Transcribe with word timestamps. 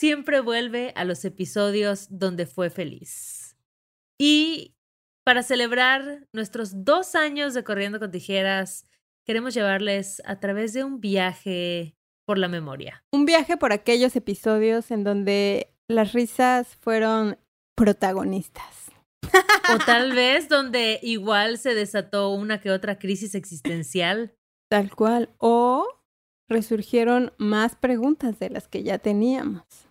siempre 0.00 0.40
vuelve 0.40 0.94
a 0.96 1.04
los 1.04 1.26
episodios 1.26 2.06
donde 2.08 2.46
fue 2.46 2.70
feliz. 2.70 3.54
Y 4.18 4.74
para 5.26 5.42
celebrar 5.42 6.26
nuestros 6.32 6.86
dos 6.86 7.14
años 7.14 7.52
de 7.52 7.64
Corriendo 7.64 8.00
con 8.00 8.10
Tijeras, 8.10 8.86
queremos 9.26 9.52
llevarles 9.52 10.22
a 10.24 10.40
través 10.40 10.72
de 10.72 10.84
un 10.84 11.02
viaje 11.02 11.98
por 12.26 12.38
la 12.38 12.48
memoria. 12.48 13.04
Un 13.12 13.26
viaje 13.26 13.58
por 13.58 13.74
aquellos 13.74 14.16
episodios 14.16 14.90
en 14.90 15.04
donde 15.04 15.74
las 15.86 16.14
risas 16.14 16.76
fueron 16.76 17.36
protagonistas. 17.76 18.90
O 19.74 19.84
tal 19.84 20.14
vez 20.14 20.48
donde 20.48 20.98
igual 21.02 21.58
se 21.58 21.74
desató 21.74 22.30
una 22.30 22.58
que 22.58 22.70
otra 22.70 22.98
crisis 22.98 23.34
existencial. 23.34 24.34
Tal 24.70 24.96
cual. 24.96 25.28
O 25.36 25.86
resurgieron 26.48 27.34
más 27.36 27.76
preguntas 27.76 28.38
de 28.38 28.48
las 28.48 28.66
que 28.66 28.82
ya 28.82 28.98
teníamos. 28.98 29.89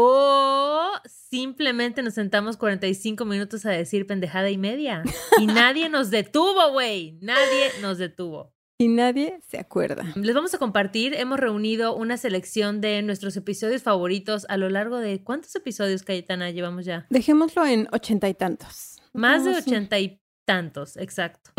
O 0.00 0.92
simplemente 1.06 2.02
nos 2.02 2.14
sentamos 2.14 2.56
45 2.56 3.24
minutos 3.24 3.66
a 3.66 3.70
decir 3.70 4.06
pendejada 4.06 4.48
y 4.48 4.56
media. 4.56 5.02
Y 5.40 5.46
nadie 5.48 5.88
nos 5.88 6.10
detuvo, 6.10 6.70
güey. 6.70 7.18
Nadie 7.20 7.72
nos 7.82 7.98
detuvo. 7.98 8.54
Y 8.78 8.86
nadie 8.86 9.40
se 9.48 9.58
acuerda. 9.58 10.04
Les 10.14 10.36
vamos 10.36 10.54
a 10.54 10.58
compartir, 10.58 11.14
hemos 11.14 11.40
reunido 11.40 11.96
una 11.96 12.16
selección 12.16 12.80
de 12.80 13.02
nuestros 13.02 13.36
episodios 13.36 13.82
favoritos 13.82 14.46
a 14.48 14.56
lo 14.56 14.70
largo 14.70 14.98
de... 14.98 15.24
¿Cuántos 15.24 15.56
episodios, 15.56 16.04
Cayetana, 16.04 16.52
llevamos 16.52 16.84
ya? 16.84 17.04
Dejémoslo 17.10 17.66
en 17.66 17.88
ochenta 17.90 18.28
y 18.28 18.34
tantos. 18.34 18.98
Más 19.12 19.44
de 19.44 19.56
ochenta 19.56 19.98
y 19.98 20.20
tantos, 20.48 20.96
exacto. 20.96 21.50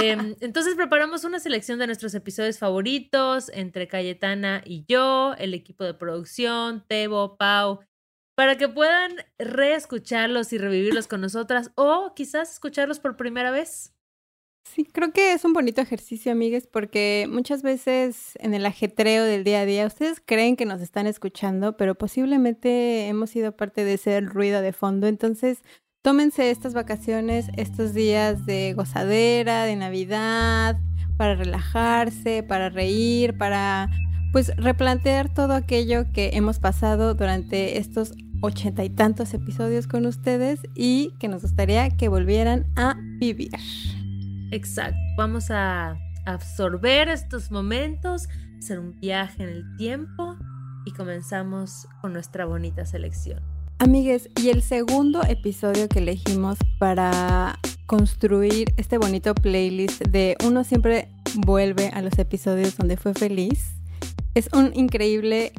Em, 0.00 0.36
entonces 0.40 0.76
preparamos 0.76 1.24
una 1.24 1.40
selección 1.40 1.80
de 1.80 1.86
nuestros 1.86 2.14
episodios 2.14 2.60
favoritos 2.60 3.50
entre 3.52 3.88
Cayetana 3.88 4.62
y 4.64 4.84
yo, 4.86 5.34
el 5.36 5.52
equipo 5.52 5.82
de 5.82 5.94
producción, 5.94 6.84
Tebo, 6.86 7.36
Pau, 7.36 7.80
para 8.36 8.56
que 8.56 8.68
puedan 8.68 9.16
reescucharlos 9.36 10.52
y 10.52 10.58
revivirlos 10.58 11.08
con 11.08 11.20
nosotras 11.20 11.72
o 11.74 12.12
quizás 12.14 12.52
escucharlos 12.52 13.00
por 13.00 13.16
primera 13.16 13.50
vez. 13.50 13.96
Sí, 14.62 14.84
creo 14.84 15.12
que 15.12 15.32
es 15.32 15.44
un 15.44 15.52
bonito 15.52 15.80
ejercicio, 15.80 16.30
amigues, 16.30 16.68
porque 16.68 17.26
muchas 17.28 17.62
veces 17.64 18.34
en 18.36 18.54
el 18.54 18.64
ajetreo 18.64 19.24
del 19.24 19.42
día 19.42 19.62
a 19.62 19.66
día 19.66 19.86
ustedes 19.86 20.22
creen 20.24 20.54
que 20.54 20.66
nos 20.66 20.80
están 20.80 21.08
escuchando, 21.08 21.76
pero 21.76 21.96
posiblemente 21.96 23.08
hemos 23.08 23.30
sido 23.30 23.56
parte 23.56 23.82
de 23.82 23.94
ese 23.94 24.20
ruido 24.20 24.62
de 24.62 24.72
fondo. 24.72 25.08
Entonces, 25.08 25.64
tómense 26.02 26.50
estas 26.50 26.72
vacaciones, 26.72 27.46
estos 27.56 27.92
días 27.92 28.46
de 28.46 28.72
gozadera, 28.74 29.64
de 29.64 29.76
Navidad, 29.76 30.78
para 31.16 31.34
relajarse, 31.34 32.42
para 32.42 32.70
reír, 32.70 33.36
para 33.36 33.90
pues 34.32 34.54
replantear 34.56 35.32
todo 35.32 35.52
aquello 35.52 36.10
que 36.12 36.30
hemos 36.34 36.58
pasado 36.58 37.14
durante 37.14 37.78
estos 37.78 38.12
ochenta 38.42 38.84
y 38.84 38.88
tantos 38.88 39.34
episodios 39.34 39.86
con 39.86 40.06
ustedes 40.06 40.60
y 40.74 41.12
que 41.18 41.28
nos 41.28 41.42
gustaría 41.42 41.90
que 41.90 42.08
volvieran 42.08 42.64
a 42.76 42.96
vivir. 43.18 43.50
Exacto. 44.50 44.96
Vamos 45.18 45.50
a 45.50 45.98
absorber 46.24 47.08
estos 47.08 47.50
momentos, 47.50 48.28
hacer 48.58 48.78
un 48.78 48.98
viaje 48.98 49.42
en 49.42 49.50
el 49.50 49.76
tiempo 49.76 50.36
y 50.86 50.92
comenzamos 50.92 51.86
con 52.00 52.14
nuestra 52.14 52.46
bonita 52.46 52.86
selección. 52.86 53.49
Amigues, 53.82 54.28
y 54.36 54.50
el 54.50 54.60
segundo 54.60 55.22
episodio 55.22 55.88
que 55.88 56.00
elegimos 56.00 56.58
para 56.78 57.58
construir 57.86 58.74
este 58.76 58.98
bonito 58.98 59.34
playlist 59.34 60.02
de 60.02 60.36
Uno 60.44 60.64
siempre 60.64 61.08
vuelve 61.46 61.88
a 61.88 62.02
los 62.02 62.18
episodios 62.18 62.76
donde 62.76 62.98
fue 62.98 63.14
feliz 63.14 63.80
es 64.34 64.50
un 64.52 64.72
increíble 64.74 65.52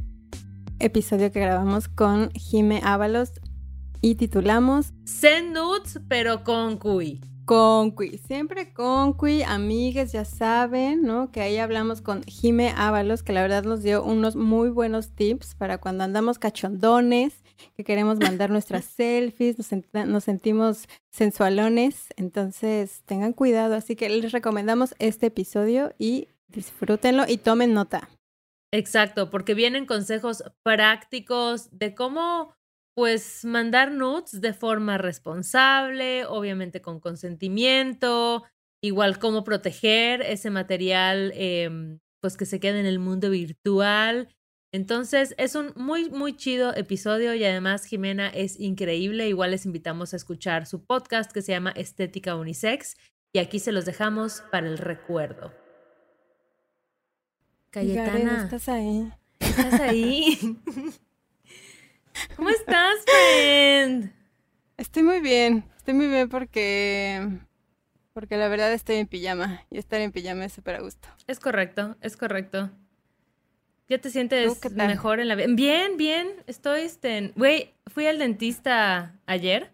episodio 0.78 1.32
que 1.32 1.40
grabamos 1.40 1.88
con 1.88 2.30
Jime 2.34 2.82
Ábalos 2.84 3.32
y 4.02 4.14
titulamos 4.14 4.94
Send 5.04 5.56
Nudes, 5.56 6.00
pero 6.08 6.44
con 6.44 6.78
Cui. 6.78 7.22
Conqui, 7.46 8.20
siempre 8.20 8.72
Conqui, 8.72 9.42
amigas, 9.42 10.12
ya 10.12 10.26
saben, 10.26 11.02
¿no? 11.02 11.32
Que 11.32 11.42
ahí 11.42 11.58
hablamos 11.58 12.02
con 12.02 12.24
Jime 12.24 12.72
Ábalos, 12.78 13.24
que 13.24 13.34
la 13.34 13.42
verdad 13.42 13.64
nos 13.64 13.82
dio 13.82 14.04
unos 14.04 14.36
muy 14.36 14.70
buenos 14.70 15.10
tips 15.10 15.56
para 15.56 15.80
cuando 15.80 16.04
andamos 16.04 16.38
cachondones, 16.38 17.41
que 17.76 17.84
queremos 17.84 18.20
mandar 18.20 18.50
nuestras 18.50 18.86
selfies, 18.98 19.58
nos, 19.94 20.24
sentimos 20.24 20.88
sensualones, 21.12 22.08
entonces 22.18 23.02
tengan 23.06 23.34
cuidado, 23.34 23.76
así 23.76 23.96
que 23.96 24.10
les 24.10 24.32
recomendamos 24.32 24.96
este 25.00 25.28
episodio 25.28 25.94
y 25.98 26.28
disfrútenlo 26.48 27.26
y 27.28 27.38
tomen 27.38 27.74
nota. 27.74 28.10
Exacto, 28.74 29.30
porque 29.30 29.54
vienen 29.54 29.86
consejos 29.86 30.44
prácticos 30.64 31.70
de 31.78 31.94
cómo 31.94 32.56
pues 32.96 33.46
mandar 33.46 33.92
nudes 33.92 34.42
de 34.42 34.54
forma 34.54 34.98
responsable, 34.98 36.26
obviamente 36.26 36.82
con 36.82 37.00
consentimiento, 37.00 38.44
igual 38.84 39.20
cómo 39.20 39.44
proteger 39.44 40.22
ese 40.22 40.50
material, 40.50 41.32
em, 41.36 42.00
pues 42.22 42.38
que 42.38 42.46
se 42.46 42.60
quede 42.60 42.80
en 42.80 42.86
el 42.86 43.00
mundo 43.00 43.30
virtual. 43.30 44.30
Entonces 44.74 45.36
es 45.38 45.56
un 45.56 45.74
muy, 45.76 46.10
muy 46.10 46.36
chido 46.36 46.74
episodio 46.74 47.34
y 47.36 47.44
además 47.44 47.86
Jimena 47.86 48.30
es 48.30 48.58
increíble. 48.60 49.28
Igual 49.28 49.52
les 49.52 49.66
invitamos 49.66 50.14
a 50.14 50.16
escuchar 50.18 50.66
su 50.66 50.86
podcast 50.86 51.32
que 51.32 51.42
se 51.42 51.52
llama 51.52 51.72
Estética 51.72 52.36
Unisex 52.36 52.96
y 53.34 53.40
aquí 53.40 53.60
se 53.60 53.74
los 53.74 53.86
dejamos 53.86 54.44
para 54.50 54.68
el 54.68 54.78
recuerdo. 54.78 55.54
Cayetana. 57.70 58.44
¿Estás 58.46 58.70
ahí? 58.70 59.12
¿Estás 59.40 59.80
ahí? 59.82 60.38
¿Cómo 62.36 62.50
estás, 62.50 62.96
friend? 63.06 64.14
Estoy 64.78 65.04
muy 65.04 65.20
bien, 65.20 65.66
estoy 65.78 65.94
muy 65.94 66.08
bien 66.08 66.30
porque 66.30 67.40
porque 68.14 68.38
la 68.38 68.48
verdad 68.50 68.74
estoy 68.74 68.98
en 68.98 69.08
pijama 69.08 69.66
y 69.70 69.78
estar 69.78 70.02
en 70.02 70.12
pijama 70.12 70.46
es 70.46 70.54
súper 70.54 70.76
a 70.76 70.82
gusto. 70.82 71.08
Es 71.28 71.40
correcto, 71.40 71.98
es 72.02 72.18
correcto. 72.18 72.72
¿Ya 73.92 73.98
te 73.98 74.10
sientes 74.10 74.58
mejor 74.74 75.20
en 75.20 75.28
la 75.28 75.36
vida? 75.36 75.48
Bien, 75.50 75.98
bien, 75.98 76.30
estoy, 76.48 76.84
este, 76.84 77.34
güey, 77.36 77.74
fui 77.88 78.08
al 78.08 78.20
dentista 78.20 79.20
ayer. 79.26 79.74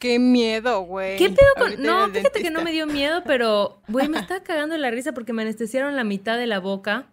¡Qué 0.00 0.18
miedo, 0.18 0.80
güey! 0.80 1.16
¿Qué 1.16 1.30
pedo 1.30 1.46
con...? 1.56 1.80
No, 1.80 2.08
fíjate 2.08 2.42
que 2.42 2.50
no 2.50 2.60
me 2.64 2.72
dio 2.72 2.88
miedo, 2.88 3.22
pero, 3.24 3.80
güey, 3.86 4.08
me 4.08 4.18
estaba 4.18 4.42
cagando 4.42 4.76
la 4.78 4.90
risa 4.90 5.14
porque 5.14 5.32
me 5.32 5.42
anestesiaron 5.42 5.94
la 5.94 6.02
mitad 6.02 6.36
de 6.38 6.48
la 6.48 6.58
boca 6.58 7.06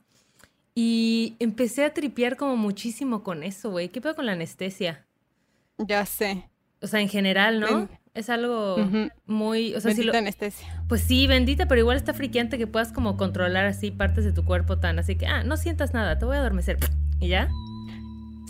y 0.74 1.36
empecé 1.38 1.86
a 1.86 1.94
tripear 1.94 2.36
como 2.36 2.58
muchísimo 2.58 3.22
con 3.22 3.44
eso, 3.44 3.70
güey. 3.70 3.90
¿Qué 3.90 4.02
pedo 4.02 4.16
con 4.16 4.26
la 4.26 4.32
anestesia? 4.32 5.06
Ya 5.78 6.08
sé. 6.08 6.50
O 6.82 6.88
sea, 6.88 7.00
en 7.00 7.10
general, 7.10 7.60
¿no? 7.60 7.88
Es 8.14 8.30
algo 8.30 8.76
muy... 9.26 9.74
O 9.74 9.80
sea, 9.80 9.94
bendita 9.94 10.18
anestesia. 10.18 10.68
Pues 10.90 11.02
sí, 11.02 11.28
bendita, 11.28 11.68
pero 11.68 11.80
igual 11.80 11.96
está 11.96 12.14
friqueante 12.14 12.58
que 12.58 12.68
puedas 12.68 12.92
como 12.92 13.16
controlar 13.16 13.66
así 13.66 13.92
partes 13.92 14.26
de 14.26 14.34
tu 14.34 14.44
cuerpo 14.44 14.80
tan... 14.80 15.00
Así 15.00 15.16
que, 15.16 15.28
ah, 15.28 15.44
no 15.44 15.56
sientas 15.56 15.94
nada, 15.94 16.20
te 16.20 16.26
voy 16.26 16.36
a 16.36 16.40
adormecer. 16.40 16.78
¿Y 17.20 17.30
ya? 17.30 17.50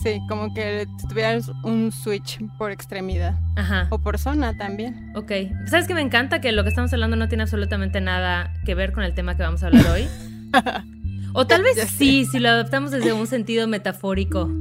Sí, 0.01 0.19
como 0.27 0.51
que 0.55 0.88
tuvieras 1.07 1.51
un 1.63 1.91
switch 1.91 2.39
por 2.57 2.72
extremidad. 2.72 3.38
Ajá. 3.55 3.85
O 3.91 3.99
por 3.99 4.17
zona 4.17 4.57
también. 4.57 5.11
Ok. 5.16 5.31
¿Sabes 5.67 5.88
que 5.88 5.93
me 5.93 6.01
encanta 6.01 6.41
que 6.41 6.51
lo 6.51 6.63
que 6.63 6.69
estamos 6.69 6.91
hablando 6.93 7.16
no 7.16 7.28
tiene 7.28 7.43
absolutamente 7.43 8.01
nada 8.01 8.51
que 8.66 8.73
ver 8.73 8.93
con 8.93 9.03
el 9.03 9.13
tema 9.13 9.38
que 9.38 9.43
vamos 9.43 9.61
a 9.63 9.67
hablar 9.67 9.85
hoy? 9.91 10.07
O 11.33 11.47
tal 11.47 11.63
vez 11.63 11.78
sí, 11.89 12.25
si 12.25 12.39
lo 12.39 12.49
adaptamos 12.49 12.91
desde 12.91 13.13
un 13.13 13.25
sentido 13.25 13.66
metafórico. 13.66 14.51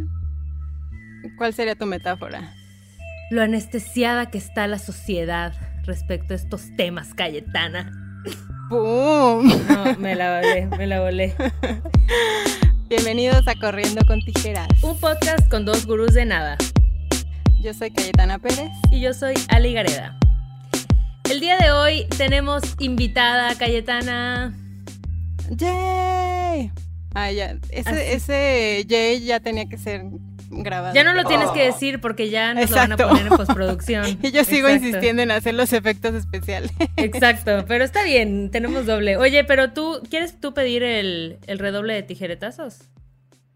¿Cuál 1.37 1.53
sería 1.53 1.75
tu 1.75 1.85
metáfora? 1.85 2.55
Lo 3.31 3.43
anestesiada 3.43 4.29
que 4.29 4.39
está 4.39 4.67
la 4.67 4.81
sociedad 4.81 5.53
respecto 5.85 6.35
a 6.35 6.37
estos 6.37 6.75
temas, 6.77 7.15
Cayetana. 7.15 7.93
¡Pum! 8.69 9.47
No, 9.69 9.97
me 10.01 10.17
la 10.17 10.41
volé, 10.41 10.67
me 10.67 10.87
la 10.89 11.01
volé. 11.01 11.33
Bienvenidos 12.89 13.47
a 13.47 13.55
Corriendo 13.55 14.05
con 14.05 14.19
Tijeras. 14.25 14.67
Un 14.83 14.99
podcast 14.99 15.49
con 15.49 15.65
dos 15.65 15.87
gurús 15.87 16.13
de 16.13 16.25
nada. 16.25 16.59
Yo 17.63 17.73
soy 17.73 17.93
Cayetana 17.93 18.41
Pérez. 18.41 18.73
Y 18.91 19.01
yo 19.01 19.15
soy 19.15 19.35
Ali 19.47 19.75
Gareda. 19.75 20.19
El 21.31 21.39
día 21.39 21.57
de 21.57 21.71
hoy 21.71 22.07
tenemos 22.19 22.63
invitada 22.81 23.55
Cayetana. 23.55 24.59
¡Yay! 25.51 26.73
Ah, 27.15 27.31
ya. 27.31 27.57
Ese, 27.71 28.13
ese 28.13 28.85
Yay 28.89 29.21
ya 29.21 29.39
tenía 29.39 29.69
que 29.69 29.79
ser 29.79 30.03
grabado. 30.51 30.95
Ya 30.95 31.05
no 31.05 31.15
lo 31.15 31.25
tienes 31.25 31.51
que 31.51 31.65
decir 31.65 32.01
porque 32.01 32.29
ya 32.29 32.53
nos 32.55 32.71
lo 32.71 32.77
van 32.77 32.93
a 32.93 32.97
poner 32.97 33.27
en 33.27 33.37
postproducción. 33.37 34.19
y 34.23 34.31
yo 34.33 34.45
sigo 34.45 34.69
insistiendo 34.69 35.23
en 35.23 35.31
hacer 35.31 35.55
los 35.55 35.73
efectos 35.73 36.15
especiales. 36.15 36.73
Exacto, 36.97 37.65
pero 37.69 37.85
está 37.85 38.05
bien, 38.05 38.51
tenemos 38.51 38.87
doble. 38.87 39.17
Oye, 39.17 39.45
pero 39.45 39.73
tú, 39.73 40.03
¿quieres 40.11 40.39
tú 40.41 40.53
pedir 40.53 40.83
el, 40.83 41.39
el 41.47 41.59
redoble 41.59 41.95
de 41.95 42.03
tijeretazos? 42.03 42.91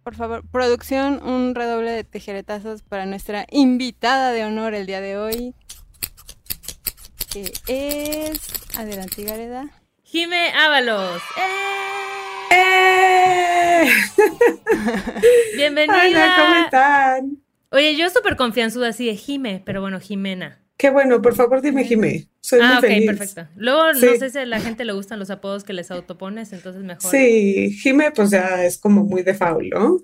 Por 0.02 0.14
favor, 0.14 0.42
producción, 0.50 1.22
un 1.22 1.54
redoble 1.54 1.90
de 1.90 2.04
tijeretazos 2.04 2.82
para 2.82 3.06
nuestra 3.06 3.46
invitada 3.50 4.32
de 4.32 4.44
honor 4.44 4.74
el 4.74 4.86
día 4.86 5.00
de 5.00 5.16
hoy. 5.16 5.54
Que 7.32 7.52
es. 7.66 8.40
Adelante, 8.76 9.24
Gareda. 9.24 9.70
Jime 10.02 10.52
Ábalos. 10.52 11.22
¡Eh! 11.38 12.23
¡Eh! 12.54 13.84
Bienvenida. 15.56 16.02
Hola, 16.06 16.34
¿cómo 16.38 16.64
están? 16.64 17.38
Oye, 17.70 17.96
yo 17.96 18.08
súper 18.10 18.36
confianzuda 18.36 18.88
así 18.88 19.06
de 19.06 19.16
Jime, 19.16 19.62
pero 19.64 19.80
bueno, 19.80 19.98
Jimena. 20.00 20.60
Qué 20.76 20.90
bueno, 20.90 21.22
por 21.22 21.34
favor 21.34 21.62
dime 21.62 21.84
Jime. 21.84 22.28
Soy 22.40 22.60
ah, 22.62 22.66
muy 22.68 22.76
ok, 22.76 22.80
feliz. 22.82 23.06
perfecto. 23.06 23.48
Luego, 23.56 23.94
Sí. 23.94 24.06
no 24.06 24.16
sé 24.16 24.30
si 24.30 24.38
a 24.38 24.46
la 24.46 24.60
gente 24.60 24.84
le 24.84 24.92
gustan 24.92 25.18
los 25.18 25.30
apodos 25.30 25.64
que 25.64 25.72
les 25.72 25.90
autopones, 25.90 26.52
entonces 26.52 26.82
mejor. 26.82 27.10
Sí, 27.10 27.70
Jime 27.82 28.10
pues 28.12 28.30
ya 28.30 28.64
es 28.64 28.78
como 28.78 29.04
muy 29.04 29.22
de 29.22 29.34
faul, 29.34 29.70
¿no? 29.70 29.98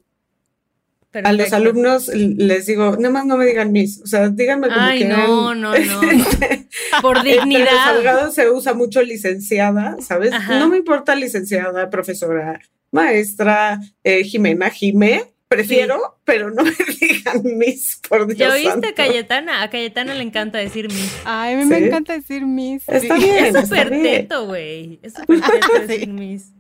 A 1.25 1.33
los 1.33 1.53
alumnos 1.53 2.09
les 2.09 2.67
digo, 2.67 2.97
nada 2.97 3.11
más 3.11 3.27
no 3.27 3.37
me 3.37 3.45
digan 3.47 3.73
mis, 3.73 4.01
o 4.03 4.07
sea, 4.07 4.29
díganme 4.29 4.69
como 4.69 4.81
Ay, 4.81 4.99
quieran. 5.01 5.27
no, 5.27 5.55
no, 5.55 5.73
no. 5.77 6.01
Por 7.03 7.17
Entre 7.19 7.35
los 7.37 7.45
dignidad. 7.45 7.89
abogados 7.95 8.35
se 8.35 8.49
usa 8.51 8.75
mucho 8.75 9.03
licenciada, 9.03 9.97
¿sabes? 10.01 10.33
Ajá. 10.33 10.59
No 10.61 10.69
me 10.69 10.77
importa 10.77 11.15
licenciada, 11.17 11.91
profesora, 11.91 12.61
maestra, 12.93 13.81
eh, 14.05 14.23
Jimena, 14.25 14.71
Jime, 14.71 15.25
prefiero, 15.49 16.21
pero 16.25 16.51
no 16.51 16.63
me 16.63 16.71
digan 17.01 17.43
mis, 17.59 18.01
por 18.09 18.27
Dios 18.29 18.39
¿Ya 18.39 18.53
oíste 18.53 18.71
santo. 18.71 18.89
a 18.89 18.93
Cayetana? 18.95 19.63
A 19.63 19.71
Cayetana 19.71 20.15
le 20.15 20.23
encanta 20.23 20.59
decir 20.59 20.89
mi. 20.93 21.01
Ay, 21.25 21.55
a 21.55 21.57
mí 21.59 21.65
me 21.65 21.79
encanta 21.79 22.13
decir 22.13 22.47
mis. 22.47 22.89
Está 22.89 23.17
sí. 23.17 23.25
bien. 23.25 23.57
Es 23.57 23.65
súper 23.69 23.91
teto, 23.91 24.47
güey. 24.47 25.01
Es 25.03 25.15
súper 25.15 25.41
teto 25.61 25.87
decir 25.87 26.09
mis. 26.09 26.53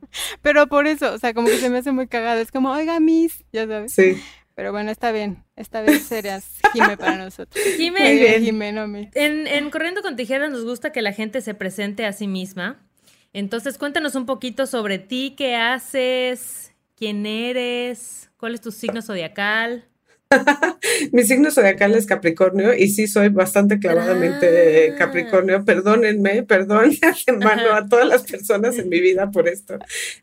Pero 0.43 0.67
por 0.67 0.89
eso, 0.89 1.13
o 1.15 1.19
sea, 1.19 1.35
como 1.35 1.47
que 1.47 1.59
se 1.59 1.71
me 1.71 1.79
hace 1.79 1.93
muy 1.93 2.09
cagado. 2.09 2.41
Es 2.41 2.51
como, 2.51 2.73
oiga, 2.73 2.99
mis, 2.99 3.45
ya 3.53 3.65
sabes. 3.69 3.93
Sí. 3.93 4.21
Pero 4.61 4.73
bueno, 4.73 4.91
está 4.91 5.11
bien. 5.11 5.43
Esta 5.57 5.81
vez 5.81 6.03
serías 6.03 6.59
Jime 6.75 6.99
para 6.99 7.17
nosotros. 7.17 7.65
Jime, 7.79 8.01
Muy 8.01 8.19
bien. 8.19 8.43
Jime, 8.43 8.73
no 8.73 8.87
mis. 8.87 9.09
En, 9.17 9.47
en 9.47 9.71
Corriendo 9.71 10.03
con 10.03 10.17
Tijeras 10.17 10.51
nos 10.51 10.67
gusta 10.67 10.93
que 10.93 11.01
la 11.01 11.15
gente 11.15 11.41
se 11.41 11.55
presente 11.55 12.05
a 12.05 12.13
sí 12.13 12.29
misma. 12.29 12.87
Entonces, 13.33 13.79
cuéntanos 13.79 14.17
un 14.17 14.27
poquito 14.27 14.67
sobre 14.67 14.99
ti, 14.99 15.35
qué 15.35 15.57
haces, 15.57 16.75
quién 16.95 17.25
eres, 17.25 18.31
cuál 18.37 18.53
es 18.53 18.61
tu 18.61 18.71
signo 18.71 19.01
zodiacal. 19.01 19.89
Mi 21.13 21.25
signo 21.25 21.51
zodiacal 21.51 21.95
es 21.95 22.07
Capricornio 22.07 22.75
y 22.75 22.89
sí 22.89 23.07
soy 23.07 23.29
bastante 23.31 23.79
clavadamente 23.79 24.91
Ah. 24.91 24.97
Capricornio. 24.97 25.65
Perdónenme, 25.65 26.43
perdón 26.43 26.91
de 27.01 27.71
a 27.73 27.87
todas 27.89 28.07
las 28.07 28.23
personas 28.23 28.79
en 28.79 28.89
mi 28.89 29.01
vida 29.01 29.31
por 29.31 29.49
esto. 29.49 29.79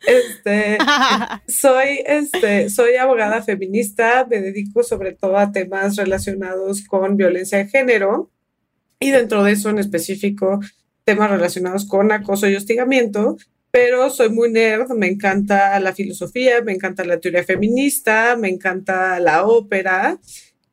Este, 0.06 0.78
soy, 1.48 2.04
este, 2.06 2.70
soy 2.70 2.96
abogada 2.96 3.42
feminista, 3.42 4.26
me 4.30 4.42
dedico 4.42 4.84
sobre 4.84 5.14
todo 5.14 5.38
a 5.38 5.52
temas 5.52 5.96
relacionados 5.96 6.84
con 6.86 7.18
violencia 7.18 7.58
de 7.58 7.68
género 7.68 8.32
y 9.00 9.12
dentro 9.12 9.44
de 9.44 9.52
eso 9.54 9.70
en 9.70 9.80
específico 9.80 10.60
temas 11.04 11.30
relacionados 11.30 11.88
con 11.88 12.12
acoso 12.12 12.48
y 12.48 12.56
hostigamiento, 12.56 13.38
pero 13.78 14.10
soy 14.10 14.30
muy 14.30 14.52
nerd, 14.52 14.90
me 14.94 15.06
encanta 15.06 15.80
la 15.80 15.94
filosofía, 15.94 16.64
me 16.64 16.72
encanta 16.72 17.06
la 17.06 17.20
teoría 17.20 17.44
feminista, 17.44 18.36
me 18.36 18.50
encanta 18.50 19.20
la 19.20 19.46
ópera 19.46 20.20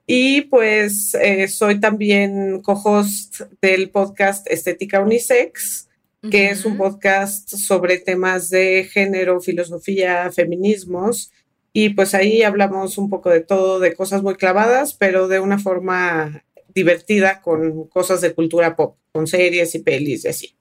y 0.06 0.40
pues 0.40 1.14
eh, 1.20 1.46
soy 1.48 1.80
también 1.80 2.62
co-host 2.62 3.42
del 3.60 3.90
podcast 3.90 4.50
Estética 4.50 5.02
Unisex 5.02 5.90
que 6.30 6.48
es 6.48 6.64
un 6.64 6.78
podcast 6.78 7.50
sobre 7.50 7.98
temas 7.98 8.48
de 8.48 8.88
género, 8.90 9.42
filosofía, 9.42 10.32
feminismos. 10.32 11.30
Y 11.74 11.90
pues 11.90 12.14
ahí 12.14 12.42
hablamos 12.42 12.96
un 12.96 13.10
poco 13.10 13.28
de 13.28 13.42
todo, 13.42 13.80
de 13.80 13.92
cosas 13.92 14.22
muy 14.22 14.36
clavadas, 14.36 14.94
pero 14.94 15.28
de 15.28 15.40
una 15.40 15.58
forma 15.58 16.42
divertida 16.74 17.42
con 17.42 17.86
cosas 17.88 18.22
de 18.22 18.32
cultura 18.32 18.74
pop, 18.74 18.96
con 19.12 19.26
series 19.26 19.74
y 19.74 19.80
pelis 19.80 20.24
y 20.24 20.28
así. 20.28 20.56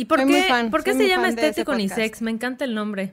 ¿Y 0.00 0.06
por 0.06 0.18
Soy 0.18 0.32
qué, 0.32 0.42
fan, 0.44 0.70
por 0.70 0.82
qué 0.82 0.94
se 0.94 1.06
llama 1.06 1.28
Estético. 1.28 1.72
Unisex? 1.72 2.22
Me 2.22 2.30
encanta 2.30 2.64
el 2.64 2.74
nombre. 2.74 3.12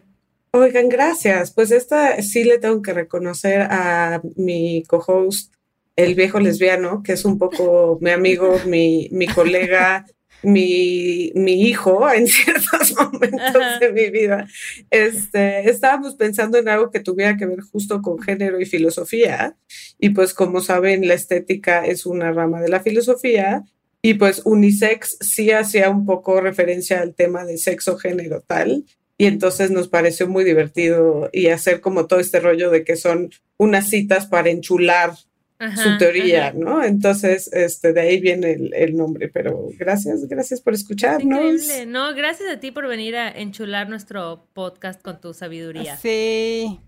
Oigan, 0.52 0.88
gracias. 0.88 1.52
Pues 1.52 1.72
esta 1.72 2.22
sí 2.22 2.46
le 2.46 2.60
tengo 2.60 2.82
que 2.82 2.94
reconocer 2.94 3.64
a 3.70 4.22
mi 4.38 4.84
co-host, 4.88 5.54
el 5.98 6.16
viejo 6.16 6.40
lesbiano, 6.40 7.04
que 7.04 7.12
es 7.12 7.26
un 7.26 7.38
poco 7.38 7.98
mi 8.02 8.12
amigo, 8.12 8.58
mi, 8.66 9.10
mi 9.12 9.28
colega, 9.28 10.06
mi, 10.44 11.34
mi 11.36 11.62
hijo 11.64 12.10
en 12.10 12.26
ciertos 12.28 12.96
momentos 12.96 13.42
Ajá. 13.42 13.80
de 13.80 13.92
mi 13.92 14.10
vida. 14.10 14.48
Este, 14.90 15.70
estábamos 15.70 16.16
pensando 16.16 16.58
en 16.58 16.70
algo 16.70 16.90
que 16.90 17.02
tuviera 17.02 17.36
que 17.36 17.48
ver 17.48 17.60
justo 17.60 18.02
con 18.02 18.18
género 18.22 18.62
y 18.62 18.66
filosofía. 18.66 19.58
Y 20.00 20.12
pues 20.12 20.34
como 20.34 20.62
saben, 20.62 21.06
la 21.06 21.16
estética 21.16 21.86
es 21.86 22.06
una 22.06 22.32
rama 22.32 22.62
de 22.62 22.70
la 22.70 22.80
filosofía. 22.80 23.66
Y 24.08 24.14
pues 24.14 24.42
unisex 24.46 25.18
sí 25.20 25.52
hacía 25.52 25.90
un 25.90 26.06
poco 26.06 26.40
referencia 26.40 27.02
al 27.02 27.14
tema 27.14 27.44
de 27.44 27.58
sexo, 27.58 27.98
género, 27.98 28.40
tal. 28.40 28.86
Y 29.18 29.26
entonces 29.26 29.70
nos 29.70 29.90
pareció 29.90 30.30
muy 30.30 30.46
divertido 30.46 31.30
y 31.34 31.48
hacer 31.48 31.82
como 31.82 32.08
todo 32.08 32.22
este 32.22 32.40
rollo 32.40 32.72
de 32.72 32.86
que 32.86 32.96
son 32.96 33.32
unas 33.58 33.90
citas 33.90 34.26
para 34.26 34.50
enchular 34.50 35.12
Ajá, 35.60 35.84
su 35.84 35.98
teoría, 35.98 36.48
ajá. 36.48 36.58
¿no? 36.58 36.86
Entonces, 36.86 37.52
este, 37.52 37.92
de 37.92 38.00
ahí 38.00 38.22
viene 38.22 38.54
el, 38.54 38.74
el 38.74 38.96
nombre, 38.96 39.28
pero 39.28 39.68
gracias, 39.78 40.26
gracias 40.30 40.62
por 40.62 40.74
escucharnos. 40.74 41.24
Increíble. 41.26 41.86
No, 41.88 42.16
gracias 42.16 42.50
a 42.50 42.62
ti 42.62 42.72
por 42.72 42.88
venir 42.88 43.18
a 43.18 43.30
enchular 43.30 43.90
nuestro 43.90 44.48
podcast 44.54 45.02
con 45.02 45.20
tu 45.20 45.34
sabiduría. 45.34 45.98
Sí. 45.98 46.80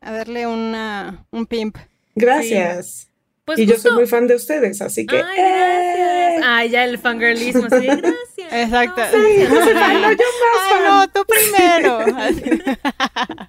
A 0.00 0.10
darle 0.10 0.48
una, 0.48 1.24
un 1.30 1.46
pimp. 1.46 1.76
Gracias. 2.16 3.13
Pues 3.44 3.58
y 3.58 3.66
yo 3.66 3.76
soy 3.76 3.92
muy 3.92 4.06
fan 4.06 4.26
de 4.26 4.36
ustedes, 4.36 4.80
así 4.80 5.04
que... 5.06 5.16
Ay, 5.16 5.22
gracias. 5.22 5.38
¡eh! 5.38 6.40
Ay, 6.46 6.70
ya 6.70 6.84
el 6.84 6.98
fangirlismo, 6.98 7.62
sí, 7.62 7.86
gracias. 7.86 8.52
Exacto. 8.52 9.02
No. 9.12 9.28
Yo 9.28 9.64
soy 9.64 9.74
fan, 9.74 10.00
no, 10.02 10.10
yo 10.10 10.16
más 10.16 10.60
Ay, 10.60 10.72
fan. 10.72 10.84
no, 10.84 11.08
tú 11.08 11.24
primero. 11.26 11.98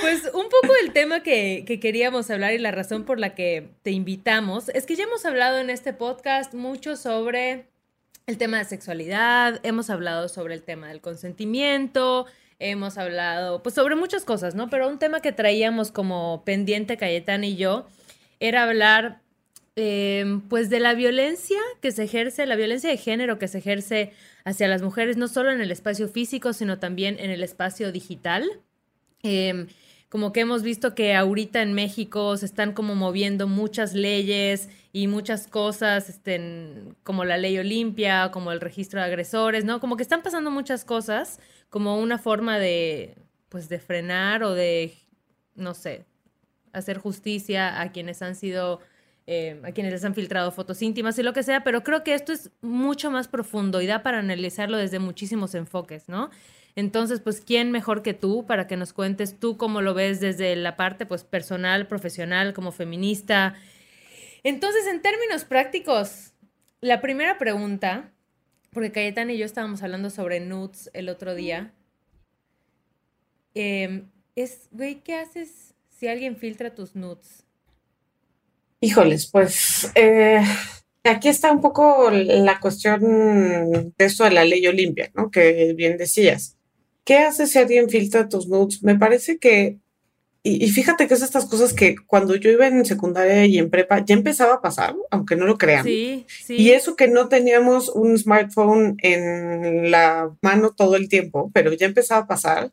Pues 0.00 0.30
un 0.32 0.48
poco 0.48 0.74
el 0.80 0.92
tema 0.92 1.22
que, 1.22 1.64
que 1.66 1.80
queríamos 1.80 2.30
hablar 2.30 2.52
y 2.54 2.58
la 2.58 2.70
razón 2.70 3.04
por 3.04 3.18
la 3.18 3.34
que 3.34 3.70
te 3.82 3.90
invitamos 3.90 4.68
es 4.70 4.86
que 4.86 4.94
ya 4.94 5.04
hemos 5.04 5.26
hablado 5.26 5.58
en 5.58 5.70
este 5.70 5.92
podcast 5.92 6.54
mucho 6.54 6.96
sobre 6.96 7.66
el 8.26 8.38
tema 8.38 8.58
de 8.58 8.64
sexualidad, 8.64 9.60
hemos 9.64 9.90
hablado 9.90 10.28
sobre 10.28 10.54
el 10.54 10.62
tema 10.62 10.88
del 10.88 11.00
consentimiento, 11.00 12.26
hemos 12.60 12.96
hablado 12.96 13.62
pues 13.62 13.74
sobre 13.74 13.96
muchas 13.96 14.24
cosas, 14.24 14.54
¿no? 14.54 14.70
Pero 14.70 14.88
un 14.88 14.98
tema 14.98 15.20
que 15.20 15.32
traíamos 15.32 15.90
como 15.90 16.42
pendiente 16.44 16.96
Cayetana 16.96 17.46
y 17.46 17.56
yo 17.56 17.86
era 18.40 18.64
hablar 18.64 19.20
eh, 19.76 20.40
pues 20.48 20.70
de 20.70 20.80
la 20.80 20.94
violencia 20.94 21.60
que 21.80 21.92
se 21.92 22.04
ejerce, 22.04 22.46
la 22.46 22.56
violencia 22.56 22.90
de 22.90 22.96
género 22.96 23.38
que 23.38 23.48
se 23.48 23.58
ejerce 23.58 24.12
hacia 24.44 24.68
las 24.68 24.82
mujeres, 24.82 25.16
no 25.16 25.28
solo 25.28 25.52
en 25.52 25.60
el 25.60 25.70
espacio 25.70 26.08
físico, 26.08 26.52
sino 26.52 26.78
también 26.78 27.16
en 27.18 27.30
el 27.30 27.42
espacio 27.42 27.92
digital. 27.92 28.44
Eh, 29.22 29.66
como 30.08 30.32
que 30.32 30.40
hemos 30.40 30.62
visto 30.62 30.94
que 30.94 31.14
ahorita 31.14 31.62
en 31.62 31.74
México 31.74 32.36
se 32.36 32.46
están 32.46 32.72
como 32.72 32.94
moviendo 32.94 33.48
muchas 33.48 33.92
leyes 33.92 34.68
y 34.92 35.08
muchas 35.08 35.46
cosas, 35.48 36.08
este, 36.08 36.84
como 37.02 37.24
la 37.24 37.36
ley 37.36 37.58
Olimpia, 37.58 38.30
como 38.30 38.52
el 38.52 38.60
registro 38.60 39.00
de 39.00 39.06
agresores, 39.06 39.64
¿no? 39.64 39.80
Como 39.80 39.96
que 39.96 40.02
están 40.02 40.22
pasando 40.22 40.50
muchas 40.50 40.84
cosas 40.84 41.40
como 41.70 41.98
una 42.00 42.18
forma 42.18 42.58
de, 42.58 43.16
pues, 43.48 43.68
de 43.68 43.78
frenar 43.78 44.42
o 44.44 44.54
de, 44.54 44.94
no 45.54 45.74
sé, 45.74 46.06
hacer 46.76 46.98
justicia 46.98 47.80
a 47.80 47.90
quienes 47.90 48.22
han 48.22 48.34
sido, 48.34 48.80
eh, 49.26 49.60
a 49.64 49.72
quienes 49.72 49.92
les 49.92 50.04
han 50.04 50.14
filtrado 50.14 50.52
fotos 50.52 50.82
íntimas 50.82 51.18
y 51.18 51.22
lo 51.22 51.32
que 51.32 51.42
sea, 51.42 51.64
pero 51.64 51.82
creo 51.82 52.04
que 52.04 52.14
esto 52.14 52.32
es 52.32 52.50
mucho 52.60 53.10
más 53.10 53.28
profundo 53.28 53.80
y 53.80 53.86
da 53.86 54.02
para 54.02 54.18
analizarlo 54.18 54.76
desde 54.76 54.98
muchísimos 54.98 55.54
enfoques, 55.54 56.08
¿no? 56.08 56.30
Entonces, 56.76 57.20
pues, 57.20 57.40
¿quién 57.40 57.72
mejor 57.72 58.02
que 58.02 58.12
tú 58.12 58.44
para 58.44 58.66
que 58.66 58.76
nos 58.76 58.92
cuentes 58.92 59.40
tú 59.40 59.56
cómo 59.56 59.80
lo 59.80 59.94
ves 59.94 60.20
desde 60.20 60.54
la 60.56 60.76
parte, 60.76 61.06
pues, 61.06 61.24
personal, 61.24 61.86
profesional, 61.86 62.52
como 62.52 62.70
feminista? 62.70 63.54
Entonces, 64.42 64.86
en 64.86 65.00
términos 65.00 65.44
prácticos, 65.44 66.34
la 66.82 67.00
primera 67.00 67.38
pregunta, 67.38 68.12
porque 68.72 68.92
Cayetana 68.92 69.32
y 69.32 69.38
yo 69.38 69.46
estábamos 69.46 69.82
hablando 69.82 70.10
sobre 70.10 70.40
nudes 70.40 70.90
el 70.92 71.08
otro 71.08 71.34
día, 71.34 71.72
eh, 73.54 74.04
es, 74.34 74.68
güey, 74.70 74.96
¿qué 74.96 75.14
haces 75.14 75.75
si 75.98 76.08
alguien 76.08 76.36
filtra 76.36 76.74
tus 76.74 76.94
nudes? 76.94 77.44
Híjoles, 78.80 79.28
pues 79.30 79.90
eh, 79.94 80.42
aquí 81.02 81.28
está 81.28 81.50
un 81.50 81.60
poco 81.60 82.10
la 82.10 82.60
cuestión 82.60 83.00
de 83.96 84.04
esto 84.04 84.24
de 84.24 84.30
la 84.30 84.44
ley 84.44 84.66
Olimpia, 84.66 85.10
¿no? 85.14 85.30
Que 85.30 85.72
bien 85.74 85.96
decías. 85.96 86.56
¿Qué 87.04 87.18
haces 87.18 87.52
si 87.52 87.58
alguien 87.58 87.88
filtra 87.88 88.28
tus 88.28 88.48
nudes? 88.48 88.82
Me 88.82 88.96
parece 88.96 89.38
que, 89.38 89.78
y, 90.42 90.64
y 90.64 90.68
fíjate 90.70 91.06
que 91.08 91.14
es 91.14 91.22
estas 91.22 91.46
cosas 91.46 91.72
que 91.72 91.96
cuando 92.06 92.34
yo 92.34 92.50
iba 92.50 92.66
en 92.66 92.84
secundaria 92.84 93.46
y 93.46 93.58
en 93.58 93.70
prepa 93.70 94.04
ya 94.04 94.14
empezaba 94.14 94.54
a 94.54 94.60
pasar, 94.60 94.94
aunque 95.10 95.36
no 95.36 95.46
lo 95.46 95.56
crean. 95.56 95.84
Sí, 95.84 96.26
sí. 96.28 96.56
Y 96.56 96.70
eso 96.72 96.96
que 96.96 97.08
no 97.08 97.28
teníamos 97.28 97.88
un 97.88 98.18
smartphone 98.18 98.96
en 99.02 99.90
la 99.90 100.36
mano 100.42 100.74
todo 100.76 100.96
el 100.96 101.08
tiempo, 101.08 101.50
pero 101.54 101.72
ya 101.72 101.86
empezaba 101.86 102.22
a 102.22 102.26
pasar. 102.26 102.72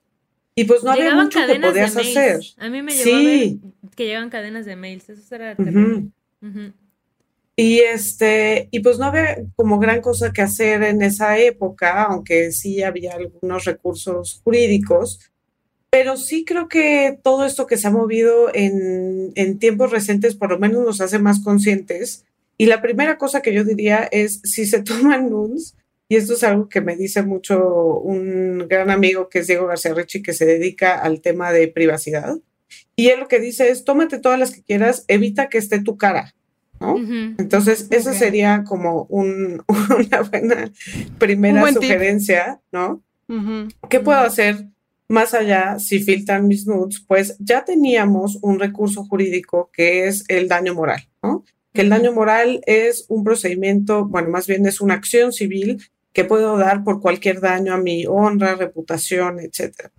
Y 0.55 0.65
pues 0.65 0.83
no 0.83 0.91
había 0.91 1.05
Llegaban 1.05 1.25
mucho 1.25 1.39
que 1.47 1.59
podías 1.59 1.97
hacer. 1.97 2.39
A 2.57 2.69
mí 2.69 2.81
me 2.81 2.91
Sí. 2.91 3.03
llegó 3.03 3.17
a 3.17 3.21
ver 3.23 3.49
que 3.95 4.05
llegan 4.05 4.29
cadenas 4.29 4.65
de 4.65 4.75
mails. 4.75 5.09
Eso 5.09 5.35
era 5.35 5.55
terrible. 5.55 5.83
Ujú. 6.41 6.47
Ujú. 6.47 6.73
Y 7.55 7.79
este, 7.79 8.67
y 8.71 8.79
pues 8.79 8.97
no 8.97 9.05
había 9.05 9.37
como 9.55 9.77
gran 9.79 10.01
cosa 10.01 10.31
que 10.33 10.41
hacer 10.41 10.81
en 10.83 11.01
esa 11.03 11.37
época, 11.37 12.03
aunque 12.03 12.51
sí 12.51 12.81
había 12.81 13.13
algunos 13.13 13.65
recursos 13.65 14.41
jurídicos, 14.43 15.19
pero 15.91 16.17
sí 16.17 16.45
creo 16.45 16.67
que 16.67 17.19
todo 17.23 17.45
esto 17.45 17.67
que 17.67 17.77
se 17.77 17.87
ha 17.87 17.91
movido 17.91 18.49
en, 18.55 19.31
en 19.35 19.59
tiempos 19.59 19.91
recientes 19.91 20.33
por 20.35 20.49
lo 20.49 20.57
menos 20.57 20.83
nos 20.83 21.01
hace 21.01 21.19
más 21.19 21.43
conscientes. 21.43 22.25
Y 22.57 22.65
la 22.65 22.81
primera 22.81 23.17
cosa 23.19 23.41
que 23.43 23.53
yo 23.53 23.63
diría 23.63 24.07
es, 24.11 24.39
si 24.43 24.65
se 24.65 24.81
toman 24.83 25.29
nudes, 25.29 25.75
y 26.09 26.15
esto 26.15 26.33
es 26.33 26.43
algo 26.43 26.69
que 26.69 26.81
me 26.81 26.95
dice 26.95 27.23
mucho 27.23 27.99
un 27.99 28.67
gran 28.67 28.89
amigo 28.89 29.29
que 29.29 29.39
es 29.39 29.47
Diego 29.47 29.67
García 29.67 29.93
Ricci, 29.93 30.21
que 30.21 30.33
se 30.33 30.45
dedica 30.45 30.99
al 30.99 31.21
tema 31.21 31.51
de 31.51 31.67
privacidad. 31.67 32.37
Y 32.95 33.07
él 33.07 33.21
lo 33.21 33.27
que 33.27 33.39
dice 33.39 33.69
es, 33.69 33.83
tómate 33.83 34.19
todas 34.19 34.39
las 34.39 34.51
que 34.51 34.61
quieras, 34.63 35.05
evita 35.07 35.49
que 35.49 35.57
esté 35.57 35.81
tu 35.81 35.97
cara. 35.97 36.35
¿no? 36.79 36.97
Entonces, 37.37 37.87
esa 37.91 38.13
sería 38.13 38.63
como 38.63 39.05
un, 39.09 39.63
una 39.97 40.21
buena 40.21 40.71
primera 41.17 41.71
sugerencia, 41.71 42.61
¿no? 42.71 43.01
¿Qué 43.89 43.99
puedo 43.99 44.19
hacer 44.19 44.67
más 45.07 45.33
allá 45.33 45.79
si 45.79 45.99
filtran 45.99 46.47
mis 46.47 46.67
nudes? 46.67 47.03
Pues 47.07 47.35
ya 47.39 47.65
teníamos 47.65 48.37
un 48.41 48.59
recurso 48.59 49.05
jurídico 49.05 49.71
que 49.73 50.07
es 50.07 50.25
el 50.27 50.47
daño 50.47 50.75
moral, 50.75 51.01
¿no? 51.23 51.43
Que 51.73 51.81
el 51.81 51.89
daño 51.89 52.11
moral 52.11 52.61
es 52.67 53.05
un 53.07 53.23
procedimiento, 53.23 54.05
bueno, 54.05 54.29
más 54.29 54.45
bien 54.45 54.67
es 54.67 54.79
una 54.79 54.93
acción 54.93 55.33
civil 55.33 55.81
que 56.13 56.25
puedo 56.25 56.57
dar 56.57 56.83
por 56.83 57.01
cualquier 57.01 57.41
daño 57.41 57.73
a 57.73 57.77
mi 57.77 58.05
honra, 58.05 58.55
reputación, 58.55 59.39
etcétera. 59.39 59.91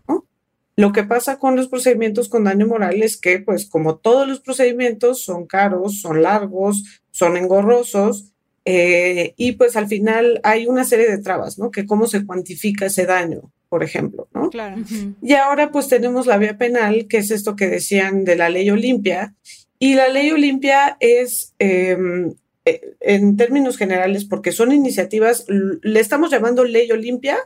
Lo 0.76 0.92
que 0.92 1.04
pasa 1.04 1.38
con 1.38 1.54
los 1.54 1.68
procedimientos 1.68 2.28
con 2.28 2.44
daño 2.44 2.66
moral 2.66 3.02
es 3.02 3.16
que, 3.16 3.38
pues, 3.38 3.66
como 3.66 3.96
todos 3.96 4.26
los 4.26 4.40
procedimientos 4.40 5.22
son 5.22 5.46
caros, 5.46 6.00
son 6.00 6.22
largos, 6.22 7.02
son 7.10 7.36
engorrosos, 7.36 8.34
eh, 8.64 9.34
y 9.36 9.52
pues 9.52 9.76
al 9.76 9.88
final 9.88 10.40
hay 10.42 10.66
una 10.66 10.84
serie 10.84 11.08
de 11.08 11.18
trabas, 11.18 11.58
¿no? 11.58 11.70
Que 11.70 11.84
cómo 11.84 12.06
se 12.06 12.24
cuantifica 12.24 12.86
ese 12.86 13.04
daño, 13.04 13.52
por 13.68 13.84
ejemplo, 13.84 14.28
¿no? 14.32 14.48
Claro. 14.48 14.82
Y 15.20 15.34
ahora 15.34 15.70
pues 15.70 15.88
tenemos 15.88 16.26
la 16.26 16.38
vía 16.38 16.56
penal, 16.56 17.06
que 17.06 17.18
es 17.18 17.30
esto 17.30 17.56
que 17.56 17.68
decían 17.68 18.24
de 18.24 18.36
la 18.36 18.48
ley 18.48 18.70
Olimpia, 18.70 19.34
y 19.78 19.94
la 19.94 20.08
ley 20.08 20.30
Olimpia 20.30 20.96
es 20.98 21.54
em, 21.58 22.28
eh, 22.28 22.34
en 22.64 23.36
términos 23.36 23.76
generales, 23.76 24.24
porque 24.24 24.52
son 24.52 24.72
iniciativas, 24.72 25.44
le 25.48 26.00
estamos 26.00 26.30
llamando 26.30 26.64
ley 26.64 26.90
Olimpia 26.90 27.38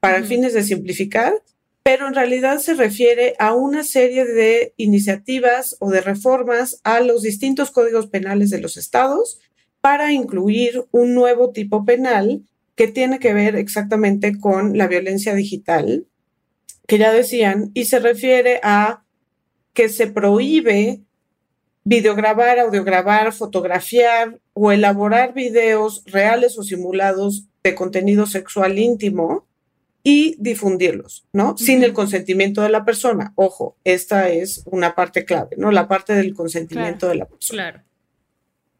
para 0.00 0.22
fines 0.22 0.54
de 0.54 0.62
simplificar, 0.62 1.34
pero 1.82 2.06
en 2.06 2.14
realidad 2.14 2.58
se 2.58 2.74
refiere 2.74 3.34
a 3.38 3.54
una 3.54 3.84
serie 3.84 4.24
de 4.24 4.72
iniciativas 4.76 5.76
o 5.80 5.90
de 5.90 6.00
reformas 6.00 6.80
a 6.84 7.00
los 7.00 7.22
distintos 7.22 7.70
códigos 7.70 8.06
penales 8.06 8.50
de 8.50 8.60
los 8.60 8.76
estados 8.76 9.40
para 9.80 10.12
incluir 10.12 10.84
un 10.92 11.14
nuevo 11.14 11.50
tipo 11.50 11.84
penal 11.84 12.42
que 12.76 12.88
tiene 12.88 13.18
que 13.18 13.34
ver 13.34 13.56
exactamente 13.56 14.38
con 14.38 14.78
la 14.78 14.86
violencia 14.86 15.34
digital, 15.34 16.06
que 16.86 16.98
ya 16.98 17.12
decían, 17.12 17.70
y 17.74 17.84
se 17.86 17.98
refiere 17.98 18.60
a 18.62 19.04
que 19.74 19.88
se 19.88 20.06
prohíbe 20.06 21.00
videograbar, 21.84 22.58
audiograbar, 22.58 23.32
fotografiar 23.32 24.38
o 24.54 24.72
elaborar 24.72 25.34
videos 25.34 26.02
reales 26.06 26.58
o 26.58 26.62
simulados 26.62 27.46
de 27.62 27.74
contenido 27.74 28.26
sexual 28.26 28.78
íntimo 28.78 29.46
y 30.04 30.36
difundirlos, 30.38 31.26
¿no? 31.32 31.56
Sin 31.56 31.84
el 31.84 31.92
consentimiento 31.92 32.62
de 32.62 32.70
la 32.70 32.84
persona. 32.84 33.32
Ojo, 33.36 33.76
esta 33.84 34.30
es 34.30 34.62
una 34.66 34.94
parte 34.94 35.24
clave, 35.24 35.56
¿no? 35.56 35.70
La 35.70 35.86
parte 35.86 36.12
del 36.14 36.34
consentimiento 36.34 37.08
de 37.08 37.14
la 37.16 37.26
persona. 37.26 37.62
Claro. 37.62 37.84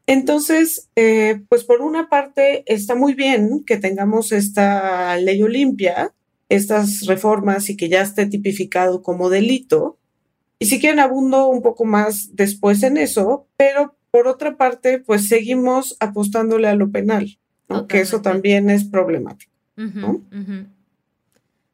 Entonces, 0.07 0.89
eh, 0.97 1.43
pues 1.49 1.63
por 1.63 1.81
una 1.81 2.09
parte 2.09 2.65
está 2.67 2.97
muy 2.97 3.15
bien 3.15 3.63
que 3.65 3.77
tengamos 3.77 4.33
esta 4.33 5.17
ley 5.17 5.43
Olimpia, 5.43 6.13
estas 6.49 7.07
reformas 7.07 7.71
y 7.71 7.77
que 7.77 7.89
ya 7.89 8.03
esté 8.03 8.27
tipificado 8.27 9.01
como 9.03 9.31
delito, 9.31 9.99
y 10.63 10.65
si 10.65 10.79
quieren, 10.79 11.01
abundo 11.01 11.49
un 11.49 11.61
poco 11.61 11.85
más 11.85 12.37
después 12.37 12.85
en 12.85 12.97
eso, 12.97 13.49
pero 13.57 13.97
por 14.13 14.29
otra 14.29 14.57
parte, 14.57 15.01
pues 15.01 15.27
seguimos 15.27 15.97
apostándole 15.99 16.69
a 16.69 16.77
lo 16.77 16.93
penal, 16.93 17.37
que 17.89 17.99
eso 17.99 18.23
también 18.23 18.71
es 18.71 18.85
problemático. 18.85 19.51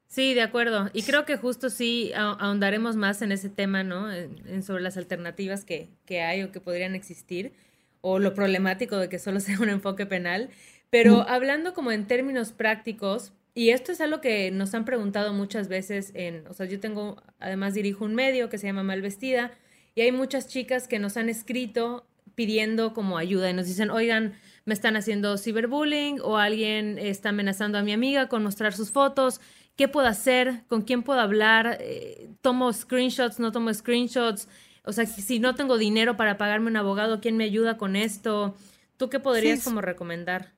Sí, 0.07 0.33
de 0.33 0.41
acuerdo. 0.41 0.89
Y 0.95 1.03
creo 1.03 1.27
que 1.27 1.37
justo 1.37 1.69
sí 1.69 2.13
ahondaremos 2.15 2.97
más 2.97 3.21
en 3.21 3.31
ese 3.31 3.51
tema, 3.51 3.83
¿no? 3.85 4.11
En, 4.11 4.63
sobre 4.63 4.83
las 4.83 4.97
alternativas 4.97 5.67
que, 5.67 5.91
que, 6.07 6.23
hay 6.23 6.43
o 6.43 6.51
que 6.51 6.61
podrían 6.61 6.95
existir, 6.95 7.53
o 8.01 8.19
lo 8.19 8.33
problemático 8.33 8.97
de 8.97 9.11
que 9.11 9.19
solo 9.19 9.39
sea 9.41 9.61
un 9.61 9.69
enfoque 9.69 10.07
penal. 10.07 10.49
Pero 10.89 11.29
hablando 11.29 11.75
como 11.75 11.93
en 11.93 12.07
términos 12.07 12.53
prácticos, 12.53 13.35
y 13.59 13.71
esto 13.71 13.91
es 13.91 14.01
algo 14.01 14.21
que 14.21 14.53
nos 14.53 14.73
han 14.75 14.85
preguntado 14.85 15.33
muchas 15.33 15.67
veces 15.67 16.13
en, 16.15 16.47
o 16.47 16.55
sea, 16.55 16.67
yo 16.67 16.79
tengo, 16.79 17.21
además 17.41 17.75
dirijo 17.75 18.05
un 18.05 18.15
medio 18.15 18.49
que 18.49 18.57
se 18.57 18.69
llama 18.69 18.85
Malvestida, 18.85 19.51
y 19.97 20.03
hay 20.03 20.13
muchas 20.13 20.47
chicas 20.47 20.87
que 20.87 21.01
nos 21.01 21.17
han 21.17 21.29
escrito 21.29 22.07
pidiendo 22.37 22.95
como 22.95 23.19
ayuda 23.19 23.51
y 23.51 23.55
nos 23.55 23.67
dicen, 23.67 23.91
oigan, 23.91 24.35
me 24.65 24.75
están 24.75 24.95
haciendo 24.95 25.37
ciberbullying 25.37 26.21
o 26.21 26.39
alguien 26.39 26.99
está 26.99 27.31
amenazando 27.31 27.79
a 27.79 27.83
mi 27.83 27.93
amiga 27.93 28.29
con 28.29 28.45
mostrar 28.45 28.75
sus 28.75 28.93
fotos, 28.93 29.41
¿qué 29.75 29.89
puedo 29.89 30.07
hacer? 30.07 30.63
¿Con 30.69 30.83
quién 30.83 31.03
puedo 31.03 31.19
hablar? 31.19 31.79
Eh, 31.81 32.29
¿Tomo 32.43 32.73
screenshots? 32.73 33.41
¿No 33.41 33.51
tomo 33.51 33.75
screenshots? 33.75 34.47
O 34.85 34.93
sea, 34.93 35.05
si 35.05 35.41
no 35.41 35.57
tengo 35.57 35.79
dinero 35.79 36.17
para 36.17 36.39
pagarme 36.39 36.71
un 36.71 36.77
abogado, 36.77 37.21
¿quién 37.21 37.37
me 37.37 37.43
ayuda 37.43 37.77
con 37.77 37.97
esto? 37.97 38.55
¿Tú 38.99 39.11
qué 39.11 39.19
podrías 39.19 39.65
como 39.65 39.81
recomendar? 39.81 40.53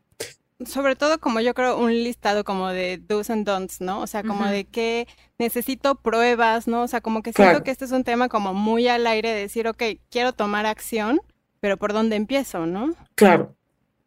Sobre 0.66 0.96
todo 0.96 1.18
como 1.20 1.40
yo 1.40 1.54
creo 1.54 1.78
un 1.78 1.92
listado 1.92 2.44
como 2.44 2.68
de 2.68 2.98
do's 2.98 3.30
and 3.30 3.46
don'ts, 3.46 3.80
¿no? 3.80 4.00
O 4.00 4.06
sea, 4.06 4.22
como 4.22 4.46
de 4.46 4.64
que 4.64 5.06
necesito 5.38 5.94
pruebas, 5.94 6.68
¿no? 6.68 6.82
O 6.82 6.88
sea, 6.88 7.00
como 7.00 7.22
que 7.22 7.32
siento 7.32 7.62
que 7.62 7.70
este 7.70 7.84
es 7.84 7.92
un 7.92 8.04
tema 8.04 8.28
como 8.28 8.52
muy 8.52 8.88
al 8.88 9.06
aire 9.06 9.30
de 9.30 9.40
decir, 9.40 9.66
ok, 9.66 9.82
quiero 10.10 10.32
tomar 10.32 10.66
acción, 10.66 11.20
pero 11.60 11.76
¿por 11.76 11.92
dónde 11.92 12.16
empiezo, 12.16 12.66
no? 12.66 12.94
Claro. 13.14 13.56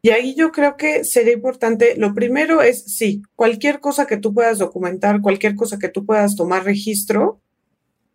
Y 0.01 0.09
ahí 0.09 0.35
yo 0.35 0.51
creo 0.51 0.75
que 0.75 1.05
sería 1.05 1.33
importante, 1.33 1.95
lo 1.97 2.13
primero 2.13 2.61
es, 2.61 2.83
sí, 2.83 3.21
cualquier 3.35 3.79
cosa 3.79 4.05
que 4.05 4.17
tú 4.17 4.33
puedas 4.33 4.59
documentar, 4.59 5.21
cualquier 5.21 5.55
cosa 5.55 5.79
que 5.79 5.87
tú 5.87 6.05
puedas 6.05 6.35
tomar 6.35 6.65
registro, 6.65 7.41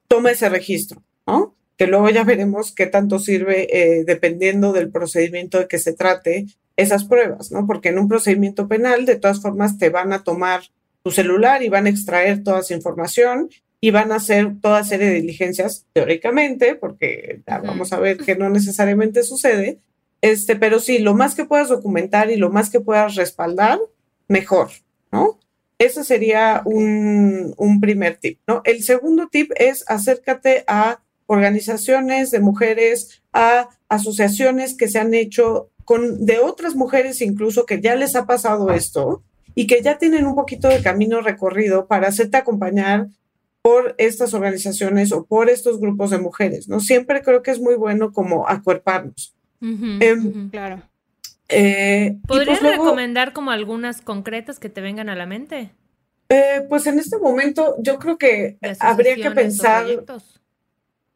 toma 0.07 0.31
ese 0.33 0.49
registro, 0.49 1.03
¿no? 1.27 1.57
Que 1.79 1.87
luego 1.87 2.11
ya 2.11 2.25
veremos 2.25 2.75
qué 2.75 2.87
tanto 2.87 3.19
sirve 3.19 3.69
eh, 3.73 4.05
dependiendo 4.05 4.73
del 4.73 4.91
procedimiento 4.91 5.59
de 5.59 5.69
que 5.69 5.79
se 5.79 5.95
trate 5.95 6.47
esas 6.79 7.05
pruebas, 7.05 7.51
¿no? 7.51 7.67
Porque 7.67 7.89
en 7.89 7.99
un 7.99 8.09
procedimiento 8.09 8.69
penal, 8.69 9.05
de 9.05 9.17
todas 9.17 9.43
formas, 9.43 9.79
te 9.79 9.91
van 9.91 10.13
a 10.13 10.23
tomar 10.23 10.63
tu 11.03 11.11
celular 11.11 11.63
y 11.63 11.69
van 11.69 11.87
a 11.87 11.91
extraer 11.91 12.45
toda 12.45 12.61
esa 12.61 12.73
información 12.73 13.51
y 13.81 13.91
van 13.91 14.13
a 14.13 14.17
hacer 14.17 14.53
toda 14.61 14.85
serie 14.85 15.09
de 15.09 15.15
diligencias, 15.15 15.87
teóricamente, 15.93 16.77
porque 16.77 17.43
vamos 17.47 17.93
a 17.93 17.99
ver 17.99 18.19
que 18.19 18.37
no 18.37 18.49
necesariamente 18.49 19.25
sucede, 19.25 19.81
este, 20.21 20.55
pero 20.55 20.79
sí, 20.79 20.99
lo 20.99 21.15
más 21.15 21.35
que 21.35 21.45
puedas 21.45 21.69
documentar 21.69 22.31
y 22.31 22.37
lo 22.37 22.51
más 22.51 22.71
que 22.71 22.81
puedas 22.81 23.17
respaldar, 23.17 23.81
mejor, 24.29 24.71
¿no? 25.11 25.41
Ese 25.79 26.05
sería 26.05 26.63
un, 26.65 27.55
un 27.57 27.81
primer 27.81 28.19
tip, 28.19 28.39
¿no? 28.47 28.63
El 28.65 28.85
segundo 28.85 29.29
tip 29.29 29.51
es 29.57 29.85
acércate 29.89 30.63
a 30.69 31.01
organizaciones 31.27 32.31
de 32.31 32.41
mujeres, 32.41 33.23
a 33.33 33.69
asociaciones 33.89 34.75
que 34.75 34.89
se 34.89 35.01
han 35.01 35.15
hecho 35.15 35.71
con 35.89 36.27
de 36.27 36.39
otras 36.39 36.75
mujeres 36.75 37.23
incluso 37.23 37.65
que 37.65 37.81
ya 37.81 37.95
les 37.95 38.15
ha 38.15 38.27
pasado 38.27 38.71
esto 38.73 39.23
y 39.55 39.67
que 39.67 39.81
ya 39.81 39.97
tienen 39.97 40.27
un 40.27 40.35
poquito 40.35 40.69
de 40.69 40.83
camino 40.83 41.23
recorrido 41.23 41.87
para 41.87 42.09
hacerte 42.09 42.37
acompañar 42.37 43.09
por 43.63 43.95
estas 43.97 44.35
organizaciones 44.35 45.13
o 45.13 45.25
por 45.25 45.49
estos 45.49 45.81
grupos 45.81 46.11
de 46.11 46.19
mujeres, 46.19 46.69
¿no? 46.69 46.81
Siempre 46.81 47.23
creo 47.23 47.43
que 47.43 47.53
es 47.53 47.59
muy 47.59 47.75
bueno 47.75 48.13
como 48.13 48.47
acuerparnos. 48.47 49.35
Em, 49.63 50.51
claro. 50.51 50.83
Eh, 51.49 52.19
¿Podrías 52.27 52.59
pues 52.59 52.71
recomendar 52.77 53.33
como 53.33 53.51
algunas 53.51 54.03
concretas 54.03 54.59
que 54.59 54.69
te 54.69 54.83
vengan 54.83 55.09
a 55.09 55.17
la 55.17 55.25
mente? 55.25 55.71
Eh, 56.29 56.67
pues 56.69 56.87
en 56.87 56.99
este 56.99 57.17
momento 57.17 57.77
yo 57.79 57.99
creo 57.99 58.19
que 58.19 58.59
habría 58.79 59.17
que 59.17 59.31
pensar. 59.31 59.87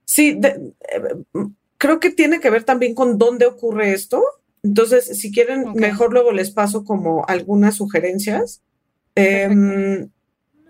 Sí, 0.07 0.41
eh, 0.43 1.43
creo 1.76 2.00
que 2.00 2.09
tiene 2.09 2.41
que 2.41 2.49
ver 2.49 2.64
también 2.64 2.95
con 2.95 3.19
dónde 3.19 3.45
ocurre 3.45 3.93
esto. 3.93 4.25
Entonces, 4.62 5.19
si 5.19 5.33
quieren, 5.33 5.73
mejor 5.75 6.12
luego 6.12 6.33
les 6.33 6.50
paso 6.50 6.85
como 6.85 7.25
algunas 7.26 7.76
sugerencias. 7.76 8.62
Em, 9.14 10.11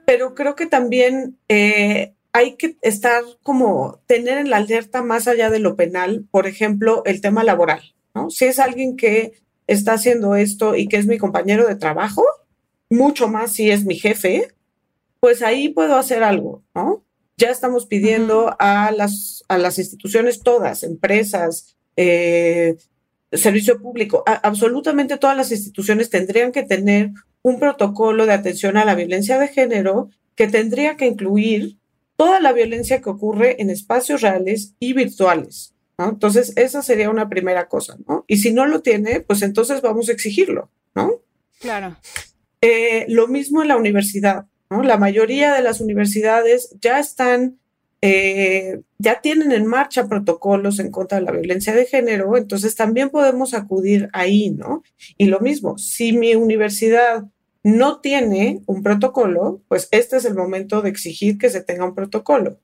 pero 0.06 0.34
creo 0.34 0.54
que 0.54 0.66
también 0.66 1.38
eh, 1.48 2.14
hay 2.32 2.56
que 2.56 2.76
estar 2.82 3.22
como 3.42 4.00
tener 4.06 4.38
en 4.38 4.50
la 4.50 4.56
alerta 4.56 5.02
más 5.02 5.28
allá 5.28 5.50
de 5.50 5.58
lo 5.58 5.76
penal, 5.76 6.26
por 6.30 6.46
ejemplo, 6.46 7.02
el 7.04 7.20
tema 7.20 7.44
laboral, 7.44 7.94
¿no? 8.14 8.30
Si 8.30 8.46
es 8.46 8.58
alguien 8.58 8.96
que 8.96 9.32
está 9.66 9.94
haciendo 9.94 10.34
esto 10.34 10.74
y 10.74 10.88
que 10.88 10.96
es 10.96 11.06
mi 11.06 11.18
compañero 11.18 11.66
de 11.66 11.76
trabajo, 11.76 12.24
mucho 12.90 13.28
más 13.28 13.52
si 13.52 13.70
es 13.70 13.84
mi 13.84 13.96
jefe, 13.96 14.48
pues 15.20 15.42
ahí 15.42 15.68
puedo 15.68 15.96
hacer 15.96 16.22
algo, 16.22 16.62
¿no? 16.74 17.04
Ya 17.36 17.50
estamos 17.50 17.86
pidiendo 17.86 18.54
a, 18.58 18.90
las, 18.92 19.44
a 19.48 19.58
las 19.58 19.78
instituciones 19.78 20.42
todas, 20.42 20.82
empresas, 20.82 21.76
eh, 21.96 22.76
servicio 23.32 23.80
público, 23.80 24.22
absolutamente 24.26 25.18
todas 25.18 25.36
las 25.36 25.50
instituciones 25.52 26.10
tendrían 26.10 26.52
que 26.52 26.62
tener 26.62 27.10
un 27.42 27.58
protocolo 27.58 28.26
de 28.26 28.32
atención 28.32 28.76
a 28.76 28.84
la 28.84 28.94
violencia 28.94 29.38
de 29.38 29.48
género 29.48 30.10
que 30.34 30.48
tendría 30.48 30.96
que 30.96 31.06
incluir 31.06 31.78
toda 32.16 32.40
la 32.40 32.52
violencia 32.52 33.00
que 33.00 33.10
ocurre 33.10 33.60
en 33.60 33.70
espacios 33.70 34.20
reales 34.20 34.74
y 34.78 34.92
virtuales. 34.92 35.74
¿no? 35.98 36.10
Entonces, 36.10 36.52
esa 36.56 36.82
sería 36.82 37.10
una 37.10 37.28
primera 37.28 37.68
cosa, 37.68 37.96
¿no? 38.06 38.24
Y 38.28 38.38
si 38.38 38.52
no 38.52 38.66
lo 38.66 38.80
tiene, 38.80 39.20
pues 39.20 39.42
entonces 39.42 39.82
vamos 39.82 40.08
a 40.08 40.12
exigirlo, 40.12 40.70
¿no? 40.94 41.20
Claro. 41.60 41.96
Eh, 42.60 43.06
lo 43.08 43.28
mismo 43.28 43.62
en 43.62 43.68
la 43.68 43.76
universidad, 43.76 44.46
¿no? 44.70 44.82
La 44.82 44.96
mayoría 44.96 45.52
de 45.52 45.62
las 45.62 45.80
universidades 45.80 46.74
ya 46.80 46.98
están, 46.98 47.58
eh, 48.04 48.82
ya 48.98 49.20
tienen 49.20 49.52
en 49.52 49.64
marcha 49.64 50.08
protocolos 50.08 50.80
en 50.80 50.90
contra 50.90 51.18
de 51.18 51.24
la 51.24 51.30
violencia 51.30 51.72
de 51.72 51.86
género, 51.86 52.36
entonces 52.36 52.74
también 52.74 53.10
podemos 53.10 53.54
acudir 53.54 54.08
ahí, 54.12 54.50
¿no? 54.50 54.82
Y 55.16 55.26
lo 55.26 55.38
mismo, 55.38 55.78
si 55.78 56.12
mi 56.12 56.34
universidad 56.34 57.24
no 57.62 58.00
tiene 58.00 58.60
un 58.66 58.82
protocolo, 58.82 59.62
pues 59.68 59.88
este 59.92 60.16
es 60.16 60.24
el 60.24 60.34
momento 60.34 60.82
de 60.82 60.90
exigir 60.90 61.38
que 61.38 61.48
se 61.48 61.62
tenga 61.62 61.84
un 61.84 61.94
protocolo. 61.94 62.58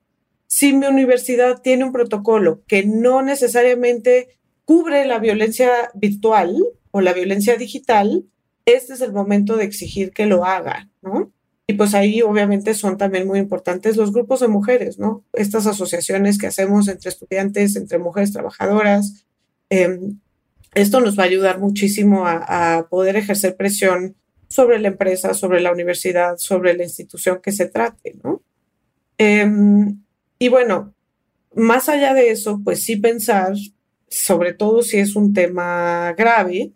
Si 0.48 0.72
mi 0.72 0.86
universidad 0.86 1.62
tiene 1.62 1.84
un 1.84 1.92
protocolo 1.92 2.64
que 2.66 2.84
no 2.84 3.22
necesariamente 3.22 4.38
cubre 4.64 5.04
la 5.06 5.20
violencia 5.20 5.70
virtual 5.94 6.56
o 6.90 7.00
la 7.00 7.12
violencia 7.12 7.56
digital, 7.56 8.24
este 8.64 8.94
es 8.94 9.00
el 9.02 9.12
momento 9.12 9.56
de 9.56 9.64
exigir 9.64 10.10
que 10.12 10.26
lo 10.26 10.44
haga, 10.44 10.90
¿no? 11.00 11.32
Y 11.70 11.74
pues 11.74 11.94
ahí 11.94 12.22
obviamente 12.22 12.72
son 12.72 12.96
también 12.96 13.26
muy 13.26 13.38
importantes 13.38 13.98
los 13.98 14.10
grupos 14.10 14.40
de 14.40 14.48
mujeres, 14.48 14.98
¿no? 14.98 15.22
Estas 15.34 15.66
asociaciones 15.66 16.38
que 16.38 16.46
hacemos 16.46 16.88
entre 16.88 17.10
estudiantes, 17.10 17.76
entre 17.76 17.98
mujeres 17.98 18.32
trabajadoras. 18.32 19.26
Em, 19.68 20.18
esto 20.74 21.00
nos 21.00 21.18
va 21.18 21.24
a 21.24 21.26
ayudar 21.26 21.58
muchísimo 21.58 22.26
a, 22.26 22.86
poder 22.88 23.16
ejercer 23.16 23.54
presión 23.54 24.16
sobre 24.48 24.78
la 24.78 24.88
empresa, 24.88 25.34
sobre 25.34 25.60
la 25.60 25.70
universidad, 25.70 26.38
sobre 26.38 26.74
la 26.74 26.84
institución 26.84 27.40
que 27.42 27.52
se 27.52 27.66
trate, 27.66 28.16
¿no? 28.24 28.40
Em, 29.18 30.02
y 30.38 30.48
bueno, 30.48 30.94
más 31.54 31.90
allá 31.90 32.14
de 32.14 32.30
eso, 32.30 32.62
pues 32.64 32.82
sí 32.82 32.96
pensar, 32.96 33.52
sobre 34.08 34.54
todo 34.54 34.80
si 34.80 34.96
es 34.96 35.16
un 35.16 35.34
tema 35.34 36.14
grave, 36.16 36.72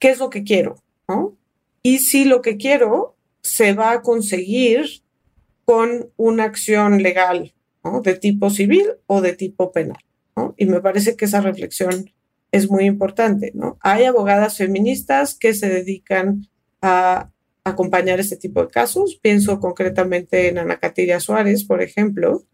qué 0.00 0.10
es 0.10 0.18
lo 0.18 0.28
que 0.28 0.42
quiero, 0.42 0.82
¿no? 1.06 1.36
Y 1.84 1.98
si 1.98 2.24
lo 2.24 2.42
que 2.42 2.56
quiero 2.56 3.13
se 3.44 3.74
va 3.74 3.92
a 3.92 4.02
conseguir 4.02 4.86
con 5.64 6.10
una 6.16 6.44
acción 6.44 7.02
legal. 7.02 7.54
De 8.02 8.14
tipo 8.14 8.48
civil 8.48 8.86
o 9.06 9.20
de 9.20 9.34
tipo 9.34 9.70
penal. 9.70 9.98
Y 10.56 10.64
me 10.64 10.80
parece 10.80 11.16
que 11.16 11.26
esa 11.26 11.42
reflexión 11.42 12.10
es 12.50 12.70
muy 12.70 12.84
importante, 12.86 13.52
¿no? 13.54 13.76
Hay 13.82 14.04
abogadas 14.04 14.56
feministas 14.56 15.34
que 15.34 15.52
se 15.52 15.68
dedican 15.68 16.48
a 16.80 17.30
acompañar 17.62 18.20
este 18.20 18.36
tipo 18.36 18.62
de 18.62 18.70
casos. 18.70 19.18
Pienso 19.20 19.60
concretamente 19.60 20.48
en 20.48 20.56
Ana 20.58 20.78
Catiria 20.78 21.20
Suárez, 21.20 21.64
por 21.64 21.82
ejemplo, 21.82 22.44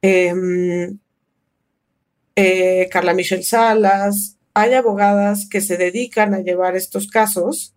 em, 0.00 0.98
eh, 2.34 2.88
Carla 2.90 3.12
Michelle 3.12 3.42
Salas. 3.42 4.38
Hay 4.54 4.72
abogadas 4.72 5.46
que 5.50 5.60
se 5.60 5.76
dedican 5.76 6.32
a 6.32 6.40
llevar 6.40 6.76
estos 6.76 7.08
casos 7.08 7.74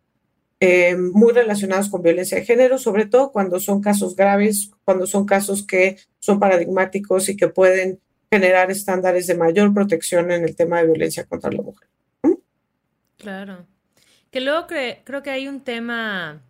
em, 0.65 1.11
muy 1.11 1.33
relacionados 1.33 1.89
con 1.89 2.01
violencia 2.01 2.37
de 2.37 2.45
género, 2.45 2.77
sobre 2.77 3.05
todo 3.05 3.31
cuando 3.31 3.59
son 3.59 3.81
casos 3.81 4.15
graves, 4.15 4.71
cuando 4.83 5.07
son 5.07 5.25
casos 5.25 5.65
que 5.65 5.97
son 6.19 6.39
paradigmáticos 6.39 7.29
y 7.29 7.37
que 7.37 7.47
pueden 7.47 7.99
generar 8.31 8.71
estándares 8.71 9.27
de 9.27 9.35
mayor 9.35 9.73
protección 9.73 10.31
en 10.31 10.43
el 10.43 10.55
tema 10.55 10.79
de 10.79 10.87
violencia 10.87 11.25
contra 11.25 11.51
la 11.51 11.61
mujer. 11.61 11.87
Claro. 13.17 13.65
Que 14.31 14.41
luego 14.41 14.67
creo 14.67 15.23
que 15.23 15.29
hay 15.29 15.47
un 15.47 15.61
tema 15.61 16.41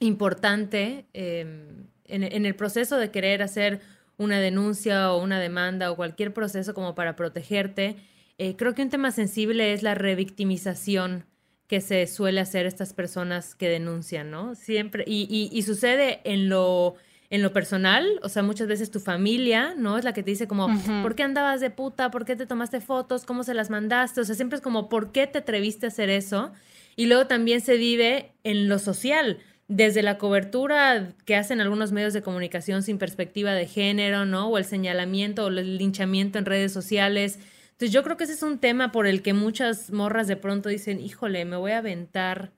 importante 0.00 1.06
em, 1.12 1.86
en, 2.06 2.46
el 2.46 2.54
proceso 2.54 2.96
de 2.96 3.10
querer 3.10 3.42
hacer 3.42 3.80
una 4.18 4.40
denuncia 4.40 5.12
o 5.12 5.22
una 5.22 5.40
demanda 5.40 5.90
o 5.90 5.96
cualquier 5.96 6.32
proceso 6.32 6.74
como 6.74 6.94
para 6.94 7.16
protegerte. 7.16 7.96
Eh, 8.38 8.56
creo 8.56 8.74
que 8.74 8.82
un 8.82 8.90
tema 8.90 9.10
sensible 9.10 9.72
es 9.72 9.82
la 9.82 9.94
revictimización 9.94 11.26
que 11.72 11.80
se 11.80 12.06
suele 12.06 12.38
hacer 12.38 12.66
estas 12.66 12.92
personas 12.92 13.54
que 13.54 13.66
denuncian, 13.66 14.30
¿no? 14.30 14.54
Siempre, 14.54 15.04
y, 15.06 15.48
y, 15.50 15.62
sucede 15.62 16.20
en 16.24 16.50
lo, 16.50 16.96
en 17.30 17.40
lo 17.40 17.54
personal, 17.54 18.20
o 18.22 18.28
sea, 18.28 18.42
muchas 18.42 18.68
veces 18.68 18.90
tu 18.90 19.00
familia, 19.00 19.72
¿no? 19.74 19.96
Es 19.96 20.04
la 20.04 20.12
que 20.12 20.22
te 20.22 20.32
dice 20.32 20.46
como, 20.46 20.68
¿por 21.02 21.14
qué 21.14 21.22
andabas 21.22 21.62
de 21.62 21.70
puta? 21.70 22.10
¿Por 22.10 22.26
qué 22.26 22.36
te 22.36 22.44
tomaste 22.44 22.82
fotos? 22.82 23.24
¿Cómo 23.24 23.42
se 23.42 23.54
las 23.54 23.70
mandaste? 23.70 24.20
O 24.20 24.24
sea, 24.24 24.34
siempre 24.34 24.56
es 24.56 24.62
como, 24.62 24.90
¿por 24.90 25.12
qué 25.12 25.26
te 25.26 25.38
atreviste 25.38 25.86
a 25.86 25.88
hacer 25.88 26.10
eso? 26.10 26.52
Y 26.94 27.06
luego 27.06 27.26
también 27.26 27.62
se 27.62 27.78
vive 27.78 28.32
en 28.44 28.68
lo 28.68 28.78
social, 28.78 29.38
desde 29.66 30.02
la 30.02 30.18
cobertura 30.18 31.14
que 31.24 31.36
hacen 31.36 31.62
algunos 31.62 31.90
medios 31.90 32.12
de 32.12 32.20
comunicación 32.20 32.82
sin 32.82 32.98
perspectiva 32.98 33.54
de 33.54 33.66
género, 33.66 34.26
¿no? 34.26 34.48
O 34.48 34.58
el 34.58 34.66
señalamiento 34.66 35.46
o 35.46 35.48
el 35.48 35.78
linchamiento 35.78 36.38
en 36.38 36.44
redes 36.44 36.70
sociales. 36.70 37.38
Entonces 37.82 37.94
yo 37.94 38.04
creo 38.04 38.16
que 38.16 38.22
ese 38.22 38.34
es 38.34 38.44
un 38.44 38.58
tema 38.58 38.92
por 38.92 39.08
el 39.08 39.22
que 39.22 39.32
muchas 39.32 39.90
morras 39.90 40.28
de 40.28 40.36
pronto 40.36 40.68
dicen, 40.68 41.00
híjole, 41.00 41.44
me 41.44 41.56
voy 41.56 41.72
a 41.72 41.78
aventar 41.78 42.52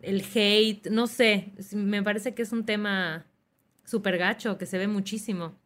el 0.00 0.24
hate, 0.34 0.86
no 0.86 1.08
sé, 1.08 1.52
me 1.74 2.02
parece 2.02 2.32
que 2.32 2.40
es 2.40 2.50
un 2.50 2.64
tema 2.64 3.26
súper 3.84 4.16
gacho, 4.16 4.56
que 4.56 4.64
se 4.64 4.78
ve 4.78 4.88
muchísimo. 4.88 5.56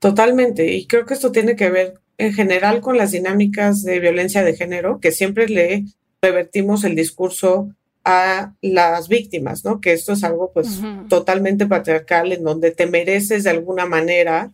Totalmente, 0.00 0.72
y 0.72 0.88
creo 0.88 1.06
que 1.06 1.14
esto 1.14 1.30
tiene 1.30 1.54
que 1.54 1.70
ver 1.70 2.00
en 2.18 2.32
general 2.32 2.80
con 2.80 2.96
las 2.96 3.12
dinámicas 3.12 3.84
de 3.84 4.00
violencia 4.00 4.42
de 4.42 4.56
género, 4.56 4.98
que 4.98 5.12
siempre 5.12 5.46
le 5.46 5.84
revertimos 6.20 6.82
el 6.82 6.96
discurso 6.96 7.72
a 8.04 8.54
las 8.60 9.06
víctimas, 9.06 9.64
¿no? 9.64 9.80
Que 9.80 9.92
esto 9.92 10.14
es 10.14 10.24
algo 10.24 10.50
pues 10.52 10.80
totalmente 11.08 11.64
patriarcal 11.64 12.32
en 12.32 12.42
donde 12.42 12.72
te 12.72 12.86
mereces 12.86 13.44
de 13.44 13.50
alguna 13.50 13.86
manera 13.86 14.50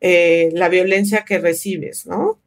eh, 0.00 0.50
la 0.52 0.68
violencia 0.68 1.24
que 1.24 1.38
recibes, 1.38 2.06
¿no? 2.06 2.40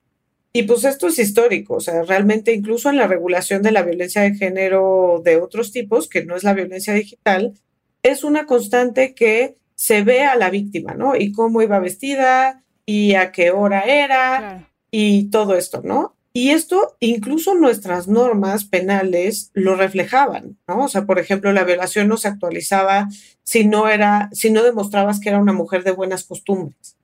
Y 0.53 0.63
pues 0.63 0.83
esto 0.85 1.07
es 1.07 1.19
histórico, 1.19 1.75
o 1.75 1.79
sea, 1.79 2.03
realmente 2.03 2.53
incluso 2.53 2.89
en 2.89 2.97
la 2.97 3.07
regulación 3.07 3.61
de 3.61 3.71
la 3.71 3.83
violencia 3.83 4.23
de 4.23 4.35
género 4.35 5.21
de 5.23 5.37
otros 5.37 5.71
tipos, 5.71 6.09
que 6.09 6.25
no 6.25 6.35
es 6.35 6.43
la 6.43 6.53
violencia 6.53 6.93
digital, 6.93 7.53
es 8.01 8.23
una 8.23 8.45
constante 8.45 9.13
que 9.13 9.55
se 9.75 10.03
ve 10.03 10.23
a 10.23 10.35
la 10.35 10.49
víctima, 10.49 10.95
¿no? 10.95 11.15
Y 11.15 11.31
cómo 11.31 11.61
iba 11.61 11.79
vestida, 11.79 12.63
y 12.87 13.15
a 13.15 13.31
qué 13.31 13.51
hora 13.51 13.81
era 13.81 14.67
y 14.89 15.29
todo 15.29 15.55
esto, 15.55 15.81
¿no? 15.83 16.15
Y 16.33 16.51
esto, 16.51 16.95
incluso 16.99 17.53
nuestras 17.55 18.07
normas 18.07 18.65
penales 18.65 19.51
lo 19.53 19.75
reflejaban, 19.75 20.57
¿no? 20.67 20.85
O 20.85 20.87
sea, 20.87 21.05
por 21.05 21.19
ejemplo, 21.19 21.51
la 21.51 21.63
violación 21.63 22.07
no 22.07 22.17
se 22.17 22.29
actualizaba 22.29 23.09
si 23.43 23.65
no 23.65 23.89
era, 23.89 24.29
si 24.31 24.51
no 24.51 24.63
demostrabas 24.63 25.19
que 25.19 25.29
era 25.29 25.39
una 25.39 25.53
mujer 25.53 25.83
de 25.83 25.91
buenas 25.91 26.23
costumbres. 26.23 26.95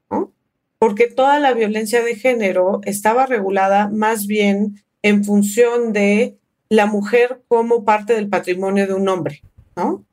Porque 0.83 1.07
toda 1.07 1.39
la 1.39 1.53
violencia 1.53 2.03
de 2.03 2.13
género 2.13 2.81
estaba 2.83 3.25
regulada 3.25 3.87
más 3.87 4.27
bien 4.27 4.83
en 5.01 5.23
función 5.23 5.93
de 5.93 6.37
la 6.67 6.87
mujer 6.87 7.41
como 7.47 7.85
parte 7.85 8.15
del 8.15 8.27
patrimonio 8.27 8.85
de 8.85 8.93
un 8.93 9.07
hombre, 9.07 9.43
¿no? 9.77 10.03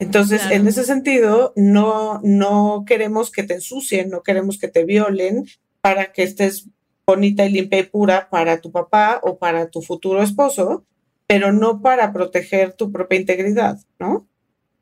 Entonces, 0.00 0.42
en 0.50 0.66
ese 0.66 0.82
sentido, 0.82 1.52
no, 1.54 2.18
no 2.24 2.82
queremos 2.88 3.30
que 3.30 3.44
te 3.44 3.54
ensucien, 3.54 4.10
no 4.10 4.24
queremos 4.24 4.58
que 4.58 4.66
te 4.66 4.84
violen 4.84 5.46
para 5.80 6.12
que 6.12 6.24
estés 6.24 6.70
bonita 7.06 7.46
y 7.46 7.52
limpia 7.52 7.78
y 7.78 7.84
pura 7.84 8.28
para 8.28 8.60
tu 8.60 8.72
papá 8.72 9.20
o 9.22 9.38
para 9.38 9.70
tu 9.70 9.80
futuro 9.80 10.24
esposo, 10.24 10.84
pero 11.28 11.52
no 11.52 11.82
para 11.82 12.12
proteger 12.12 12.72
tu 12.72 12.90
propia 12.90 13.20
integridad, 13.20 13.78
¿no? 14.00 14.26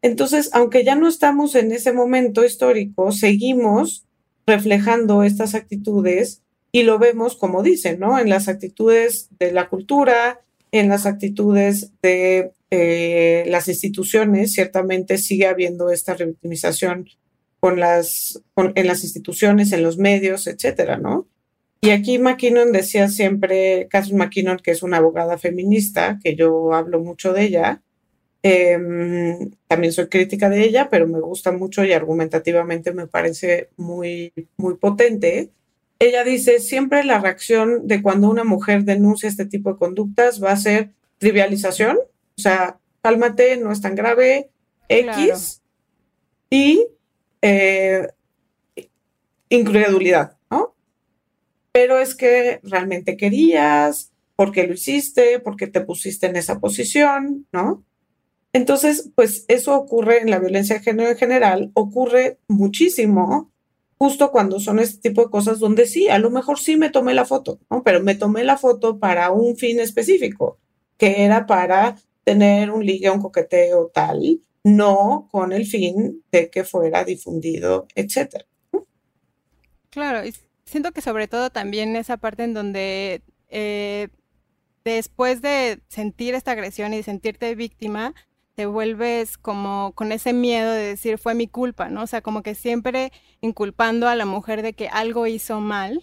Entonces, 0.01 0.49
aunque 0.55 0.85
ya 0.85 0.95
no 0.95 1.07
estamos 1.07 1.55
en 1.55 1.71
ese 1.71 1.93
momento 1.93 2.47
histórico, 2.47 3.13
seguimos 3.13 4.07
reflejando 4.47 5.23
estas 5.23 5.55
actitudes 5.55 6.43
y 6.73 6.83
lo 6.83 6.99
vemos 6.99 7.37
como 7.37 7.63
dicen, 7.63 8.01
¿no? 8.01 8.19
En 8.19 8.29
las 8.29 8.49
actitudes 8.49 9.29
de 9.39 9.53
la 9.53 9.69
cultura, 9.69 10.41
en 10.73 10.89
las 10.89 11.07
actitudes 11.07 11.93
de 12.03 12.53
eh, 12.71 13.45
las 13.47 13.69
instituciones, 13.69 14.53
ciertamente 14.53 15.19
sigue 15.19 15.47
habiendo 15.47 15.91
esta 15.91 16.15
revictimización 16.15 17.09
con 17.61 17.79
las, 17.79 18.43
en 18.57 18.87
las 18.87 19.05
instituciones, 19.05 19.73
en 19.73 19.83
los 19.83 19.99
medios, 19.99 20.47
etcétera, 20.49 20.99
¿no? 20.99 21.29
Y 21.81 21.91
aquí 21.91 22.19
McKinnon 22.19 22.73
decía 22.73 23.09
siempre, 23.09 23.89
Catherine 23.89 24.19
McKinnon, 24.19 24.59
que 24.59 24.71
es 24.71 24.83
una 24.83 24.97
abogada 24.97 25.39
feminista, 25.39 26.19
que 26.23 26.35
yo 26.35 26.73
hablo 26.73 26.99
mucho 26.99 27.33
de 27.33 27.45
ella, 27.45 27.83
em, 28.47 29.53
también 29.67 29.95
soy 29.95 30.09
crítica 30.09 30.51
de 30.51 30.63
ella, 30.65 30.89
pero 30.91 31.09
me 31.09 31.19
gusta 31.19 31.51
mucho 31.51 31.83
y 31.83 31.95
argumentativamente 31.95 32.93
me 32.93 33.07
parece 33.07 33.71
muy, 33.79 34.35
muy 34.59 34.75
potente. 34.77 35.49
Ella 35.99 36.25
dice, 36.25 36.61
siempre 36.61 37.05
la 37.05 37.19
reacción 37.21 37.89
de 37.89 38.03
cuando 38.03 38.29
una 38.29 38.45
mujer 38.45 38.85
denuncia 38.85 39.31
este 39.31 39.47
tipo 39.47 39.73
de 39.73 39.79
conductas 39.79 40.45
va 40.45 40.53
a 40.53 40.59
ser 40.59 40.91
trivialización, 41.17 41.97
o 41.97 42.41
sea, 42.41 42.79
cálmate, 43.01 43.57
no 43.57 43.73
es 43.73 43.81
tan 43.81 43.95
grave, 43.95 44.51
X, 44.91 45.63
y 46.51 46.87
eh, 47.41 48.09
incredulidad, 49.49 50.37
¿no? 50.51 50.75
Pero 51.73 51.99
es 51.99 52.15
que 52.15 52.61
realmente 52.63 53.17
querías, 53.17 54.13
¿por 54.37 54.53
qué 54.53 54.67
lo 54.67 54.75
hiciste? 54.75 55.41
¿Por 55.41 55.57
qué 55.57 55.67
te 55.67 55.81
pusiste 55.81 56.27
en 56.27 56.37
esa 56.37 56.61
posición? 56.61 57.47
¿No? 57.51 57.83
Entonces, 58.55 59.11
pues 59.17 59.45
eso 59.49 59.75
ocurre 59.75 60.21
en 60.21 60.31
la 60.31 60.39
violencia 60.39 60.77
de 60.77 60.83
género 60.85 61.11
en 61.11 61.17
general, 61.17 61.73
ocurre 61.75 62.39
muchísimo 62.47 63.53
justo 63.99 64.31
cuando 64.31 64.61
son 64.61 64.79
este 64.79 65.09
tipo 65.09 65.25
de 65.25 65.31
cosas 65.31 65.59
donde 65.59 65.87
sí, 65.87 66.09
a 66.09 66.21
lo 66.21 66.31
mejor 66.31 66.61
sí 66.61 66.77
me 66.77 66.91
tomé 66.91 67.15
la 67.15 67.25
foto, 67.25 67.59
¿no? 67.69 67.83
Pero 67.83 68.01
me 68.01 68.15
tomé 68.15 68.45
la 68.45 68.57
foto 68.57 69.01
para 69.01 69.33
un 69.33 69.57
fin 69.57 69.81
específico, 69.81 70.59
que 70.97 71.25
era 71.25 71.47
para 71.47 71.97
tener 72.23 72.71
un 72.71 72.87
ligue, 72.87 73.11
un 73.11 73.21
coqueteo 73.21 73.91
tal, 73.93 74.41
no 74.63 75.29
con 75.33 75.53
el 75.53 75.67
fin 75.67 76.23
de 76.31 76.49
que 76.49 76.63
fuera 76.63 77.05
difundido, 77.05 77.89
etcétera. 77.97 78.45
Claro, 79.91 80.25
y 80.25 80.33
siento 80.65 80.93
que 80.93 81.01
sobre 81.01 81.27
todo 81.27 81.51
también 81.51 81.97
esa 81.97 82.19
parte 82.19 82.45
en 82.45 82.55
donde 82.55 83.23
eh, 83.49 84.09
después 84.85 85.43
de 85.43 85.81
sentir 85.89 86.35
esta 86.35 86.53
agresión 86.53 86.95
y 86.95 87.03
sentirte 87.03 87.53
víctima, 87.57 88.15
te 88.55 88.67
vuelves 88.67 89.37
como 89.39 89.93
con 89.95 90.13
ese 90.13 90.33
miedo 90.33 90.71
de 90.71 90.83
decir 90.83 91.19
fue 91.19 91.35
mi 91.35 91.49
culpa, 91.49 91.89
¿no? 91.89 92.03
O 92.03 92.07
sea, 92.07 92.23
como 92.23 92.43
que 92.43 92.55
siempre 92.55 93.13
inculpando 93.41 94.09
a 94.09 94.15
la 94.15 94.27
mujer 94.27 94.63
de 94.63 94.75
que 94.75 94.89
algo 94.89 95.27
hizo 95.27 95.61
mal, 95.61 96.03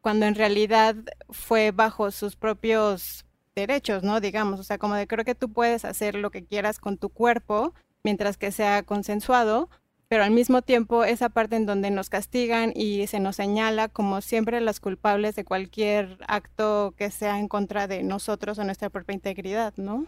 cuando 0.00 0.26
en 0.26 0.34
realidad 0.34 0.96
fue 1.30 1.70
bajo 1.70 2.10
sus 2.10 2.36
propios 2.36 3.24
derechos, 3.54 4.02
¿no? 4.02 4.20
Digamos, 4.20 4.60
o 4.60 4.64
sea, 4.64 4.78
como 4.78 4.94
de 4.94 5.06
creo 5.06 5.24
que 5.24 5.34
tú 5.34 5.52
puedes 5.52 5.84
hacer 5.84 6.14
lo 6.16 6.30
que 6.30 6.44
quieras 6.44 6.78
con 6.78 6.98
tu 6.98 7.08
cuerpo 7.10 7.74
mientras 8.02 8.36
que 8.36 8.50
sea 8.50 8.82
consensuado, 8.82 9.70
pero 10.08 10.24
al 10.24 10.32
mismo 10.32 10.60
tiempo 10.62 11.04
esa 11.04 11.28
parte 11.28 11.56
en 11.56 11.66
donde 11.66 11.90
nos 11.90 12.10
castigan 12.10 12.72
y 12.74 13.06
se 13.06 13.20
nos 13.20 13.36
señala 13.36 13.88
como 13.88 14.20
siempre 14.20 14.60
las 14.60 14.80
culpables 14.80 15.36
de 15.36 15.44
cualquier 15.44 16.18
acto 16.26 16.94
que 16.98 17.10
sea 17.10 17.38
en 17.38 17.48
contra 17.48 17.86
de 17.86 18.02
nosotros 18.02 18.58
o 18.58 18.64
nuestra 18.64 18.90
propia 18.90 19.14
integridad, 19.14 19.74
¿no? 19.76 20.06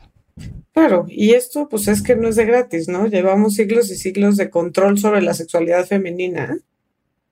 Claro, 0.73 1.07
y 1.09 1.35
esto 1.35 1.69
pues 1.69 1.87
es 1.87 2.03
que 2.03 2.17
no 2.17 2.29
es 2.29 2.37
de 2.37 2.47
gratis, 2.47 2.89
¿no? 2.89 3.07
Llevamos 3.07 3.55
siglos 3.55 3.91
y 3.91 3.97
siglos 3.97 4.37
de 4.37 4.51
control 4.51 4.99
sobre 4.99 5.23
la 5.23 5.33
sexualidad 5.33 5.87
femenina, 5.87 6.59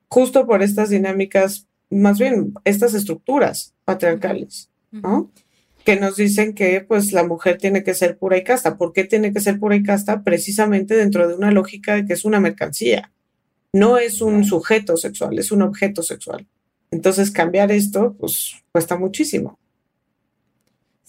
justo 0.07 0.45
por 0.45 0.63
estas 0.63 0.89
dinámicas, 0.89 1.67
más 1.89 2.19
bien 2.19 2.53
estas 2.63 2.93
estructuras 2.93 3.73
patriarcales, 3.83 4.69
¿no? 4.91 5.29
Que 5.83 5.97
nos 5.97 6.15
dicen 6.15 6.53
que 6.53 6.79
pues 6.81 7.11
la 7.11 7.25
mujer 7.25 7.57
tiene 7.57 7.83
que 7.83 7.93
ser 7.93 8.17
pura 8.17 8.37
y 8.37 8.43
casta. 8.45 8.77
¿Por 8.77 8.93
qué 8.93 9.03
tiene 9.03 9.33
que 9.33 9.41
ser 9.41 9.59
pura 9.59 9.75
y 9.75 9.83
casta? 9.83 10.23
Precisamente 10.23 10.95
dentro 10.95 11.27
de 11.27 11.35
una 11.35 11.51
lógica 11.51 11.95
de 11.95 12.05
que 12.05 12.13
es 12.13 12.23
una 12.23 12.39
mercancía. 12.39 13.11
No 13.73 13.97
es 13.97 14.21
un 14.21 14.45
sujeto 14.45 14.95
sexual, 14.95 15.37
es 15.37 15.51
un 15.51 15.63
objeto 15.63 16.01
sexual. 16.01 16.47
Entonces 16.91 17.31
cambiar 17.31 17.71
esto 17.71 18.15
pues 18.17 18.63
cuesta 18.71 18.97
muchísimo. 18.97 19.59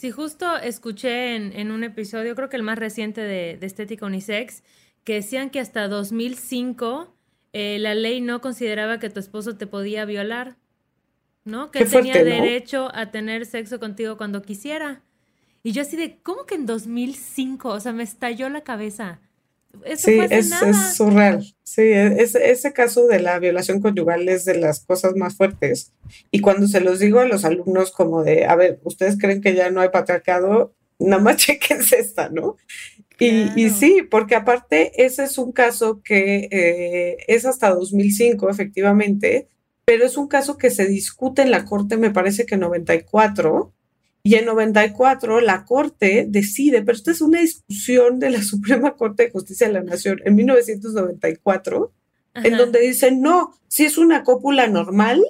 Sí, 0.04 0.10
justo 0.10 0.58
escuché 0.58 1.34
en, 1.34 1.70
un 1.70 1.82
episodio, 1.82 2.34
creo 2.34 2.50
que 2.50 2.56
el 2.56 2.62
más 2.62 2.78
reciente 2.78 3.22
de, 3.22 3.58
Estética 3.62 4.04
Unisex, 4.04 4.62
que 5.02 5.14
decían 5.14 5.48
que 5.48 5.60
hasta 5.60 5.88
2005 5.88 7.16
eh, 7.54 7.78
la 7.80 7.94
ley 7.94 8.20
no 8.20 8.42
consideraba 8.42 8.98
que 8.98 9.08
tu 9.08 9.18
esposo 9.18 9.56
te 9.56 9.66
podía 9.66 10.04
violar, 10.04 10.58
¿no? 11.46 11.70
Que 11.70 11.86
tenía 11.86 12.22
derecho 12.22 12.90
a 12.94 13.12
tener 13.12 13.46
sexo 13.46 13.80
contigo 13.80 14.18
cuando 14.18 14.42
quisiera. 14.42 15.00
Y 15.62 15.72
yo 15.72 15.80
así 15.80 15.96
de, 15.96 16.18
¿cómo 16.22 16.44
que 16.44 16.56
en 16.56 16.66
2005? 16.66 17.70
O 17.70 17.80
sea, 17.80 17.94
me 17.94 18.02
estalló 18.02 18.50
la 18.50 18.60
cabeza 18.60 19.22
sí, 19.96 20.18
es, 20.30 20.52
es, 20.62 20.96
surreal. 20.96 21.44
Sí, 21.62 21.82
e, 21.82 22.22
ese 22.22 22.72
caso 22.72 23.06
de 23.06 23.20
la 23.20 23.38
violación 23.38 23.80
conyugal 23.80 24.28
es 24.28 24.44
de 24.44 24.56
las 24.58 24.84
cosas 24.84 25.16
más 25.16 25.36
fuertes. 25.36 25.92
Y 26.30 26.40
cuando 26.40 26.68
se 26.68 26.80
los 26.80 27.00
digo 27.00 27.20
a 27.20 27.26
los 27.26 27.44
alumnos 27.44 27.90
como 27.90 28.22
de, 28.22 28.46
a 28.46 28.54
ver, 28.54 28.80
ustedes 28.84 29.18
creen 29.18 29.40
que 29.40 29.54
ya 29.54 29.70
no 29.70 29.80
hay 29.80 29.88
patriarcado, 29.88 30.74
nada 30.98 31.22
más 31.22 31.36
chequense 31.38 31.98
esta, 31.98 32.28
¿no? 32.28 32.56
Y, 33.18 33.70
sí, 33.70 34.02
porque 34.10 34.34
aparte 34.34 35.04
ese 35.04 35.24
es 35.24 35.38
un 35.38 35.52
caso 35.52 36.02
que 36.02 36.48
eh, 36.50 37.16
es 37.28 37.46
hasta 37.46 37.70
2005, 37.70 38.50
efectivamente, 38.50 39.48
pero 39.84 40.04
es 40.04 40.16
un 40.16 40.28
caso 40.28 40.56
que 40.56 40.70
se 40.70 40.86
discute 40.86 41.42
en 41.42 41.50
la 41.50 41.64
Corte, 41.64 41.96
me 41.96 42.10
parece 42.10 42.46
que 42.46 42.56
94, 42.56 43.73
y 44.26 44.36
en 44.36 44.46
94 44.46 45.42
la 45.42 45.66
Corte 45.66 46.24
decide, 46.26 46.80
pero 46.80 46.96
esta 46.96 47.10
es 47.10 47.20
una 47.20 47.40
discusión 47.40 48.18
de 48.18 48.30
la 48.30 48.42
Suprema 48.42 48.96
Corte 48.96 49.24
de 49.24 49.30
Justicia 49.30 49.66
de 49.66 49.74
la 49.74 49.82
Nación 49.82 50.20
en 50.24 50.34
1994, 50.34 51.92
en 52.36 52.56
donde 52.56 52.80
dicen, 52.80 53.20
no, 53.20 53.52
si 53.68 53.84
es 53.84 53.96
una 53.96 54.24
cópula 54.24 54.66
normal, 54.66 55.22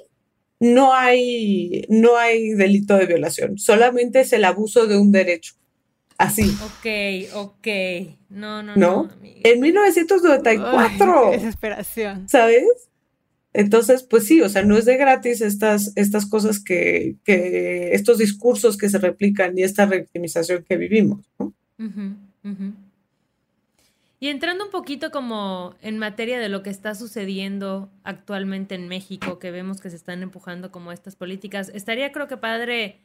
no 0.59 0.93
hay, 0.93 1.85
no 1.89 2.17
hay 2.17 2.51
delito 2.51 2.95
de 2.95 3.05
violación, 3.05 3.59
solamente 3.59 4.21
es 4.21 4.33
el 4.33 4.45
abuso 4.45 4.87
de 4.87 4.97
un 4.97 5.11
derecho. 5.11 5.53
Así. 6.17 6.43
Ok, 6.63 7.35
ok. 7.35 7.67
No, 8.29 8.63
no, 8.63 8.75
no. 8.75 9.03
¿No? 9.03 9.09
en 9.21 9.59
1994. 9.59 11.31
desesperación. 11.31 12.29
¿Sabes? 12.29 12.65
Entonces, 13.57 14.03
pues 14.03 14.25
sí, 14.25 14.41
o 14.41 14.49
sea, 14.49 14.63
no 14.63 14.77
es 14.77 14.83
de 14.83 14.97
gratis 14.97 15.39
estas, 15.39 15.93
estas 15.95 16.25
cosas 16.25 16.61
que, 16.61 17.15
que 17.23 17.93
estos 17.93 18.17
discursos 18.17 18.75
que 18.75 18.89
se 18.89 18.97
replican 18.97 19.57
y 19.57 19.63
esta 19.63 19.85
revictimización 19.85 20.65
que 20.67 20.75
vivimos, 20.75 21.25
¿no? 21.39 21.53
Y 24.19 24.27
entrando 24.27 24.65
un 24.65 24.71
poquito 24.71 25.09
como 25.09 25.73
en 25.81 25.97
materia 25.99 26.37
de 26.37 26.49
lo 26.49 26.63
que 26.63 26.69
está 26.69 26.95
sucediendo 26.95 27.89
actualmente 28.03 28.75
en 28.75 28.89
México, 28.89 29.39
que 29.39 29.51
vemos 29.51 29.79
que 29.79 29.89
se 29.89 29.95
están 29.95 30.21
empujando 30.21 30.69
como 30.69 30.91
estas 30.91 31.15
políticas, 31.15 31.71
estaría 31.73 32.11
creo 32.11 32.27
que 32.27 32.35
padre, 32.35 32.99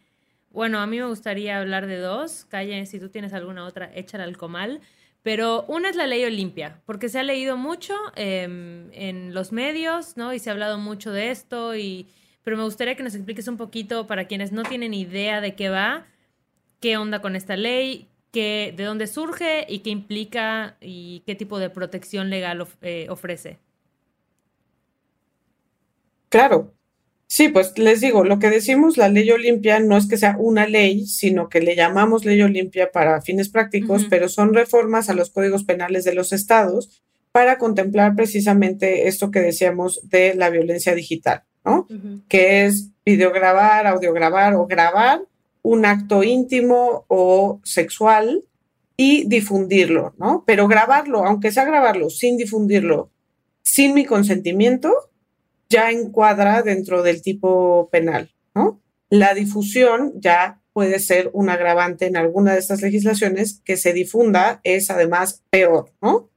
bueno, 0.51 0.81
a 0.81 0.87
mí 0.89 0.99
me 0.99 1.07
gustaría 1.07 1.61
hablar 1.61 1.87
de 1.87 1.99
dos, 1.99 2.45
Calle, 2.47 2.87
si 2.87 2.99
tú 2.99 3.09
tienes 3.09 3.35
alguna 3.35 3.67
otra, 3.67 3.89
échala 3.95 4.25
al 4.25 4.37
comal. 4.37 4.81
Pero 5.23 5.65
una 5.69 5.91
es 5.91 5.97
la 5.97 6.07
ley 6.07 6.25
Olimpia, 6.25 6.81
porque 6.87 7.09
se 7.09 7.19
ha 7.19 7.23
leído 7.23 7.57
mucho 7.57 7.95
em, 8.17 8.91
en 8.93 9.35
los 9.35 9.53
medios, 9.53 10.17
¿no? 10.17 10.33
Y 10.33 10.39
se 10.39 10.49
ha 10.49 10.53
hablado 10.55 10.79
mucho 10.79 11.13
de 11.13 11.31
esto, 11.31 11.77
y, 11.77 12.09
pero 12.43 12.57
me 12.57 12.65
gustaría 12.65 12.95
que 12.95 13.03
nos 13.03 13.15
expliques 13.15 13.47
un 13.47 13.59
poquito 13.59 14.07
para 14.07 14.27
quienes 14.27 14.51
no 14.51 14.63
tienen 14.63 14.95
idea 14.95 15.41
de 15.41 15.55
qué 15.55 15.69
va, 15.69 16.07
qué 16.81 16.97
onda 16.97 17.21
con 17.21 17.37
esta 17.37 17.57
ley, 17.57 18.09
qué, 18.33 18.73
de 18.75 18.85
dónde 18.85 19.07
surge 19.07 19.67
y 19.69 19.81
qué 19.81 19.91
implica 19.91 20.77
y 20.81 21.23
qué 21.27 21.35
tipo 21.35 21.59
de 21.59 21.69
protección 21.69 22.31
legal 22.31 22.67
eh, 22.81 23.07
ofrece. 23.11 23.59
Claro, 26.31 26.73
Sí, 27.33 27.49
pues 27.49 27.79
les 27.79 28.01
digo, 28.01 28.25
lo 28.25 28.41
que 28.41 28.51
decimos 28.51 28.97
la 28.97 29.09
ley 29.09 29.31
Olimpia 29.31 29.79
no 29.79 29.97
es 29.97 30.09
que 30.09 30.17
sea 30.17 30.35
una 30.37 30.67
ley, 30.67 31.07
sino 31.07 31.49
que 31.49 31.61
le 31.61 31.77
llamamos 31.77 32.25
ley 32.25 32.43
Olimpia 32.43 32.91
para 32.91 33.23
fines 33.23 33.49
prácticos, 33.49 34.09
pero 34.11 34.29
son 34.29 34.53
reformas 34.53 35.09
a 35.09 35.15
los 35.15 35.31
códigos 35.31 35.63
penales 35.63 36.03
de 36.03 36.13
los 36.13 36.33
estados 36.33 37.05
para 37.31 37.57
contemplar 37.59 38.17
precisamente 38.17 39.07
esto 39.07 39.31
que 39.31 39.39
decíamos 39.39 40.01
de 40.09 40.35
la 40.35 40.51
violencia 40.51 40.93
digital, 40.97 41.45
¿no? 41.65 41.87
Que 42.29 42.65
es 42.65 42.91
videograbar, 43.07 43.87
audiograbar 43.87 44.55
o 44.55 44.67
grabar 44.67 45.21
un 45.63 45.87
acto 45.87 46.25
íntimo 46.25 47.05
o 47.07 47.61
sexual 47.63 48.43
y 48.97 49.25
difundirlo, 49.29 50.15
¿no? 50.19 50.43
Pero 50.49 50.67
grabarlo, 50.67 51.25
aunque 51.25 51.53
sea 51.53 51.65
grabarlo 51.65 52.11
sin 52.11 52.37
difundirlo, 52.37 53.13
sin 53.63 53.95
mi 53.95 54.05
consentimiento, 54.05 54.93
ya 55.71 55.91
encuadra 55.91 56.63
dentro 56.63 57.03
del 57.03 57.23
tipo 57.23 57.89
penal, 57.91 58.31
¿no? 58.55 58.81
La 59.09 59.35
difusión 59.35 60.13
ya 60.17 60.61
puede 60.73 60.99
ser 60.99 61.31
un 61.33 61.49
agravante 61.49 62.07
en 62.07 62.17
alguna 62.17 62.53
de 62.53 62.59
estas 62.59 62.83
legislaciones, 62.83 63.61
que 63.65 63.77
se 63.77 63.93
difunda 63.93 64.61
es 64.65 64.91
además 64.91 65.43
peor, 65.51 65.93
¿no? 66.03 66.29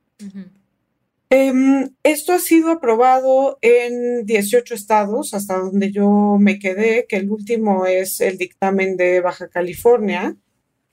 Em, 1.29 1.89
esto 2.03 2.33
ha 2.33 2.39
sido 2.39 2.71
aprobado 2.71 3.57
en 3.61 4.25
18 4.25 4.75
estados, 4.75 5.33
hasta 5.33 5.57
donde 5.57 5.91
yo 5.91 6.37
me 6.39 6.59
quedé, 6.59 7.05
que 7.07 7.17
el 7.17 7.29
último 7.29 7.85
es 7.85 8.21
el 8.21 8.37
dictamen 8.37 8.97
de 8.97 9.19
Baja 9.19 9.47
California, 9.47 10.35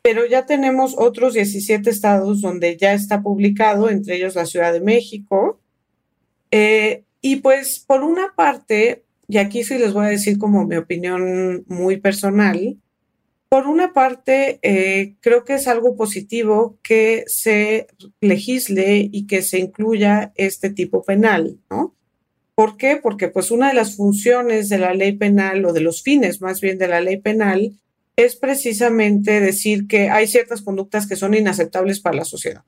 pero 0.03 0.25
ya 0.27 0.47
tenemos 0.47 0.95
otros 0.97 1.35
17 1.35 1.91
estados 1.91 2.41
donde 2.41 2.77
ya 2.79 2.95
está 2.95 3.23
publicado, 3.23 3.91
entre 3.91 4.17
ellos 4.17 4.35
la 4.35 4.47
Ciudad 4.47 4.73
de 4.73 4.81
México. 4.81 5.61
Eh, 6.51 7.05
y 7.21 7.37
pues 7.37 7.85
por 7.87 8.03
una 8.03 8.35
parte, 8.35 9.05
y 9.29 9.39
aquí 9.39 9.65
sí 9.65 9.79
les 9.79 9.93
voy 9.93 10.07
a 10.07 10.11
decir 10.11 10.39
como 10.39 10.67
mi 10.67 10.77
opinión 10.77 11.65
muy 11.69 11.99
personal, 11.99 12.79
por 13.49 13.67
una 13.67 13.93
parte, 13.93 14.61
eh, 14.63 15.17
creo 15.21 15.45
que 15.45 15.55
es 15.55 15.67
algo 15.67 15.97
positivo 15.97 16.79
que 16.85 17.25
se 17.27 17.89
legisle 18.21 19.09
y 19.11 19.27
que 19.27 19.43
se 19.43 19.59
incluya 19.59 20.33
este 20.37 20.71
tipo 20.71 21.03
penal, 21.03 21.59
¿no? 21.69 21.97
¿Por 22.55 22.77
qué? 22.77 22.97
Porque 23.03 23.27
pues 23.27 23.51
una 23.51 23.69
de 23.69 23.75
las 23.75 23.97
funciones 23.97 24.69
de 24.69 24.79
la 24.79 24.95
ley 24.95 25.13
penal 25.17 25.65
o 25.65 25.73
de 25.73 25.81
los 25.81 26.03
fines 26.03 26.41
más 26.41 26.61
bien 26.61 26.79
de 26.79 26.89
la 26.89 27.01
ley 27.01 27.17
penal 27.17 27.73
es 28.17 28.37
precisamente 28.37 29.41
decir 29.41 29.89
que 29.89 30.11
hay 30.11 30.27
ciertas 30.27 30.63
conductas 30.63 31.09
que 31.09 31.17
son 31.17 31.35
inaceptables 31.35 32.01
para 32.01 32.19
la 32.19 32.25
sociedad. 32.25 32.63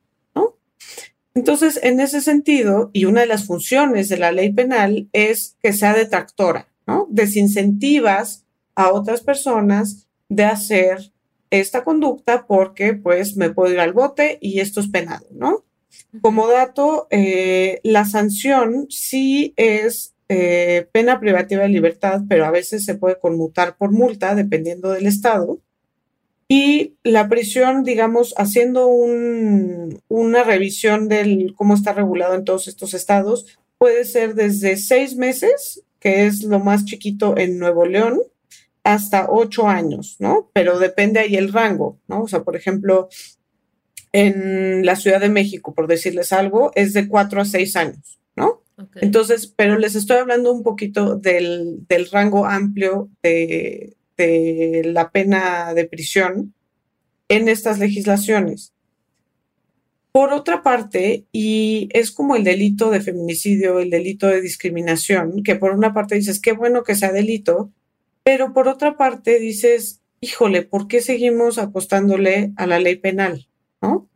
Entonces, 1.35 1.81
en 1.83 2.01
ese 2.01 2.21
sentido, 2.21 2.91
y 2.93 3.07
una 3.07 3.23
de 3.23 3.27
las 3.27 3.47
funciones 3.47 4.09
de 4.09 4.19
la 4.19 4.33
ley 4.33 4.53
penal 4.53 5.09
es 5.13 5.57
que 5.63 5.73
sea 5.73 5.95
detractora, 5.95 6.69
¿no? 6.87 7.07
Desincentivas 7.11 8.45
a 8.75 8.93
otras 8.93 9.23
personas 9.23 10.09
de 10.29 10.45
hacer 10.45 11.13
esta 11.51 11.85
conducta 11.85 12.47
porque 12.47 12.95
pues 12.95 13.37
me 13.37 13.51
puedo 13.51 13.73
ir 13.73 13.81
al 13.81 13.93
bote 13.93 14.39
y 14.41 14.61
esto 14.61 14.81
es 14.81 14.89
penado, 14.89 15.27
¿no? 15.31 15.65
Como 16.21 16.49
dato, 16.49 17.07
eh, 17.11 17.81
la 17.85 18.05
sanción 18.05 18.87
sí 18.89 19.53
es 19.57 20.15
eh, 20.29 20.89
pena 20.93 21.21
privativa 21.21 21.63
de 21.63 21.69
libertad, 21.69 22.23
pero 22.29 22.47
a 22.47 22.51
veces 22.51 22.85
se 22.85 22.95
puede 22.95 23.19
conmutar 23.19 23.77
por 23.77 23.93
multa 23.93 24.35
dependiendo 24.35 24.91
del 24.91 25.07
estado. 25.07 25.61
Y 26.55 26.99
la 27.03 27.31
prisión, 27.31 27.83
digamos, 27.83 28.35
haciendo 28.37 28.87
una 28.87 30.45
revisión 30.45 31.09
de 31.09 31.51
cómo 31.57 31.73
está 31.73 31.95
regulado 31.95 32.35
en 32.35 32.45
todos 32.45 32.69
estos 32.69 32.93
estados, 32.93 33.59
puede 33.79 34.05
ser 34.05 34.35
desde 34.35 34.77
seis 34.77 35.17
meses, 35.17 35.83
que 35.99 36.27
es 36.27 36.43
lo 36.43 36.61
más 36.61 36.85
chiquito 36.85 37.39
en 37.39 37.59
Nuevo 37.59 37.87
León, 37.87 38.21
hasta 38.85 39.31
ocho 39.31 39.67
años, 39.67 40.17
¿no? 40.19 40.51
Pero 40.53 40.79
depende 40.79 41.21
ahí 41.21 41.37
el 41.37 41.55
rango, 41.55 41.99
¿no? 42.07 42.25
O 42.25 42.29
sea, 42.29 42.43
por 42.43 42.55
ejemplo, 42.55 43.09
en 44.13 44.85
la 44.85 44.97
Ciudad 44.97 45.21
de 45.21 45.31
México, 45.31 45.73
por 45.73 45.87
decirles 45.87 46.35
algo, 46.35 46.71
es 46.75 46.93
de 46.93 47.09
cuatro 47.09 47.41
a 47.41 47.47
seis 47.47 47.77
años, 47.77 48.21
¿no? 48.37 48.63
Entonces, 48.97 49.47
pero 49.47 49.79
les 49.79 49.95
estoy 49.95 50.19
hablando 50.19 50.53
un 50.53 50.63
poquito 50.63 51.17
del, 51.17 51.87
del 51.89 52.11
rango 52.11 52.45
amplio 52.45 53.09
de, 53.23 53.97
de 54.17 54.83
la 54.85 55.11
pena 55.11 55.75
de 55.75 55.85
prisión 55.85 56.55
en 57.29 57.49
estas 57.49 57.79
legislaciones. 57.79 58.73
Por 60.13 60.35
otra 60.35 60.63
parte, 60.63 61.25
y 61.33 61.89
es 61.93 62.11
como 62.11 62.37
el 62.37 62.45
delito 62.45 62.91
de 62.91 63.01
feminicidio, 63.01 63.81
el 63.81 63.89
delito 63.89 64.27
de 64.27 64.43
discriminación, 64.43 65.43
que 65.43 65.57
por 65.57 65.73
una 65.73 65.95
parte 65.95 66.17
dices, 66.17 66.41
qué 66.41 66.53
bueno 66.53 66.83
que 66.85 66.95
sea 66.95 67.13
delito, 67.13 67.73
pero 68.23 68.53
por 68.53 68.69
otra 68.69 68.99
parte 68.99 69.39
dices, 69.39 70.03
híjole, 70.21 70.63
¿por 70.63 70.87
qué 70.87 71.01
seguimos 71.01 71.57
apostándole 71.57 72.53
a 72.57 72.67
la 72.67 72.79
ley 72.79 72.97
penal? 72.97 73.49
¿No? 73.81 74.09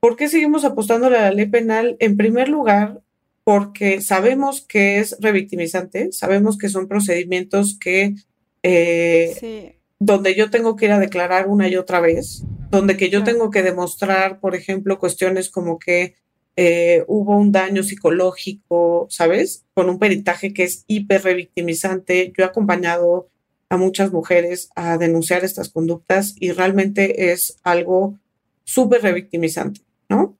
¿Por 0.00 0.16
qué 0.16 0.28
seguimos 0.28 0.64
apostándole 0.64 1.16
a 1.16 1.22
la 1.22 1.32
ley 1.32 1.46
penal? 1.46 1.96
En 2.00 2.16
primer 2.16 2.48
lugar, 2.48 3.00
porque 3.44 4.00
sabemos 4.00 4.60
que 4.66 4.98
es 4.98 5.16
revictimizante, 5.20 6.10
sabemos 6.10 6.58
que 6.58 6.68
son 6.68 6.88
procedimientos 6.88 7.78
que 7.78 8.14
eh, 8.62 9.78
donde 9.98 10.34
yo 10.34 10.50
tengo 10.50 10.76
que 10.76 10.86
ir 10.86 10.92
a 10.92 10.98
declarar 10.98 11.48
una 11.48 11.68
y 11.68 11.76
otra 11.76 12.00
vez, 12.00 12.44
donde 12.70 12.96
que 12.96 13.10
yo 13.10 13.24
tengo 13.24 13.50
que 13.50 13.62
demostrar, 13.62 14.40
por 14.40 14.54
ejemplo, 14.54 14.98
cuestiones 14.98 15.50
como 15.50 15.78
que 15.78 16.14
eh, 16.56 17.04
hubo 17.06 17.36
un 17.36 17.50
daño 17.50 17.82
psicológico, 17.82 19.06
¿sabes? 19.10 19.64
Con 19.74 19.88
un 19.88 19.98
peritaje 19.98 20.52
que 20.52 20.64
es 20.64 20.84
hiper 20.86 21.22
revictimizante. 21.22 22.32
Yo 22.36 22.44
he 22.44 22.46
acompañado 22.46 23.28
a 23.70 23.78
muchas 23.78 24.12
mujeres 24.12 24.68
a 24.74 24.98
denunciar 24.98 25.44
estas 25.44 25.70
conductas 25.70 26.34
y 26.38 26.52
realmente 26.52 27.32
es 27.32 27.56
algo 27.62 28.18
súper 28.64 29.02
revictimizante, 29.02 29.80
¿no? 30.10 30.36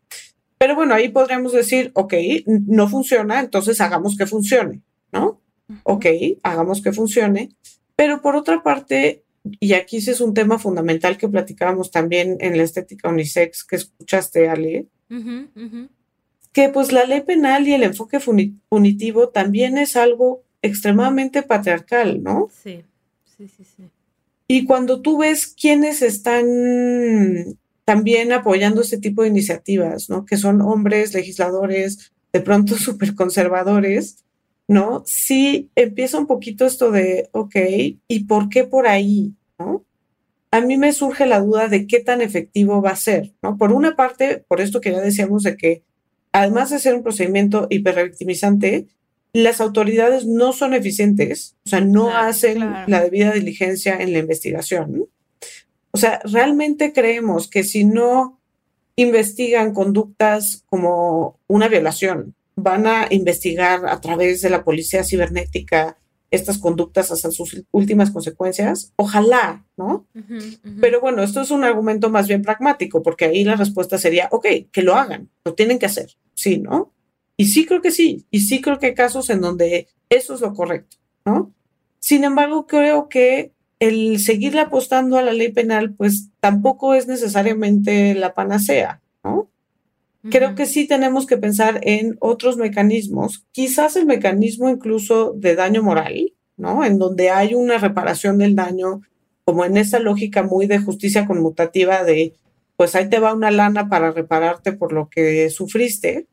Pero 0.59 0.77
bueno, 0.77 0.95
ahí 0.95 1.09
podríamos 1.09 1.53
decir, 1.53 1.91
ok, 1.95 2.15
no 2.47 2.89
funciona, 2.89 3.41
entonces 3.41 3.81
hagamos 3.81 4.17
que 4.17 4.27
funcione, 4.27 4.83
¿no? 5.13 5.41
Ok, 5.83 6.07
hagamos 6.43 6.83
que 6.83 6.93
funcione. 6.93 7.49
Pero 7.97 8.23
por 8.23 8.37
otra 8.37 8.63
parte, 8.63 9.25
y 9.61 9.75
aquí 9.75 10.01
sí 10.01 10.11
es 10.11 10.21
un 10.21 10.35
tema 10.35 10.59
fundamental 10.59 11.19
que 11.19 11.29
platicábamos 11.29 11.91
también 11.91 12.37
en 12.41 12.57
la 12.57 12.63
estética 12.63 13.09
unisex 13.09 13.65
que 13.65 13.77
escuchaste, 13.77 14.49
Ale, 14.49 14.87
que 16.53 16.69
pues 16.69 16.93
la 16.93 17.05
ley 17.05 17.23
penal 17.23 17.67
y 17.67 17.75
el 17.75 17.83
enfoque 17.83 18.19
punitivo 18.69 19.29
también 19.31 19.79
es 19.79 19.97
algo 19.97 20.43
extremadamente 20.61 21.43
patriarcal, 21.43 22.23
¿no? 22.23 22.49
Sí, 22.63 22.83
sí, 23.25 23.49
sí, 23.49 23.65
sí. 23.65 23.85
Y 24.47 24.65
cuando 24.65 25.01
tú 25.01 25.19
ves 25.19 25.47
quiénes 25.47 26.03
están 26.03 26.47
también 27.85 28.33
apoyando 28.33 28.83
este 28.83 28.99
tipo 28.99 29.23
de 29.23 29.29
iniciativas, 29.29 30.09
¿no? 30.09 30.25
Que 30.25 30.37
son 30.37 30.61
hombres 30.61 31.15
legisladores, 31.15 32.13
de 32.33 32.41
pronto 32.41 32.75
súper 32.77 33.15
conservadores, 33.15 34.22
¿no? 34.69 35.03
Sí 35.07 35.71
empieza 35.75 36.19
un 36.19 36.27
poquito 36.27 36.67
esto 36.67 36.91
de, 36.91 37.29
ok, 37.33 37.57
¿y 38.09 38.25
por 38.25 38.49
qué 38.49 38.65
por 38.65 38.87
ahí? 38.87 39.35
¿no? 39.59 39.85
A 40.51 40.61
mí 40.61 40.77
me 40.77 40.93
surge 40.93 41.27
la 41.27 41.41
duda 41.41 41.69
de 41.69 41.87
qué 41.87 42.01
tan 42.01 42.21
efectivo 42.21 42.83
va 42.83 42.91
a 42.91 42.97
ser, 42.97 43.33
¿no? 43.43 43.57
Por 43.57 43.73
una 43.73 43.97
parte, 43.97 44.45
por 44.47 44.61
esto 44.61 44.81
que 44.81 44.93
ya 44.93 45.01
decíamos 45.01 45.43
de 45.43 45.57
que, 45.57 45.83
además 46.31 46.71
de 46.71 46.79
ser 46.79 46.95
un 46.95 47.03
procedimiento 47.03 47.67
hiperrevictimizante, 47.71 48.87
las 49.33 49.61
autoridades 49.63 50.27
no 50.27 50.53
son 50.53 50.75
eficientes, 50.75 51.57
o 51.65 51.71
sea, 51.71 51.81
no 51.81 52.15
hacen 52.15 52.61
la 52.61 53.03
debida 53.03 53.33
diligencia 53.33 53.97
en 53.97 54.13
la 54.13 54.19
investigación. 54.19 55.07
O 55.91 55.99
sea, 55.99 56.21
realmente 56.25 56.93
creemos 56.93 57.49
que 57.49 57.65
si 57.65 57.85
no 57.85 58.39
investigan 58.97 59.73
conductas 59.73 60.65
como 60.67 61.39
una 61.47 61.69
violación, 61.69 62.35
van 62.57 62.87
a 62.87 63.07
investigar 63.11 63.87
a 63.87 64.01
través 64.01 64.43
de 64.43 64.51
la 64.51 64.65
policía 64.65 65.05
cibernética 65.05 65.97
estas 66.31 66.59
conductas 66.59 67.13
hasta 67.13 67.31
sus 67.31 67.63
últimas 67.71 68.11
consecuencias? 68.11 68.93
Ojalá, 68.97 69.65
¿no? 69.77 70.07
Pero 70.81 71.01
bueno, 71.01 71.23
esto 71.23 71.43
es 71.43 71.51
un 71.51 71.63
argumento 71.63 72.09
más 72.11 72.27
bien 72.27 72.43
pragmático, 72.43 73.03
porque 73.03 73.27
ahí 73.27 73.45
la 73.45 73.57
respuesta 73.57 73.99
sería, 73.99 74.29
ok, 74.33 74.47
que 74.73 74.83
lo 74.83 74.95
hagan, 74.95 75.29
lo 75.45 75.55
tienen 75.55 75.79
que 75.79 75.87
hacer, 75.87 76.17
sí, 76.35 76.59
¿no? 76.59 76.93
Y 77.37 77.47
sí 77.47 77.67
creo 77.67 77.83
que 77.83 77.91
sí, 77.91 78.27
y 78.31 78.41
sí 78.41 78.61
creo 78.61 78.79
que 78.79 78.87
hay 78.87 78.95
casos 78.95 79.29
en 79.31 79.41
donde 79.41 79.89
eso 80.09 80.35
es 80.35 80.41
lo 80.41 80.55
correcto, 80.55 80.97
¿no? 81.25 81.53
Sin 81.99 82.25
embargo, 82.25 82.67
creo 82.67 83.09
que 83.09 83.53
el 83.79 84.19
seguirle 84.21 84.61
apostando 84.61 85.19
a 85.19 85.23
la 85.23 85.33
ley 85.33 85.53
penal, 85.53 85.95
pues 85.95 86.31
tampoco 86.41 86.95
es 86.95 87.07
necesariamente 87.09 88.15
la 88.15 88.33
panacea, 88.33 89.03
¿no? 89.23 89.51
Creo 90.31 90.55
que 90.55 90.67
sí 90.67 90.87
tenemos 90.87 91.27
que 91.27 91.37
pensar 91.37 91.81
en 91.83 92.17
otros 92.21 92.57
mecanismos, 92.57 93.45
quizás 93.51 93.97
el 93.97 94.07
mecanismo 94.07 94.69
incluso 94.69 95.33
de 95.33 95.57
daño 95.57 95.83
moral, 95.83 96.33
¿no? 96.57 96.85
En 96.85 96.99
donde 96.99 97.31
hay 97.31 97.55
una 97.55 97.79
reparación 97.79 98.39
del 98.39 98.55
daño, 98.55 99.01
como 99.45 99.65
en 99.65 99.77
esa 99.77 99.99
lógica 99.99 100.45
muy 100.45 100.67
de 100.67 100.79
justicia 100.79 101.27
conmutativa 101.27 102.05
de, 102.05 102.35
pues 102.77 102.95
ahí 102.95 103.09
te 103.09 103.19
va 103.19 103.35
una 103.35 103.51
lana 103.51 103.89
para 103.89 104.13
repararte 104.13 104.73
por 104.73 104.93
lo 104.93 105.09
que 105.09 105.51
sufriste, 105.51 106.29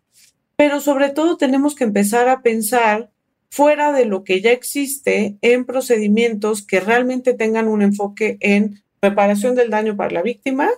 pero 0.56 0.82
sobre 0.82 1.10
todo 1.10 1.38
tenemos 1.38 1.74
que 1.74 1.86
empezar 1.86 2.30
a 2.30 2.42
pensar 2.44 3.10
fuera 3.50 3.92
de 3.92 4.06
lo 4.06 4.24
que 4.24 4.42
ya 4.42 4.52
existe 4.52 5.38
en 5.42 5.66
procedimientos 5.66 6.66
que 6.66 6.80
realmente 6.80 7.34
tengan 7.34 7.68
un 7.68 7.82
enfoque 7.82 8.38
en 8.42 8.84
reparación 9.02 9.56
del 9.56 9.72
daño 9.72 9.96
para 9.96 10.12
la 10.12 10.22
víctima 10.22 10.70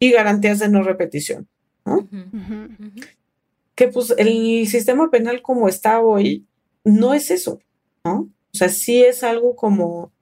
y 0.00 0.10
garantías 0.10 0.58
de 0.58 0.68
no 0.68 0.82
repetición. 0.82 1.48
Que 3.74 3.88
pues 3.88 4.14
el 4.16 4.66
sistema 4.66 5.10
penal 5.10 5.42
como 5.42 5.68
está 5.68 6.00
hoy 6.00 6.46
no 6.84 7.14
es 7.14 7.30
eso, 7.30 7.60
¿no? 8.04 8.28
O 8.52 8.56
sea, 8.56 8.68
sí 8.68 9.02
es 9.02 9.22
algo 9.22 9.54
como 9.54 10.12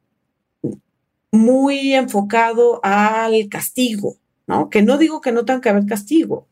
muy 1.31 1.95
enfocado 1.95 2.81
al 2.83 3.49
castigo, 3.49 4.17
¿no? 4.47 4.71
Que 4.71 4.83
no 4.83 4.99
digo 4.99 5.21
que 5.21 5.33
no 5.33 5.45
tenga 5.45 5.61
que 5.61 5.69
haber 5.69 5.87
castigo, 5.87 6.49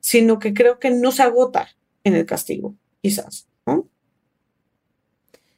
sino 0.00 0.38
que 0.38 0.52
creo 0.54 0.78
que 0.78 0.90
no 0.90 1.12
se 1.12 1.22
agota 1.22 1.68
en 2.04 2.14
el 2.14 2.26
castigo, 2.26 2.74
quizás, 3.02 3.46
¿no? 3.66 3.88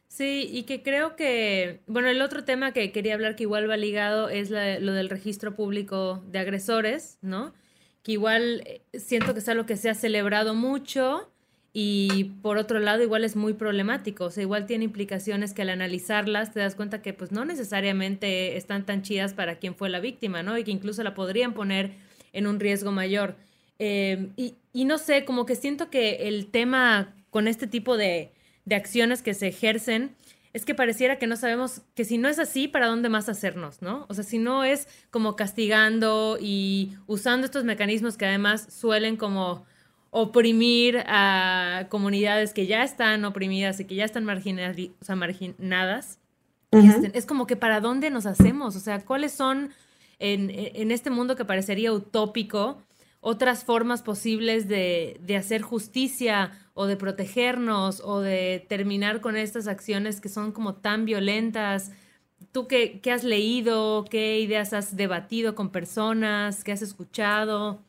Sí, 0.09 0.49
y 0.53 0.63
que 0.63 0.83
creo 0.83 1.17
que, 1.17 1.81
bueno, 1.89 2.09
el 2.09 2.23
otro 2.23 2.45
tema 2.45 2.73
que 2.73 2.93
quería 2.93 3.15
hablar 3.15 3.35
que 3.35 3.43
igual 3.43 3.69
va 3.69 3.77
ligado 3.77 4.29
es 4.29 4.51
lo 4.51 4.93
del 4.93 5.11
registro 5.11 5.57
público 5.57 6.23
de 6.31 6.39
agresores, 6.39 7.19
¿no? 7.21 7.53
Que 8.05 8.13
igual 8.13 8.63
eh, 8.67 8.83
siento 8.93 9.33
que 9.33 9.41
es 9.41 9.49
algo 9.49 9.67
que 9.67 9.77
se 9.77 9.91
ha 9.91 9.95
celebrado 9.95 10.55
mucho 10.55 11.29
y 11.73 12.35
por 12.43 12.59
otro 12.59 12.79
lado 12.79 13.03
igual 13.03 13.25
es 13.25 13.35
muy 13.35 13.55
problemático, 13.55 14.27
o 14.27 14.31
sea, 14.31 14.43
igual 14.45 14.67
tiene 14.67 14.85
implicaciones 14.85 15.53
que 15.55 15.63
al 15.63 15.71
analizarlas 15.71 16.53
te 16.53 16.61
das 16.61 16.77
cuenta 16.77 17.03
que 17.03 17.13
pues 17.13 17.33
no 17.33 17.45
necesariamente 17.45 18.57
están 18.57 18.87
tan 18.87 19.03
chidas 19.03 19.35
para 19.35 19.59
quien 19.59 19.75
fue 19.75 19.89
la 19.89 19.99
víctima, 19.99 20.45
¿no? 20.45 20.57
Y 20.57 20.63
que 20.63 20.71
incluso 20.71 21.03
la 21.03 21.15
podrían 21.15 21.53
poner 21.53 21.95
en 22.33 22.47
un 22.47 22.61
riesgo 22.61 22.93
mayor. 22.93 23.35
Eh, 23.81 24.29
y, 24.37 24.55
y, 24.73 24.85
no 24.85 24.99
sé, 24.99 25.25
como 25.25 25.47
que 25.47 25.57
siento 25.57 25.91
que 25.91 26.29
el 26.29 26.47
tema 26.47 27.13
con 27.31 27.49
este 27.49 27.67
tipo 27.67 27.97
de, 27.97 28.31
de 28.65 28.77
acciones 28.77 29.21
que 29.23 29.35
se 29.35 29.49
ejercen 29.49 30.15
es 30.55 30.65
que 30.65 30.75
pareciera 30.75 31.19
que 31.19 31.27
no 31.27 31.37
sabemos 31.37 31.83
que 31.97 32.05
si 32.05 32.17
no 32.17 32.29
es 32.29 32.39
así, 32.39 32.69
¿para 32.69 32.87
dónde 32.87 33.09
más 33.09 33.29
hacernos, 33.29 33.83
no? 33.83 34.07
O 34.09 34.15
sea, 34.15 34.23
si 34.23 34.39
no 34.39 34.63
es 34.63 34.87
como 35.11 35.35
castigando 35.35 36.39
y 36.41 36.97
usando 37.09 37.45
estos 37.45 37.65
mecanismos 37.65 38.17
que 38.17 38.25
además 38.25 38.69
suelen 38.73 39.17
como 39.17 39.67
oprimir 40.11 41.03
a 41.09 41.87
comunidades 41.89 42.55
que 42.55 42.69
ya 42.69 42.85
están 42.85 43.25
oprimidas 43.25 43.81
y 43.81 43.85
que 43.85 43.97
ya 43.97 44.05
están 44.05 44.25
marginadas, 44.25 46.21
este, 46.71 47.19
es 47.19 47.27
como 47.27 47.49
que 47.49 47.57
para 47.57 47.81
dónde 47.81 48.11
nos 48.11 48.25
hacemos, 48.25 48.77
o 48.77 48.81
sea, 48.81 49.05
cuáles 49.05 49.33
son 49.33 49.71
en, 50.21 50.51
en 50.55 50.93
este 50.93 51.11
mundo 51.11 51.35
que 51.35 51.45
parecería 51.45 51.93
utópico 51.93 52.81
otras 53.25 53.65
formas 53.65 54.03
posibles 54.03 54.69
de, 54.69 55.19
de 55.21 55.37
hacer 55.37 55.63
justicia 55.63 56.53
o 56.75 56.87
de 56.87 56.97
protegernos 56.97 58.01
o 58.05 58.21
de 58.21 58.65
terminar 58.69 59.21
con 59.21 59.37
estas 59.37 59.67
acciones 59.67 60.21
que 60.21 60.29
son 60.29 60.53
como 60.53 60.75
tan 60.75 61.05
violentas, 61.05 61.91
¿Tú 62.53 62.69
qué, 62.69 63.01
qué, 63.01 63.11
has 63.11 63.25
leído? 63.25 64.05
¿Qué 64.09 64.41
ideas 64.41 64.73
has 64.73 64.97
debatido 64.97 65.55
con 65.55 65.71
personas? 65.71 66.63
¿Qué 66.63 66.73
has 66.73 66.83
escuchado? 66.83 67.83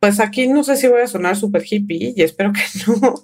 Pues 0.00 0.20
aquí 0.20 0.46
no 0.46 0.62
sé 0.62 0.76
si 0.76 0.86
voy 0.86 1.00
a 1.00 1.08
sonar 1.08 1.36
súper 1.36 1.64
hippie 1.68 2.14
y 2.16 2.22
espero 2.22 2.52
que 2.52 2.60
no. 3.00 3.14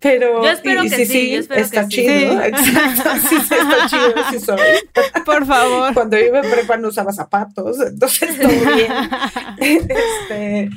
Pero 0.00 0.42
yo 0.42 0.50
espero 0.50 0.82
que 0.82 1.04
sí, 1.04 1.34
está 1.34 1.86
chido, 1.86 2.42
exacto, 2.42 3.10
sí, 3.28 3.36
está 3.36 3.86
chido, 3.86 4.14
sí 4.30 4.40
soy. 4.40 4.58
Por 5.26 5.44
favor. 5.44 5.92
Cuando 5.92 6.18
yo 6.18 6.32
me 6.32 6.42
prepa 6.42 6.78
no 6.78 6.88
usaba 6.88 7.12
zapatos, 7.12 7.78
entonces 7.80 8.38
todo 8.40 8.48
bien. 8.48 8.92
Este, 9.58 10.70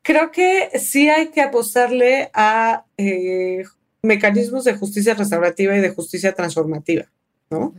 creo 0.00 0.30
que 0.30 0.70
sí 0.78 1.10
hay 1.10 1.28
que 1.28 1.42
apostarle 1.42 2.30
a 2.32 2.86
eh, 2.96 3.64
mecanismos 4.00 4.64
de 4.64 4.74
justicia 4.74 5.12
restaurativa 5.14 5.76
y 5.76 5.80
de 5.80 5.90
justicia 5.90 6.32
transformativa, 6.32 7.04
¿no? 7.50 7.74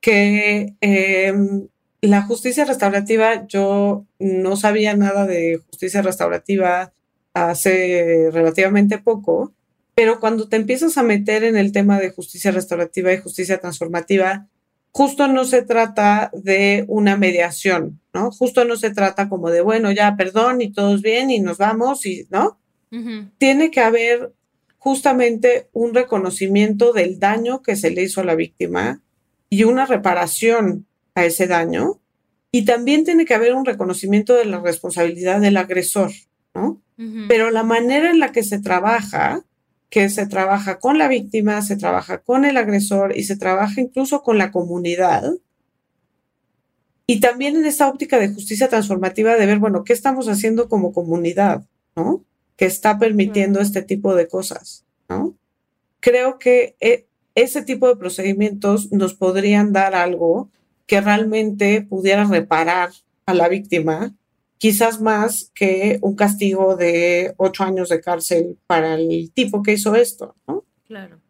Que 0.00 0.74
em, 0.82 1.68
la 2.02 2.22
justicia 2.22 2.66
restaurativa, 2.66 3.46
yo 3.46 4.04
no 4.18 4.56
sabía 4.56 4.94
nada 4.94 5.26
de 5.26 5.60
justicia 5.70 6.02
restaurativa 6.02 6.92
hace 7.32 8.28
relativamente 8.30 8.98
poco, 8.98 9.52
pero 9.98 10.20
cuando 10.20 10.48
te 10.48 10.54
empiezas 10.54 10.96
a 10.96 11.02
meter 11.02 11.42
en 11.42 11.56
el 11.56 11.72
tema 11.72 11.98
de 11.98 12.12
justicia 12.12 12.52
restaurativa 12.52 13.12
y 13.12 13.18
justicia 13.18 13.58
transformativa, 13.58 14.46
justo 14.92 15.26
no 15.26 15.44
se 15.44 15.62
trata 15.62 16.30
de 16.32 16.84
una 16.86 17.16
mediación, 17.16 18.00
¿no? 18.14 18.30
Justo 18.30 18.64
no 18.64 18.76
se 18.76 18.90
trata 18.90 19.28
como 19.28 19.50
de, 19.50 19.60
bueno, 19.60 19.90
ya, 19.90 20.14
perdón 20.14 20.62
y 20.62 20.70
todos 20.70 21.02
bien 21.02 21.32
y 21.32 21.40
nos 21.40 21.58
vamos 21.58 22.06
y, 22.06 22.28
¿no? 22.30 22.60
Tiene 23.38 23.72
que 23.72 23.80
haber 23.80 24.32
justamente 24.76 25.68
un 25.72 25.92
reconocimiento 25.92 26.92
del 26.92 27.18
daño 27.18 27.60
que 27.60 27.74
se 27.74 27.90
le 27.90 28.04
hizo 28.04 28.20
a 28.20 28.24
la 28.24 28.36
víctima 28.36 29.02
y 29.50 29.64
una 29.64 29.84
reparación 29.84 30.86
a 31.16 31.24
ese 31.24 31.48
daño. 31.48 32.00
Y 32.52 32.64
también 32.64 33.02
tiene 33.02 33.24
que 33.24 33.34
haber 33.34 33.52
un 33.52 33.64
reconocimiento 33.64 34.36
de 34.36 34.44
la 34.44 34.60
responsabilidad 34.60 35.40
del 35.40 35.56
agresor, 35.56 36.12
¿no? 36.54 36.80
Pero 37.26 37.50
la 37.50 37.64
manera 37.64 38.10
en 38.10 38.20
la 38.20 38.30
que 38.30 38.44
se 38.44 38.60
trabaja, 38.60 39.44
que 39.90 40.08
se 40.10 40.26
trabaja 40.26 40.78
con 40.78 40.98
la 40.98 41.08
víctima, 41.08 41.62
se 41.62 41.76
trabaja 41.76 42.18
con 42.18 42.44
el 42.44 42.56
agresor 42.56 43.16
y 43.16 43.24
se 43.24 43.36
trabaja 43.36 43.80
incluso 43.80 44.22
con 44.22 44.38
la 44.38 44.50
comunidad. 44.50 45.32
Y 47.06 47.20
también 47.20 47.56
en 47.56 47.64
esta 47.64 47.88
óptica 47.88 48.18
de 48.18 48.28
justicia 48.28 48.68
transformativa 48.68 49.34
de 49.36 49.46
ver, 49.46 49.58
bueno, 49.58 49.82
¿qué 49.84 49.94
estamos 49.94 50.28
haciendo 50.28 50.68
como 50.68 50.92
comunidad, 50.92 51.64
¿no? 51.96 52.24
Que 52.56 52.66
está 52.66 52.98
permitiendo 52.98 53.60
este 53.60 53.80
tipo 53.82 54.14
de 54.14 54.28
cosas, 54.28 54.84
¿no? 55.08 55.34
Creo 56.00 56.38
que 56.38 56.76
eh, 56.80 57.06
ese 57.34 57.62
tipo 57.62 57.88
de 57.88 57.96
procedimientos 57.96 58.92
nos 58.92 59.14
podrían 59.14 59.72
dar 59.72 59.94
algo 59.94 60.50
que 60.86 61.00
realmente 61.00 61.82
pudiera 61.82 62.24
reparar 62.24 62.90
a 63.24 63.32
la 63.34 63.48
víctima, 63.48 64.14
quizás 64.58 65.00
más 65.00 65.50
que 65.54 65.98
un 66.02 66.14
castigo 66.14 66.76
de 66.76 67.34
ocho 67.36 67.64
años 67.64 67.88
de 67.88 68.00
cárcel 68.00 68.58
para 68.66 68.94
el 68.94 69.32
tipo 69.32 69.62
que 69.62 69.72
hizo 69.72 69.94
esto, 69.94 70.36
¿no? 70.46 70.64
Claro. 70.86 71.20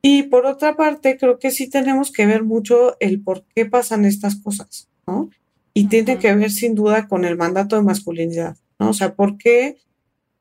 Y 0.00 0.24
por 0.24 0.46
otra 0.46 0.76
parte, 0.76 1.18
creo 1.18 1.38
que 1.38 1.50
sí 1.50 1.68
tenemos 1.68 2.12
que 2.12 2.26
ver 2.26 2.44
mucho 2.44 2.96
el 3.00 3.20
por 3.22 3.44
qué 3.54 3.66
pasan 3.66 4.04
estas 4.04 4.36
cosas, 4.36 4.88
¿no? 5.06 5.28
Y 5.74 5.88
tiene 5.88 6.18
que 6.18 6.34
ver 6.34 6.50
sin 6.50 6.74
duda 6.74 7.08
con 7.08 7.24
el 7.24 7.36
mandato 7.36 7.76
de 7.76 7.82
masculinidad, 7.82 8.56
¿no? 8.78 8.90
O 8.90 8.94
sea, 8.94 9.14
¿por 9.14 9.36
qué 9.38 9.76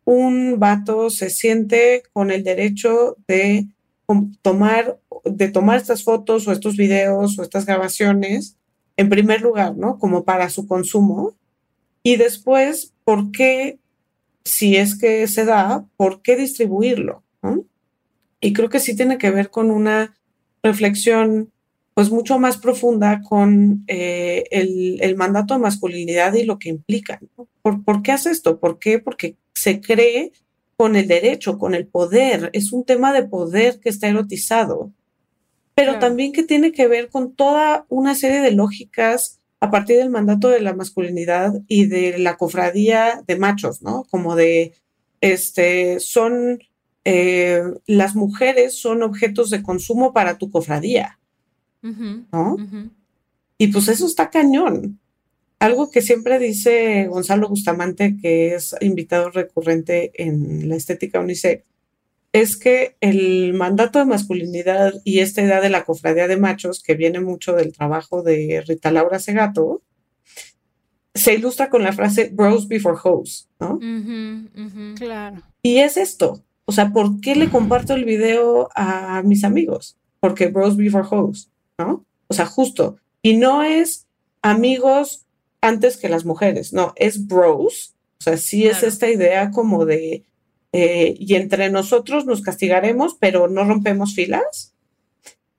un 0.05 0.57
vato 0.57 1.09
se 1.09 1.29
siente 1.29 2.03
con 2.13 2.31
el 2.31 2.43
derecho 2.43 3.17
de 3.27 3.67
tomar, 4.41 4.99
de 5.25 5.49
tomar 5.49 5.77
estas 5.77 6.03
fotos 6.03 6.47
o 6.47 6.53
estos 6.53 6.77
videos 6.77 7.37
o 7.37 7.43
estas 7.43 7.65
grabaciones 7.65 8.57
en 8.95 9.09
primer 9.09 9.41
lugar, 9.41 9.75
¿no? 9.77 9.99
Como 9.99 10.23
para 10.23 10.49
su 10.49 10.67
consumo. 10.67 11.35
Y 12.03 12.15
después, 12.15 12.93
¿por 13.03 13.31
qué, 13.31 13.79
si 14.43 14.77
es 14.77 14.97
que 14.97 15.27
se 15.27 15.45
da, 15.45 15.85
por 15.97 16.21
qué 16.21 16.35
distribuirlo? 16.35 17.23
Y 18.39 18.53
creo 18.53 18.69
que 18.69 18.79
sí 18.79 18.95
tiene 18.95 19.17
que 19.17 19.31
ver 19.31 19.49
con 19.49 19.71
una 19.71 20.15
reflexión 20.63 21.51
pues 21.93 22.11
mucho 22.11 22.37
más 22.37 22.57
profunda 22.57 23.21
con 23.23 23.83
eh, 23.87 24.43
el, 24.51 25.15
mandato 25.15 25.55
de 25.55 25.59
masculinidad 25.59 26.33
y 26.35 26.43
lo 26.43 26.59
que 26.59 26.69
implica. 26.69 27.19
¿Por, 27.63 27.83
¿Por 27.83 28.03
qué 28.03 28.11
hace 28.11 28.29
esto? 28.29 28.59
¿Por 28.59 28.77
qué? 28.77 28.99
Porque 28.99 29.35
se 29.53 29.81
cree 29.81 30.31
con 30.75 30.95
el 30.95 31.07
derecho, 31.07 31.57
con 31.57 31.73
el 31.73 31.87
poder. 31.87 32.51
Es 32.53 32.71
un 32.71 32.85
tema 32.85 33.11
de 33.13 33.23
poder 33.23 33.79
que 33.79 33.89
está 33.89 34.07
erotizado 34.07 34.91
pero 35.77 35.99
también 35.99 36.31
que 36.33 36.41
tiene 36.41 36.71
que 36.71 36.87
ver 36.87 37.07
con 37.07 37.35
toda 37.35 37.85
una 37.87 38.15
serie 38.15 38.41
de 38.41 38.49
lógicas 38.49 39.36
a 39.59 39.71
partir 39.71 39.97
del 39.97 40.09
mandato 40.09 40.49
de 40.49 40.61
la 40.61 40.73
masculinidad 40.73 41.53
y 41.67 41.85
de 41.85 42.19
la 42.19 42.37
cofradía 42.37 43.23
de 43.25 43.37
machos, 43.37 43.81
¿no? 43.81 44.03
Como 44.09 44.35
de, 44.35 44.73
este, 45.21 45.99
son, 45.99 46.59
eh, 47.05 47.63
las 47.87 48.15
mujeres 48.15 48.79
son 48.79 49.01
objetos 49.03 49.49
de 49.49 49.63
consumo 49.63 50.13
para 50.13 50.37
tu 50.37 50.51
cofradía, 50.51 51.19
¿no? 51.81 52.57
Y 53.57 53.67
pues 53.67 53.87
eso 53.87 54.05
está 54.05 54.29
cañón. 54.29 54.99
Algo 55.59 55.89
que 55.89 56.03
siempre 56.03 56.37
dice 56.37 57.07
Gonzalo 57.07 57.49
Bustamante, 57.49 58.17
que 58.21 58.53
es 58.53 58.75
invitado 58.79 59.31
recurrente 59.31 60.11
en 60.13 60.69
la 60.69 60.75
estética 60.75 61.19
unisex, 61.19 61.63
es 62.41 62.55
que 62.55 62.95
el 63.01 63.53
mandato 63.53 63.97
de 63.97 64.05
masculinidad 64.05 64.93
y 65.03 65.19
esta 65.19 65.41
idea 65.41 65.59
de 65.59 65.71
la 65.71 65.85
cofradía 65.85 66.27
de 66.27 66.37
machos, 66.37 66.83
que 66.83 66.93
viene 66.93 67.19
mucho 67.19 67.53
del 67.53 67.73
trabajo 67.73 68.21
de 68.21 68.63
Rita 68.67 68.91
Laura 68.91 69.17
Segato, 69.17 69.81
se 71.15 71.33
ilustra 71.33 71.71
con 71.71 71.83
la 71.83 71.93
frase 71.93 72.29
bros 72.31 72.67
before 72.67 72.97
hoes, 73.03 73.49
¿no? 73.59 73.79
Claro. 74.95 75.41
Y 75.63 75.79
es 75.79 75.97
esto. 75.97 76.43
O 76.65 76.71
sea, 76.71 76.93
¿por 76.93 77.19
qué 77.21 77.35
le 77.35 77.49
comparto 77.49 77.95
el 77.95 78.05
video 78.05 78.69
a 78.75 79.23
mis 79.23 79.43
amigos? 79.43 79.97
Porque 80.19 80.47
bros 80.47 80.77
before 80.77 81.07
hoes, 81.09 81.49
¿no? 81.79 82.05
O 82.27 82.35
sea, 82.35 82.45
justo. 82.45 82.97
Y 83.23 83.37
no 83.37 83.63
es 83.63 84.05
amigos 84.43 85.25
antes 85.61 85.97
que 85.97 86.07
las 86.07 86.23
mujeres, 86.23 86.71
no, 86.71 86.93
es 86.97 87.25
bros. 87.25 87.95
O 88.19 88.23
sea, 88.23 88.37
sí 88.37 88.67
es 88.67 88.83
esta 88.83 89.09
idea 89.09 89.49
como 89.49 89.85
de 89.85 90.23
eh, 90.71 91.15
y 91.19 91.35
entre 91.35 91.69
nosotros 91.69 92.25
nos 92.25 92.41
castigaremos, 92.41 93.15
pero 93.19 93.47
no 93.47 93.63
rompemos 93.63 94.13
filas. 94.13 94.73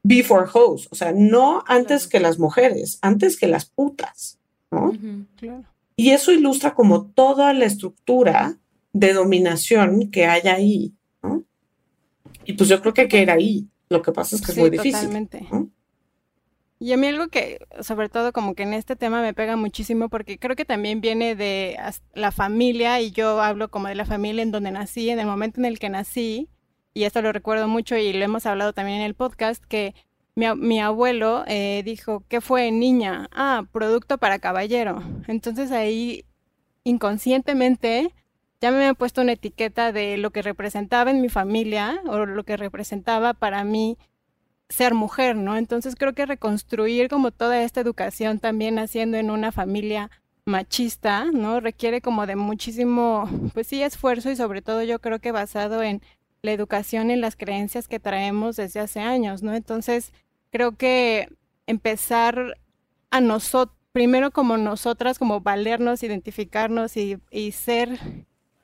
Before 0.03 0.47
hoes, 0.53 0.89
o 0.91 0.95
sea, 0.95 1.13
no 1.13 1.65
antes 1.67 2.07
que 2.07 2.21
las 2.21 2.39
mujeres, 2.39 2.99
antes 3.03 3.39
que 3.39 3.49
las 3.49 3.67
putas, 3.67 4.39
¿no? 4.71 4.93
Y 5.97 6.11
eso 6.11 6.33
ilustra 6.33 6.75
como 6.75 7.07
toda 7.07 7.53
la 7.53 7.65
estructura 7.65 8.57
de 8.93 9.13
dominación 9.13 10.11
que 10.11 10.27
hay 10.27 10.49
ahí, 10.49 10.95
¿no? 11.23 11.45
Y 12.45 12.55
pues 12.55 12.69
yo 12.69 12.81
creo 12.81 12.95
que 12.95 13.03
hay 13.03 13.09
que 13.09 13.23
ir 13.23 13.31
ahí. 13.31 13.69
Lo 13.91 14.01
que 14.03 14.13
pasa 14.13 14.37
es 14.37 14.43
que 14.43 14.53
es 14.53 14.59
muy 14.59 14.71
difícil. 14.71 15.29
Y 16.81 16.93
a 16.93 16.97
mí 16.97 17.09
algo 17.09 17.29
que, 17.29 17.59
sobre 17.81 18.09
todo 18.09 18.33
como 18.33 18.55
que 18.55 18.63
en 18.63 18.73
este 18.73 18.95
tema 18.95 19.21
me 19.21 19.35
pega 19.35 19.57
muchísimo 19.57 20.09
porque 20.09 20.39
creo 20.39 20.55
que 20.55 20.65
también 20.65 21.01
viene 21.01 21.35
de 21.35 21.77
la 22.15 22.31
familia 22.31 23.01
y 23.01 23.11
yo 23.11 23.41
hablo 23.41 23.69
como 23.69 23.89
de 23.89 23.97
la 23.97 24.05
familia 24.05 24.43
en 24.43 24.53
donde 24.53 24.71
nací, 24.71 25.11
en 25.11 25.19
el 25.19 25.27
momento 25.27 25.61
en 25.61 25.67
el 25.67 25.81
que 25.81 25.89
nací, 25.89 26.49
y 26.95 27.05
esto 27.05 27.21
lo 27.23 27.33
recuerdo 27.33 27.69
mucho 27.69 27.97
y 27.97 28.13
lo 28.13 28.25
hemos 28.25 28.47
hablado 28.47 28.73
también 28.73 28.99
en 28.99 29.07
el 29.07 29.15
podcast, 29.15 29.65
que 29.65 29.95
mi, 30.37 30.81
abuelo 30.81 31.45
eh, 31.49 31.83
dijo, 31.85 32.23
¿qué 32.29 32.41
fue 32.41 32.71
niña? 32.71 33.29
Ah, 33.33 33.65
producto 33.73 34.19
para 34.19 34.39
caballero. 34.39 35.03
Entonces 35.27 35.73
ahí 35.73 36.25
inconscientemente 36.85 38.15
ya 38.61 38.71
me 38.71 38.89
he 38.89 38.95
puesto 38.95 39.21
una 39.21 39.33
etiqueta 39.33 39.93
de 39.93 40.17
lo 40.17 40.31
que 40.31 40.43
representaba 40.43 41.11
en 41.11 41.21
mi 41.21 41.29
familia 41.29 42.01
o 42.07 42.25
lo 42.25 42.45
que 42.45 42.57
representaba 42.57 43.35
para 43.35 43.65
mí 43.65 43.99
ser 44.69 44.95
mujer, 44.95 45.37
¿no? 45.37 45.57
Entonces 45.57 45.95
creo 45.97 46.13
que 46.13 46.27
reconstruir 46.27 47.09
como 47.09 47.31
toda 47.31 47.63
esta 47.63 47.81
educación 47.81 48.39
también 48.39 48.75
naciendo 48.75 49.17
en 49.17 49.31
una 49.31 49.53
familia 49.53 50.11
machista, 50.45 51.27
¿no? 51.33 51.61
Requiere 51.61 52.01
como 52.01 52.27
de 52.27 52.37
muchísimo, 52.37 53.29
pues 53.55 53.67
sí, 53.67 53.83
esfuerzo 53.83 54.31
y 54.31 54.37
sobre 54.37 54.63
todo 54.63 54.83
yo 54.83 54.99
creo 55.01 55.21
que 55.21 55.33
basado 55.33 55.83
en 55.83 56.03
la 56.43 56.53
educación 56.53 57.11
y 57.11 57.17
las 57.17 57.37
creencias 57.37 57.89
que 57.89 58.01
traemos 58.01 58.57
desde 58.57 58.81
hace 58.81 59.01
años, 59.01 59.43
¿no? 59.43 59.55
Entonces 59.55 60.13
creo 60.51 60.77
que 60.77 61.29
empezar 61.67 62.59
a 63.11 63.21
nosotros, 63.21 63.77
primero 63.93 64.31
como 64.31 64.57
nosotras, 64.57 65.19
como 65.19 65.41
valernos, 65.41 66.03
identificarnos 66.03 66.97
y, 66.97 67.19
y 67.31 67.53
ser 67.53 67.99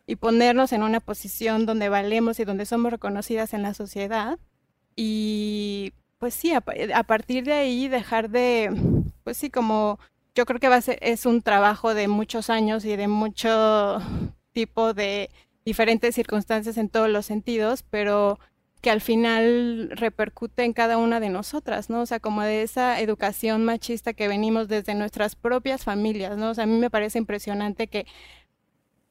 y 0.07 0.17
ponernos 0.17 0.73
en 0.73 0.83
una 0.83 1.01
posición 1.01 1.67
donde 1.67 1.89
valemos 1.89 2.39
y 2.39 2.45
donde 2.45 2.67
somos 2.67 2.93
reconocidas 2.93 3.55
en 3.55 3.63
la 3.63 3.75
sociedad, 3.75 4.39
y 4.97 5.93
pues 6.19 6.35
sí, 6.35 6.53
a, 6.55 6.61
partir 6.61 7.45
de 7.45 7.53
ahí 7.53 7.89
dejar 7.89 8.31
de, 8.31 8.73
pues 9.25 9.37
sí, 9.37 9.51
como 9.51 9.99
yo 10.35 10.47
creo 10.47 10.59
que 10.59 10.69
va 10.69 10.77
a 10.77 10.81
ser, 10.81 10.99
es 11.03 11.27
un 11.27 11.43
trabajo 11.43 11.95
de 11.95 12.09
muchos 12.09 12.51
años 12.51 12.85
y 12.85 12.97
de 12.97 13.09
mucho 13.09 14.01
tipo 14.53 14.95
de 14.95 15.31
diferentes 15.65 16.15
circunstancias 16.15 16.77
en 16.79 16.89
todos 16.89 17.09
los 17.09 17.27
sentidos, 17.27 17.83
pero 17.83 18.39
que 18.81 18.91
al 18.91 19.01
final 19.01 19.91
repercute 19.93 20.63
en 20.65 20.75
cada 20.75 20.99
una 20.99 21.19
de 21.19 21.31
nosotras, 21.31 21.89
¿no? 21.89 22.03
O 22.03 22.07
sea, 22.07 22.21
como 22.21 22.43
de 22.43 22.63
esa 22.63 23.01
educación 23.01 23.65
machista 23.65 24.13
que 24.13 24.29
venimos 24.29 24.69
desde 24.69 24.95
nuestras 24.95 25.37
propias 25.37 25.85
familias, 25.85 26.37
¿no? 26.37 26.51
O 26.51 26.55
sea, 26.55 26.65
a 26.65 26.67
mí 26.67 26.79
me 26.79 26.91
parece 26.91 27.19
impresionante 27.19 27.87
que 27.87 28.07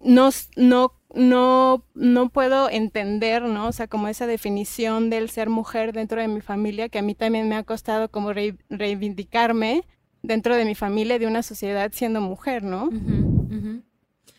no, 0.03 0.29
no, 0.55 0.93
no, 1.13 1.85
no 1.93 2.29
puedo 2.29 2.69
entender, 2.69 3.43
¿no? 3.43 3.67
O 3.67 3.71
sea, 3.71 3.87
como 3.87 4.07
esa 4.07 4.27
definición 4.27 5.09
del 5.09 5.29
ser 5.29 5.49
mujer 5.49 5.93
dentro 5.93 6.21
de 6.21 6.27
mi 6.27 6.41
familia, 6.41 6.89
que 6.89 6.99
a 6.99 7.03
mí 7.03 7.15
también 7.15 7.47
me 7.49 7.55
ha 7.55 7.63
costado 7.63 8.09
como 8.09 8.33
reivindicarme 8.33 9.83
dentro 10.21 10.55
de 10.55 10.65
mi 10.65 10.75
familia, 10.75 11.19
de 11.19 11.27
una 11.27 11.43
sociedad 11.43 11.91
siendo 11.93 12.21
mujer, 12.21 12.63
¿no? 12.63 12.89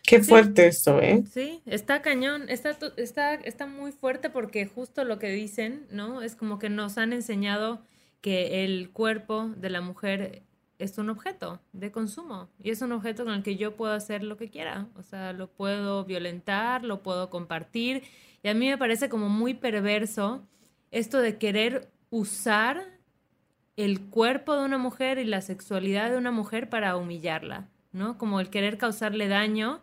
Qué 0.03 0.23
fuerte 0.23 0.67
esto, 0.67 1.01
¿eh? 1.01 1.25
Sí, 1.33 1.63
está 1.65 2.03
cañón, 2.03 2.49
está, 2.49 2.77
está, 2.97 3.35
está 3.35 3.67
muy 3.67 3.93
fuerte 3.93 4.29
porque 4.29 4.67
justo 4.67 5.05
lo 5.05 5.19
que 5.19 5.31
dicen, 5.31 5.87
¿no? 5.91 6.21
Es 6.21 6.37
como 6.37 6.59
que 6.59 6.69
nos 6.69 6.99
han 6.99 7.13
enseñado 7.13 7.83
que 8.21 8.65
el 8.65 8.91
cuerpo 8.91 9.51
de 9.57 9.71
la 9.71 9.81
mujer 9.81 10.43
es 10.79 10.99
un 10.99 11.11
objeto 11.11 11.61
de 11.73 11.91
consumo 11.91 12.49
y 12.63 12.71
es 12.71 12.83
un 12.83 12.93
objeto 12.93 13.25
con 13.25 13.35
el 13.35 13.43
que 13.43 13.57
yo 13.57 13.77
puedo 13.77 13.93
hacer 13.93 14.23
lo 14.23 14.37
que 14.37 14.51
quiera, 14.51 14.89
o 14.97 15.03
sea, 15.03 15.33
lo 15.33 15.49
puedo 15.49 16.05
violentar, 16.05 16.85
lo 16.85 17.03
puedo 17.03 17.31
compartir 17.31 18.03
y 18.43 18.49
a 18.49 18.55
mí 18.55 18.69
me 18.69 18.79
parece 18.79 19.09
como 19.09 19.29
muy 19.29 19.55
perverso 19.55 20.43
esto 20.91 21.19
de 21.19 21.39
querer 21.39 21.91
usar 22.11 22.85
el 23.77 24.01
cuerpo 24.01 24.55
de 24.55 24.65
una 24.65 24.79
mujer 24.79 25.19
y 25.19 25.25
la 25.25 25.41
sexualidad 25.41 26.11
de 26.11 26.17
una 26.17 26.31
mujer 26.31 26.69
para 26.69 26.97
humillarla, 26.97 27.69
¿no? 27.93 28.19
Como 28.19 28.41
el 28.41 28.51
querer 28.51 28.79
causarle 28.79 29.27
daño 29.29 29.83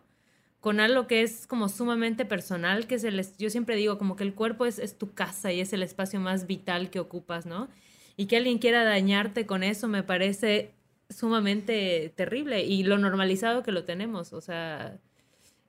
con 0.60 0.80
algo 0.80 1.06
que 1.06 1.22
es 1.22 1.46
como 1.46 1.68
sumamente 1.68 2.24
personal, 2.24 2.86
que 2.86 2.94
es 2.94 3.04
el, 3.04 3.20
yo 3.36 3.50
siempre 3.50 3.76
digo 3.76 3.98
como 3.98 4.16
que 4.16 4.24
el 4.24 4.32
cuerpo 4.32 4.64
es, 4.64 4.78
es 4.78 4.96
tu 4.96 5.12
casa 5.12 5.52
y 5.52 5.60
es 5.60 5.72
el 5.72 5.82
espacio 5.82 6.20
más 6.20 6.46
vital 6.46 6.88
que 6.88 7.00
ocupas, 7.00 7.46
¿no? 7.46 7.68
Y 8.16 8.26
que 8.26 8.36
alguien 8.36 8.58
quiera 8.58 8.84
dañarte 8.84 9.44
con 9.44 9.64
eso 9.64 9.88
me 9.88 10.02
parece 10.02 10.72
sumamente 11.12 12.12
terrible 12.16 12.64
y 12.64 12.82
lo 12.82 12.98
normalizado 12.98 13.62
que 13.62 13.72
lo 13.72 13.84
tenemos, 13.84 14.32
o 14.32 14.40
sea, 14.40 14.98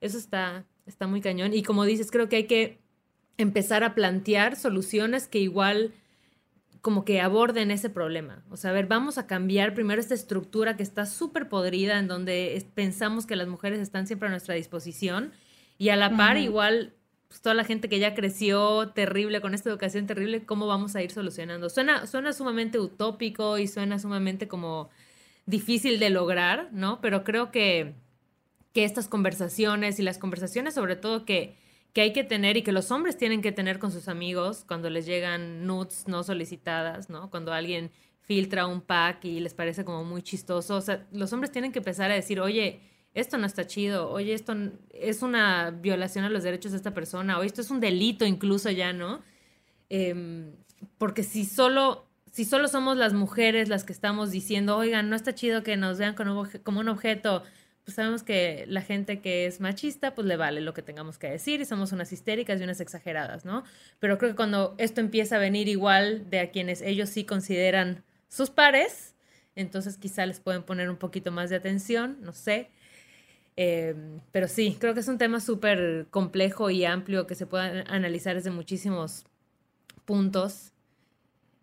eso 0.02 0.18
está, 0.18 0.66
está 0.86 1.08
muy 1.08 1.22
cañón. 1.22 1.54
Y 1.54 1.64
como 1.64 1.86
dices, 1.86 2.12
creo 2.12 2.30
que 2.30 2.38
hay 2.38 2.48
que 2.48 2.80
empezar 3.38 3.84
a 3.84 3.96
plantear 3.96 4.56
soluciones 4.56 5.28
que 5.28 5.40
igual 5.40 5.94
como 6.82 7.06
que 7.06 7.22
aborden 7.22 7.72
ese 7.72 7.90
problema. 7.90 8.44
O 8.50 8.58
sea, 8.58 8.72
a 8.72 8.74
ver, 8.74 8.88
vamos 8.88 9.18
a 9.18 9.26
cambiar 9.26 9.74
primero 9.74 10.02
esta 10.02 10.14
estructura 10.14 10.76
que 10.76 10.84
está 10.84 11.06
súper 11.06 11.48
podrida, 11.48 11.98
en 11.98 12.10
donde 12.10 12.66
pensamos 12.76 13.26
que 13.26 13.38
las 13.38 13.48
mujeres 13.48 13.80
están 13.80 14.06
siempre 14.06 14.28
a 14.28 14.32
nuestra 14.32 14.56
disposición, 14.56 15.32
y 15.78 15.90
a 15.90 15.96
la 15.96 16.18
par 16.18 16.38
igual 16.38 16.94
pues, 17.30 17.42
toda 17.42 17.56
la 17.56 17.64
gente 17.64 17.90
que 17.90 18.00
ya 18.00 18.14
creció 18.14 18.90
terrible 18.90 19.42
con 19.42 19.54
esta 19.54 19.70
educación 19.70 20.06
terrible, 20.06 20.46
¿cómo 20.46 20.68
vamos 20.68 20.96
a 20.96 21.02
ir 21.02 21.12
solucionando? 21.12 21.70
Suena, 21.70 22.06
suena 22.06 22.32
sumamente 22.32 22.80
utópico 22.80 23.58
y 23.58 23.68
suena 23.68 23.98
sumamente 23.98 24.48
como 24.48 24.90
difícil 25.46 26.00
de 26.00 26.10
lograr, 26.10 26.70
¿no? 26.72 27.02
Pero 27.02 27.24
creo 27.24 27.52
que, 27.52 27.94
que 28.74 28.86
estas 28.86 29.08
conversaciones 29.08 30.00
y 30.00 30.04
las 30.04 30.18
conversaciones 30.18 30.74
sobre 30.74 30.96
todo 30.96 31.26
que 31.26 31.56
que 31.94 32.02
hay 32.02 32.12
que 32.12 32.24
tener 32.24 32.58
y 32.58 32.64
que 32.64 32.72
los 32.72 32.92
hombres 32.92 33.18
tienen 33.18 33.42
que 33.42 33.52
tener 33.52 33.78
con 33.80 33.92
sus 33.92 34.08
amigos 34.08 34.66
cuando 34.68 34.90
les 34.90 35.06
llegan 35.06 35.66
nudes 35.68 36.08
no 36.08 36.24
solicitadas, 36.24 37.10
¿no? 37.10 37.30
Cuando 37.30 37.54
alguien 37.54 37.92
filtra 38.22 38.66
un 38.66 38.82
pack 38.82 39.26
y 39.26 39.40
les 39.40 39.54
parece 39.54 39.86
como 39.86 40.04
muy 40.04 40.24
chistoso. 40.24 40.76
O 40.76 40.82
sea, 40.82 41.06
los 41.12 41.32
hombres 41.34 41.52
tienen 41.52 41.72
que 41.72 41.80
empezar 41.80 42.10
a 42.10 42.16
decir, 42.16 42.40
oye, 42.40 42.82
esto 43.14 43.38
no 43.38 43.46
está 43.46 43.68
chido, 43.68 44.10
oye, 44.10 44.34
esto 44.34 44.56
es 44.90 45.22
una 45.22 45.70
violación 45.70 46.26
a 46.26 46.30
los 46.30 46.42
derechos 46.42 46.72
de 46.72 46.78
esta 46.78 46.96
persona, 46.96 47.38
o 47.38 47.44
esto 47.44 47.62
es 47.62 47.70
un 47.70 47.80
delito 47.80 48.26
incluso 48.26 48.72
ya, 48.72 48.92
¿no? 48.92 49.22
Em, 49.90 50.56
porque 50.98 51.22
si 51.22 51.46
solo, 51.46 52.08
si 52.34 52.46
solo 52.46 52.68
somos 52.68 52.98
las 52.98 53.14
mujeres 53.14 53.70
las 53.70 53.84
que 53.84 53.94
estamos 53.94 54.32
diciendo, 54.32 54.76
oigan, 54.76 55.08
no 55.08 55.16
está 55.16 55.36
chido 55.36 55.62
que 55.62 55.78
nos 55.78 56.00
vean 56.00 56.16
como, 56.16 56.80
un 56.80 56.90
objeto 56.90 57.44
pues 57.84 57.96
sabemos 57.96 58.24
que 58.24 58.66
la 58.68 58.82
gente 58.82 59.22
que 59.22 59.46
es 59.46 59.60
machista, 59.60 60.16
pues 60.16 60.26
le 60.26 60.36
vale 60.36 60.62
lo 60.62 60.74
que 60.74 60.82
tengamos 60.82 61.20
que 61.20 61.30
decir 61.30 61.62
y 61.62 61.66
somos 61.66 61.92
unas 61.92 62.12
histéricas 62.12 62.60
y 62.60 62.64
unas 62.64 62.80
exageradas, 62.80 63.46
¿no? 63.46 63.64
Pero 64.00 64.18
creo 64.18 64.32
que 64.32 64.36
cuando 64.36 64.74
esto 64.80 65.00
empieza 65.00 65.36
a 65.36 65.40
venir 65.40 65.68
igual 65.68 66.28
de 66.30 66.40
a 66.40 66.50
quienes 66.50 66.82
ellos 66.82 67.10
sí 67.10 67.24
consideran 67.24 68.04
sus 68.30 68.50
pares, 68.50 69.14
entonces 69.56 69.98
quizá 69.98 70.26
les 70.26 70.40
pueden 70.40 70.64
poner 70.64 70.90
un 70.90 70.98
poquito 70.98 71.32
más 71.32 71.52
de 71.52 71.58
atención, 71.58 72.18
no 72.22 72.32
sé. 72.34 72.72
Em, 73.58 74.22
pero 74.32 74.48
sí, 74.48 74.78
creo 74.80 74.96
que 74.96 75.02
es 75.02 75.08
un 75.08 75.20
tema 75.20 75.40
súper 75.40 76.08
complejo 76.10 76.72
y 76.72 76.86
amplio 76.86 77.28
que 77.28 77.36
se 77.36 77.46
puede 77.46 77.84
analizar 77.88 78.34
desde 78.36 78.50
muchísimos 78.50 79.26
puntos, 80.06 80.72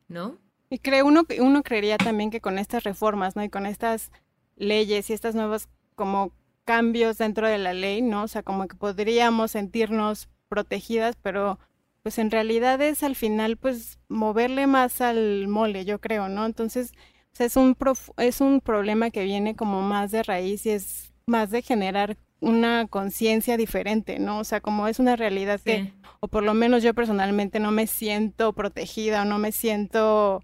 ¿no? 0.06 0.38
Y 0.70 0.78
creo 0.78 1.04
uno, 1.04 1.24
uno 1.40 1.62
creería 1.62 1.98
también 1.98 2.30
que 2.30 2.40
con 2.40 2.58
estas 2.58 2.84
reformas, 2.84 3.34
¿no? 3.34 3.42
Y 3.42 3.50
con 3.50 3.66
estas 3.66 4.12
leyes 4.56 5.10
y 5.10 5.12
estas 5.12 5.34
nuevas 5.34 5.68
como 5.96 6.32
cambios 6.64 7.18
dentro 7.18 7.48
de 7.48 7.58
la 7.58 7.74
ley, 7.74 8.02
¿no? 8.02 8.22
O 8.22 8.28
sea, 8.28 8.44
como 8.44 8.68
que 8.68 8.76
podríamos 8.76 9.50
sentirnos 9.50 10.28
protegidas, 10.48 11.16
pero 11.20 11.58
pues 12.02 12.18
en 12.18 12.30
realidad 12.30 12.80
es 12.80 13.02
al 13.02 13.16
final 13.16 13.56
pues 13.56 13.98
moverle 14.08 14.66
más 14.68 15.00
al 15.00 15.48
mole, 15.48 15.84
yo 15.84 16.00
creo, 16.00 16.28
¿no? 16.28 16.46
Entonces, 16.46 16.92
o 17.32 17.36
sea, 17.36 17.46
es 17.46 17.56
un 17.56 17.76
es 18.18 18.40
un 18.40 18.60
problema 18.60 19.10
que 19.10 19.24
viene 19.24 19.56
como 19.56 19.82
más 19.82 20.12
de 20.12 20.22
raíz 20.22 20.64
y 20.66 20.70
es 20.70 21.12
más 21.26 21.50
de 21.50 21.62
generar 21.62 22.16
una 22.40 22.86
conciencia 22.86 23.56
diferente, 23.56 24.18
¿no? 24.18 24.38
O 24.38 24.44
sea, 24.44 24.60
como 24.60 24.88
es 24.88 24.98
una 24.98 25.16
realidad 25.16 25.60
que, 25.60 25.92
o 26.20 26.28
por 26.28 26.42
lo 26.42 26.54
menos 26.54 26.82
yo 26.82 26.94
personalmente 26.94 27.60
no 27.60 27.70
me 27.70 27.86
siento 27.86 28.52
protegida 28.52 29.22
o 29.22 29.24
no 29.24 29.38
me 29.38 29.52
siento 29.52 30.42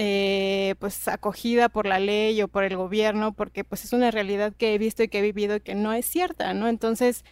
eh, 0.00 0.76
pues 0.78 1.08
acogida 1.08 1.68
por 1.68 1.84
la 1.84 1.98
ley 1.98 2.40
o 2.40 2.46
por 2.46 2.62
el 2.62 2.76
gobierno, 2.76 3.32
porque 3.32 3.64
pues 3.64 3.84
es 3.84 3.92
una 3.92 4.12
realidad 4.12 4.52
que 4.56 4.72
he 4.72 4.78
visto 4.78 5.02
y 5.02 5.08
que 5.08 5.18
he 5.18 5.22
vivido 5.22 5.56
y 5.56 5.60
que 5.60 5.74
no 5.74 5.92
es 5.92 6.06
cierta, 6.06 6.54
¿no? 6.54 6.68
Entonces, 6.68 7.24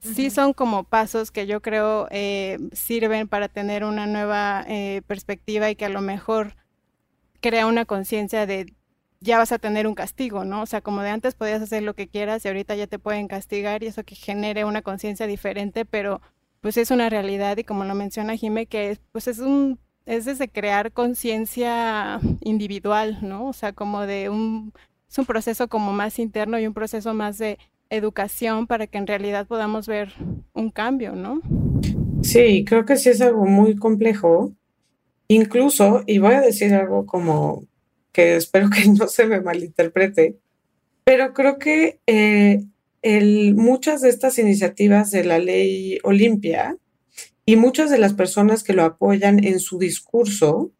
sí 0.00 0.28
son 0.28 0.52
como 0.52 0.84
pasos 0.84 1.30
que 1.30 1.46
yo 1.46 1.62
creo 1.62 2.08
eh, 2.10 2.58
sirven 2.72 3.28
para 3.28 3.48
tener 3.48 3.82
una 3.82 4.06
nueva 4.06 4.62
eh, 4.68 5.00
perspectiva 5.06 5.70
y 5.70 5.74
que 5.74 5.86
a 5.86 5.88
lo 5.88 6.02
mejor 6.02 6.54
crea 7.40 7.66
una 7.66 7.86
conciencia 7.86 8.44
de 8.44 8.66
ya 9.20 9.38
vas 9.38 9.52
a 9.52 9.58
tener 9.58 9.86
un 9.86 9.94
castigo, 9.94 10.44
¿no? 10.44 10.60
O 10.60 10.66
sea, 10.66 10.82
como 10.82 11.00
de 11.00 11.08
antes 11.08 11.34
podías 11.34 11.62
hacer 11.62 11.82
lo 11.82 11.94
que 11.94 12.08
quieras 12.08 12.44
y 12.44 12.48
ahorita 12.48 12.74
ya 12.74 12.88
te 12.88 12.98
pueden 12.98 13.26
castigar 13.26 13.82
y 13.82 13.86
eso 13.86 14.04
que 14.04 14.16
genere 14.16 14.66
una 14.66 14.82
conciencia 14.82 15.26
diferente, 15.26 15.86
pero 15.86 16.20
pues 16.60 16.76
es 16.76 16.90
una 16.90 17.08
realidad 17.08 17.56
y 17.56 17.64
como 17.64 17.84
lo 17.84 17.94
menciona 17.94 18.36
Jime, 18.36 18.66
que 18.66 18.98
pues 19.12 19.28
es 19.28 19.38
un 19.38 19.80
es 20.06 20.24
desde 20.24 20.48
crear 20.48 20.92
conciencia 20.92 22.20
individual, 22.40 23.18
¿no? 23.22 23.48
O 23.48 23.52
sea, 23.52 23.72
como 23.72 24.02
de 24.02 24.28
un, 24.28 24.72
es 25.08 25.18
un 25.18 25.26
proceso 25.26 25.68
como 25.68 25.92
más 25.92 26.18
interno 26.18 26.58
y 26.58 26.66
un 26.66 26.74
proceso 26.74 27.14
más 27.14 27.38
de 27.38 27.58
educación 27.90 28.66
para 28.66 28.86
que 28.86 28.98
en 28.98 29.06
realidad 29.06 29.46
podamos 29.46 29.86
ver 29.86 30.12
un 30.54 30.70
cambio, 30.70 31.14
¿no? 31.14 31.40
Sí, 32.22 32.64
creo 32.64 32.84
que 32.84 32.96
sí 32.96 33.10
es 33.10 33.20
algo 33.20 33.46
muy 33.46 33.76
complejo. 33.76 34.52
Incluso, 35.28 36.02
y 36.06 36.18
voy 36.18 36.34
a 36.34 36.40
decir 36.40 36.74
algo 36.74 37.06
como 37.06 37.64
que 38.12 38.36
espero 38.36 38.70
que 38.70 38.88
no 38.98 39.08
se 39.08 39.26
me 39.26 39.40
malinterprete, 39.40 40.36
pero 41.04 41.32
creo 41.32 41.58
que 41.58 41.98
eh, 42.06 42.62
muchas 43.54 44.02
de 44.02 44.08
estas 44.08 44.38
iniciativas 44.38 45.10
de 45.10 45.24
la 45.24 45.38
ley 45.38 45.98
Olimpia 46.04 46.76
y 47.44 47.56
muchas 47.56 47.90
de 47.90 47.98
las 47.98 48.14
personas 48.14 48.62
que 48.62 48.72
lo 48.72 48.84
apoyan 48.84 49.44
en 49.44 49.58
su 49.60 49.78
discurso 49.78 50.70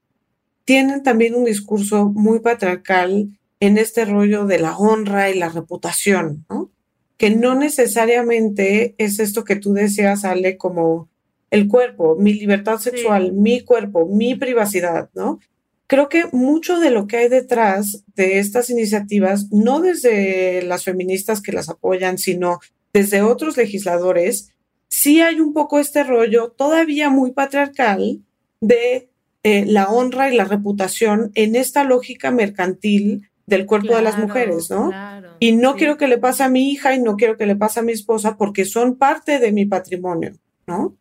tienen 0.65 1.03
también 1.03 1.35
un 1.35 1.45
discurso 1.45 2.07
muy 2.07 2.41
patriarcal 2.41 3.29
en 3.61 3.79
este 3.79 4.05
rollo 4.05 4.47
de 4.47 4.59
la 4.59 4.77
honra 4.77 5.31
y 5.31 5.39
la 5.39 5.49
reputación, 5.49 6.45
¿no? 6.49 6.71
Que 7.17 7.31
no 7.31 7.55
necesariamente 7.55 8.95
es 8.99 9.19
esto 9.19 9.45
que 9.45 9.57
tú 9.57 9.73
decías, 9.73 10.25
Ale, 10.25 10.57
como 10.57 11.09
el 11.51 11.69
cuerpo, 11.69 12.17
mi 12.17 12.33
libertad 12.33 12.79
sexual, 12.79 13.33
mi 13.33 13.61
cuerpo, 13.61 14.07
mi 14.07 14.35
privacidad, 14.35 15.11
¿no? 15.15 15.39
Creo 15.87 16.09
que 16.09 16.25
mucho 16.33 16.81
de 16.81 16.91
lo 16.91 17.07
que 17.07 17.19
hay 17.19 17.29
detrás 17.29 18.05
de 18.15 18.39
estas 18.39 18.71
iniciativas, 18.71 19.53
no 19.53 19.81
desde 19.81 20.63
las 20.63 20.85
feministas 20.85 21.43
que 21.43 21.53
las 21.53 21.69
apoyan, 21.69 22.19
sino 22.19 22.61
desde 22.93 23.21
otros 23.23 23.57
legisladores, 23.57 24.53
sí 24.93 25.23
hay 25.23 25.41
un 25.41 25.55
poco 25.55 25.79
este 25.79 26.05
rollo 26.05 26.51
todavía 26.51 27.09
muy 27.09 27.33
patriarcal 27.33 28.21
de 28.61 29.09
eh, 29.43 29.65
la 29.67 29.89
honra 29.89 30.31
y 30.31 30.37
la 30.37 30.45
reputación 30.45 31.33
en 31.35 31.57
esta 31.57 31.83
lógica 31.83 32.31
mercantil 32.31 33.31
del 33.47 33.65
cuerpo 33.65 33.97
de 33.97 34.03
las 34.03 34.19
mujeres, 34.19 34.71
¿no? 34.71 34.93
y 35.41 35.53
no 35.53 35.77
quiero 35.77 35.97
que 35.97 36.09
le 36.09 36.19
pase 36.19 36.43
a 36.43 36.51
mi 36.51 36.71
hija 36.71 36.95
y 36.95 37.01
no 37.01 37.17
quiero 37.17 37.39
que 37.39 37.47
le 37.47 37.57
pase 37.57 37.81
a 37.81 37.83
mi 37.83 37.93
esposa 37.93 38.37
porque 38.37 38.67
son 38.67 38.97
parte 38.97 39.39
de 39.39 39.51
mi 39.51 39.65
patrimonio, 39.65 40.35
¿no? 40.67 40.95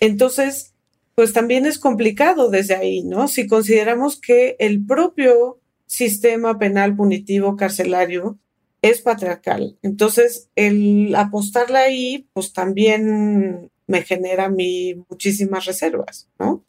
Entonces, 0.00 0.74
pues 1.14 1.32
también 1.32 1.66
es 1.66 1.78
complicado 1.78 2.50
desde 2.50 2.74
ahí, 2.74 3.04
¿no? 3.04 3.28
Si 3.28 3.46
consideramos 3.46 4.20
que 4.20 4.56
el 4.58 4.84
propio 4.84 5.60
sistema 5.86 6.58
penal 6.58 6.96
punitivo 6.96 7.56
carcelario 7.56 8.38
es 8.84 9.00
patriarcal. 9.00 9.78
Entonces, 9.80 10.50
el 10.56 11.14
apostarle 11.14 11.78
ahí, 11.78 12.28
pues 12.34 12.52
también 12.52 13.70
me 13.86 14.02
genera 14.02 14.44
a 14.44 14.50
mí 14.50 15.02
muchísimas 15.08 15.64
reservas, 15.64 16.28
¿no? 16.38 16.62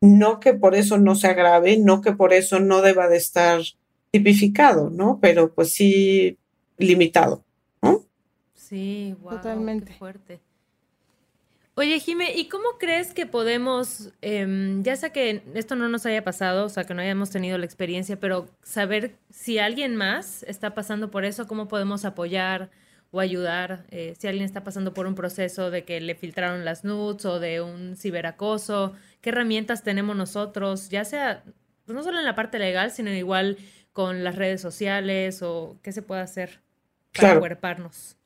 No 0.00 0.38
que 0.38 0.54
por 0.54 0.76
eso 0.76 0.96
no 0.96 1.16
se 1.16 1.26
agrave, 1.26 1.76
no 1.78 2.02
que 2.02 2.12
por 2.12 2.32
eso 2.32 2.60
no 2.60 2.82
deba 2.82 3.08
de 3.08 3.16
estar 3.16 3.60
tipificado, 4.12 4.90
¿no? 4.90 5.18
Pero 5.20 5.52
pues 5.52 5.72
sí 5.72 6.38
limitado, 6.78 7.42
¿no? 7.82 8.04
Sí, 8.54 9.16
totalmente 9.28 9.92
fuerte. 9.94 10.38
Oye, 11.78 12.00
Jime, 12.00 12.32
¿y 12.34 12.48
cómo 12.48 12.78
crees 12.78 13.12
que 13.12 13.26
podemos, 13.26 14.10
em, 14.22 14.82
ya 14.82 14.96
sea 14.96 15.10
que 15.10 15.42
esto 15.52 15.76
no 15.76 15.90
nos 15.90 16.06
haya 16.06 16.24
pasado, 16.24 16.64
o 16.64 16.68
sea, 16.70 16.84
que 16.84 16.94
no 16.94 17.02
hayamos 17.02 17.28
tenido 17.28 17.58
la 17.58 17.66
experiencia, 17.66 18.18
pero 18.18 18.48
saber 18.62 19.14
si 19.28 19.58
alguien 19.58 19.94
más 19.94 20.42
está 20.44 20.74
pasando 20.74 21.10
por 21.10 21.26
eso, 21.26 21.46
cómo 21.46 21.68
podemos 21.68 22.06
apoyar 22.06 22.70
o 23.10 23.20
ayudar 23.20 23.84
eh, 23.90 24.14
si 24.18 24.26
alguien 24.26 24.46
está 24.46 24.64
pasando 24.64 24.94
por 24.94 25.06
un 25.06 25.14
proceso 25.14 25.70
de 25.70 25.84
que 25.84 26.00
le 26.00 26.14
filtraron 26.14 26.64
las 26.64 26.82
nudes 26.82 27.26
o 27.26 27.40
de 27.40 27.60
un 27.60 27.94
ciberacoso, 27.94 28.94
qué 29.20 29.28
herramientas 29.28 29.82
tenemos 29.82 30.16
nosotros, 30.16 30.88
ya 30.88 31.04
sea, 31.04 31.44
pues 31.84 31.94
no 31.94 32.02
solo 32.02 32.18
en 32.18 32.24
la 32.24 32.34
parte 32.34 32.58
legal, 32.58 32.90
sino 32.90 33.12
igual 33.12 33.58
con 33.92 34.24
las 34.24 34.36
redes 34.36 34.62
sociales 34.62 35.42
o 35.42 35.78
qué 35.82 35.92
se 35.92 36.00
puede 36.00 36.22
hacer 36.22 36.62
para 37.12 37.38
cuerparnos. 37.38 38.16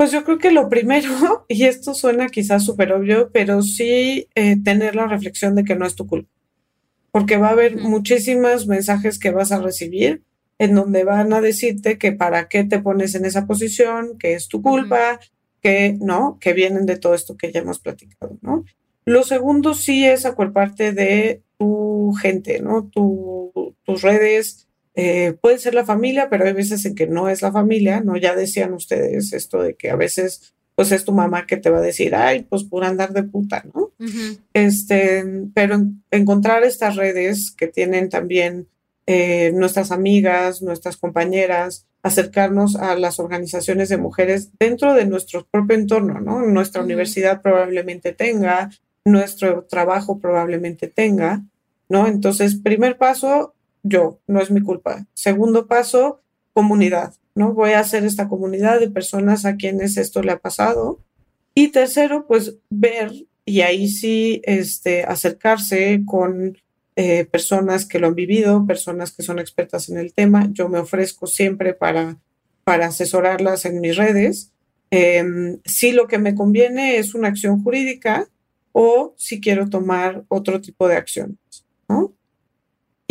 Pues 0.00 0.12
yo 0.12 0.24
creo 0.24 0.38
que 0.38 0.50
lo 0.50 0.70
primero, 0.70 1.44
y 1.48 1.64
esto 1.64 1.92
suena 1.92 2.28
quizás 2.28 2.64
súper 2.64 2.90
obvio, 2.94 3.30
pero 3.34 3.60
sí 3.60 4.28
eh, 4.34 4.56
tener 4.64 4.96
la 4.96 5.06
reflexión 5.06 5.54
de 5.54 5.62
que 5.62 5.76
no 5.76 5.84
es 5.84 5.94
tu 5.94 6.06
culpa. 6.06 6.30
Porque 7.10 7.36
va 7.36 7.48
a 7.48 7.52
haber 7.52 7.76
muchísimos 7.76 8.66
mensajes 8.66 9.18
que 9.18 9.30
vas 9.30 9.52
a 9.52 9.60
recibir 9.60 10.22
en 10.58 10.74
donde 10.74 11.04
van 11.04 11.34
a 11.34 11.42
decirte 11.42 11.98
que 11.98 12.12
para 12.12 12.48
qué 12.48 12.64
te 12.64 12.78
pones 12.78 13.14
en 13.14 13.26
esa 13.26 13.46
posición, 13.46 14.16
que 14.18 14.32
es 14.32 14.48
tu 14.48 14.62
culpa, 14.62 15.20
que 15.60 15.98
no, 16.00 16.38
que 16.40 16.54
vienen 16.54 16.86
de 16.86 16.96
todo 16.96 17.12
esto 17.12 17.36
que 17.36 17.52
ya 17.52 17.60
hemos 17.60 17.78
platicado, 17.78 18.38
¿no? 18.40 18.64
Lo 19.04 19.22
segundo 19.22 19.74
sí 19.74 20.06
es 20.06 20.24
acuerparte 20.24 20.94
de 20.94 21.42
tu 21.58 22.14
gente, 22.22 22.62
¿no? 22.62 22.90
tus 22.90 24.00
redes, 24.00 24.66
eh, 24.94 25.34
puede 25.40 25.58
ser 25.58 25.74
la 25.74 25.84
familia, 25.84 26.28
pero 26.28 26.44
hay 26.44 26.52
veces 26.52 26.84
en 26.84 26.94
que 26.94 27.06
no 27.06 27.28
es 27.28 27.42
la 27.42 27.52
familia, 27.52 28.00
¿no? 28.00 28.16
Ya 28.16 28.34
decían 28.34 28.72
ustedes 28.74 29.32
esto 29.32 29.62
de 29.62 29.74
que 29.74 29.90
a 29.90 29.96
veces 29.96 30.54
pues 30.74 30.92
es 30.92 31.04
tu 31.04 31.12
mamá 31.12 31.46
que 31.46 31.58
te 31.58 31.68
va 31.68 31.76
a 31.76 31.82
decir, 31.82 32.14
ay, 32.14 32.46
pues 32.48 32.64
por 32.64 32.84
andar 32.84 33.12
de 33.12 33.22
puta, 33.22 33.64
¿no? 33.74 33.92
Este, 34.54 35.22
pero 35.52 35.78
encontrar 36.10 36.64
estas 36.64 36.96
redes 36.96 37.50
que 37.54 37.66
tienen 37.66 38.08
también 38.08 38.66
eh, 39.06 39.52
nuestras 39.54 39.90
amigas, 39.90 40.62
nuestras 40.62 40.96
compañeras, 40.96 41.86
acercarnos 42.02 42.76
a 42.76 42.94
las 42.94 43.18
organizaciones 43.18 43.90
de 43.90 43.98
mujeres 43.98 44.52
dentro 44.58 44.94
de 44.94 45.04
nuestro 45.04 45.46
propio 45.50 45.76
entorno, 45.76 46.20
¿no? 46.20 46.40
Nuestra 46.42 46.82
universidad 46.82 47.42
probablemente 47.42 48.12
tenga, 48.12 48.70
nuestro 49.04 49.64
trabajo 49.64 50.18
probablemente 50.18 50.88
tenga, 50.88 51.42
¿no? 51.88 52.06
Entonces, 52.06 52.54
primer 52.54 52.96
paso, 52.96 53.54
yo, 53.82 54.20
no 54.26 54.40
es 54.40 54.50
mi 54.50 54.60
culpa. 54.60 55.06
Segundo 55.14 55.66
paso, 55.66 56.20
comunidad, 56.52 57.14
¿no? 57.34 57.54
Voy 57.54 57.72
a 57.72 57.80
hacer 57.80 58.04
esta 58.04 58.28
comunidad 58.28 58.80
de 58.80 58.90
personas 58.90 59.44
a 59.44 59.56
quienes 59.56 59.96
esto 59.96 60.22
le 60.22 60.32
ha 60.32 60.38
pasado. 60.38 61.00
Y 61.54 61.68
tercero, 61.68 62.26
pues 62.26 62.56
ver 62.68 63.12
y 63.44 63.62
ahí 63.62 63.88
sí 63.88 64.42
este, 64.44 65.02
acercarse 65.04 66.02
con 66.06 66.56
eh, 66.96 67.24
personas 67.24 67.86
que 67.86 67.98
lo 67.98 68.08
han 68.08 68.14
vivido, 68.14 68.66
personas 68.66 69.12
que 69.12 69.22
son 69.22 69.38
expertas 69.38 69.88
en 69.88 69.98
el 69.98 70.12
tema. 70.12 70.48
Yo 70.52 70.68
me 70.68 70.78
ofrezco 70.78 71.26
siempre 71.26 71.74
para, 71.74 72.18
para 72.64 72.86
asesorarlas 72.86 73.64
en 73.64 73.80
mis 73.80 73.96
redes. 73.96 74.52
Em, 74.90 75.60
si 75.64 75.92
lo 75.92 76.08
que 76.08 76.18
me 76.18 76.34
conviene 76.34 76.98
es 76.98 77.14
una 77.14 77.28
acción 77.28 77.62
jurídica 77.62 78.28
o 78.72 79.14
si 79.16 79.40
quiero 79.40 79.68
tomar 79.68 80.24
otro 80.28 80.60
tipo 80.60 80.88
de 80.88 80.96
acciones, 80.96 81.64
¿no? 81.88 82.12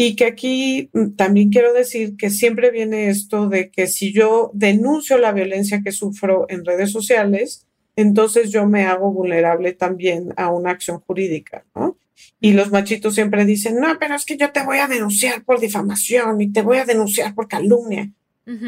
Y 0.02 0.16
que 0.16 0.24
aquí 0.24 0.90
mm, 0.94 1.18
también 1.18 1.50
quiero 1.50 1.74
decir 1.74 2.16
que 2.16 2.30
siempre 2.30 2.72
viene 2.72 3.10
esto 3.10 3.50
de 3.50 3.70
que 3.70 3.86
si 3.86 4.14
yo 4.14 4.50
denuncio 4.54 5.18
la 5.18 5.34
violencia 5.34 5.82
que 5.84 5.92
sufro 5.92 6.46
en 6.48 6.64
redes 6.64 6.94
sociales, 6.94 7.68
entonces 7.98 8.50
yo 8.50 8.66
me 8.66 8.86
hago 8.86 9.12
vulnerable 9.12 9.74
también 9.74 10.34
a 10.38 10.52
una 10.52 10.72
acción 10.72 11.02
jurídica, 11.02 11.66
¿no? 11.76 11.98
Y 12.40 12.54
los 12.54 12.72
machitos 12.72 13.16
siempre 13.16 13.44
dicen, 13.44 13.76
no, 13.82 14.00
pero 14.00 14.16
es 14.16 14.24
que 14.24 14.38
yo 14.38 14.54
te 14.54 14.64
voy 14.64 14.78
a 14.78 14.88
denunciar 14.88 15.44
por 15.44 15.60
difamación 15.60 16.40
y 16.40 16.54
te 16.54 16.62
voy 16.62 16.78
a 16.78 16.86
denunciar 16.86 17.36
por 17.36 17.50
calumnia. 17.50 18.10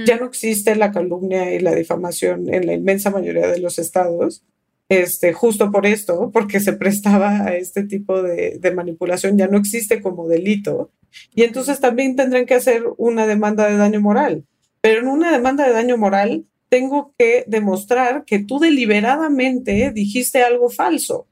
Ya 0.05 0.17
no 0.17 0.25
existe 0.25 0.75
la 0.75 0.91
calumnia 0.91 1.55
y 1.55 1.59
la 1.59 1.73
difamación 1.73 2.53
en 2.53 2.67
la 2.67 2.73
inmensa 2.73 3.09
mayoría 3.09 3.47
de 3.47 3.59
los 3.59 3.79
estados 3.79 4.43
este, 4.91 5.32
justo 5.32 5.71
por 5.71 5.86
esto, 5.86 6.32
porque 6.34 6.59
se 6.59 6.73
prestaba 6.73 7.45
a 7.45 7.55
este 7.55 7.84
tipo 7.84 8.21
de, 8.21 8.59
manipulación, 8.75 9.38
ya 9.38 9.47
no 9.47 9.57
existe 9.57 10.01
como 10.01 10.27
delito. 10.27 10.91
Y 11.34 11.43
entonces 11.43 11.80
también 11.80 12.16
tendrán 12.16 12.45
que 12.45 12.55
hacer 12.55 12.84
una 12.97 13.28
demanda 13.28 13.68
de 13.68 13.78
daño 13.78 14.01
moral. 14.01 14.45
Pero 14.82 15.01
en 15.01 15.07
una 15.07 15.32
demanda 15.32 15.66
de 15.66 15.74
daño 15.74 15.97
moral 15.97 16.45
tengo 16.70 17.14
que 17.18 17.43
demostrar 17.47 18.24
que 18.26 18.39
tú 18.39 18.59
deliberadamente 18.59 19.91
dijiste 19.91 20.41
algo 20.43 20.70
falso. 20.70 21.28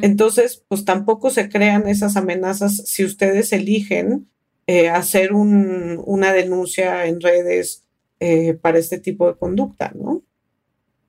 Entonces, 0.00 0.62
pues 0.68 0.84
tampoco 0.84 1.30
se 1.30 1.48
crean 1.48 1.88
esas 1.88 2.16
amenazas 2.16 2.84
si 2.86 3.04
ustedes 3.04 3.52
eligen 3.52 4.28
eh, 4.68 4.88
hacer 4.88 5.32
una 5.32 6.32
denuncia 6.32 7.06
en 7.06 7.20
redes 7.20 7.84
eh, 8.20 8.54
para 8.54 8.78
este 8.78 9.00
tipo 9.00 9.26
de 9.26 9.36
conducta, 9.36 9.92
¿no? 9.92 10.22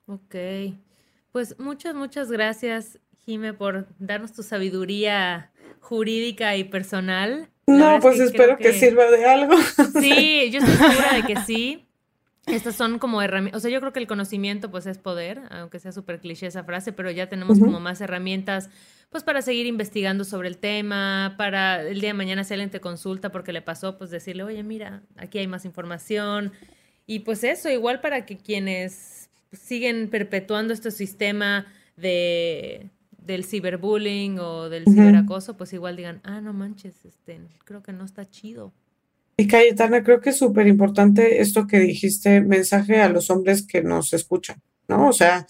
Ok. 0.07 0.35
Pues 1.31 1.59
muchas, 1.59 1.93
muchas 1.93 2.31
gracias, 2.31 2.99
Jime, 3.25 3.53
por 3.53 3.87
darnos 3.99 4.33
tu 4.33 4.41
sabiduría 4.41 5.51
jurídica 5.79 6.55
y 6.57 6.63
personal. 6.63 7.49
No, 7.67 7.99
pues 7.99 8.19
espero 8.19 8.57
que... 8.57 8.73
sirva 8.73 9.09
de 9.11 9.25
algo. 9.25 9.55
Sí, 9.99 10.49
yo 10.51 10.59
estoy 10.59 10.75
segura 10.75 11.13
de 11.13 11.23
que 11.23 11.35
sí. 11.41 11.83
Estas 12.45 12.75
son 12.75 12.97
como 12.97 13.21
herramientas, 13.21 13.57
o 13.57 13.61
sea, 13.61 13.69
yo 13.69 13.81
creo 13.81 13.91
que 13.91 13.99
el 13.99 14.07
conocimiento 14.07 14.71
pues 14.71 14.85
es 14.85 14.97
poder, 14.97 15.41
aunque 15.49 15.79
sea 15.79 15.91
súper 15.91 16.21
cliché 16.21 16.47
esa 16.47 16.63
frase, 16.63 16.93
pero 16.93 17.11
ya 17.11 17.27
tenemos 17.27 17.59
como 17.59 17.81
más 17.81 17.99
herramientas 17.99 18.69
pues 19.09 19.23
para 19.23 19.41
seguir 19.41 19.65
investigando 19.65 20.23
sobre 20.23 20.47
el 20.47 20.57
tema, 20.57 21.35
para 21.37 21.81
el 21.81 21.99
día 21.99 22.09
de 22.09 22.13
mañana 22.13 22.43
si 22.43 22.53
alguien 22.53 22.69
te 22.69 22.79
consulta 22.79 23.31
porque 23.31 23.51
le 23.51 23.61
pasó, 23.61 23.97
pues 23.97 24.11
decirle, 24.11 24.43
oye, 24.43 24.63
mira, 24.63 25.01
aquí 25.17 25.39
hay 25.39 25.47
más 25.47 25.65
información. 25.65 26.53
Y 27.05 27.19
pues 27.19 27.43
eso, 27.43 27.69
igual 27.69 28.01
para 28.01 28.25
que 28.25 28.37
quienes 28.37 29.29
siguen 29.51 30.09
perpetuando 30.09 30.73
este 30.73 30.91
sistema 30.91 31.67
de 31.95 32.89
del 33.27 33.43
ciberbullying 33.43 34.39
o 34.39 34.69
del 34.69 34.85
ciberacoso, 34.85 35.57
pues 35.57 35.73
igual 35.73 35.97
digan, 35.97 36.21
ah, 36.23 36.41
no 36.41 36.53
manches, 36.53 37.05
este, 37.05 37.41
creo 37.65 37.83
que 37.83 37.93
no 37.93 38.05
está 38.05 38.27
chido. 38.29 38.73
Y 39.35 39.47
Cayetana, 39.47 40.03
creo 40.03 40.19
que 40.21 40.31
es 40.31 40.37
súper 40.37 40.65
importante 40.65 41.41
esto 41.41 41.67
que 41.67 41.79
dijiste, 41.79 42.41
mensaje 42.41 43.01
a 43.01 43.09
los 43.09 43.29
hombres 43.29 43.61
que 43.61 43.83
nos 43.83 44.13
escuchan, 44.13 44.61
¿no? 44.87 45.09
O 45.09 45.13
sea, 45.13 45.45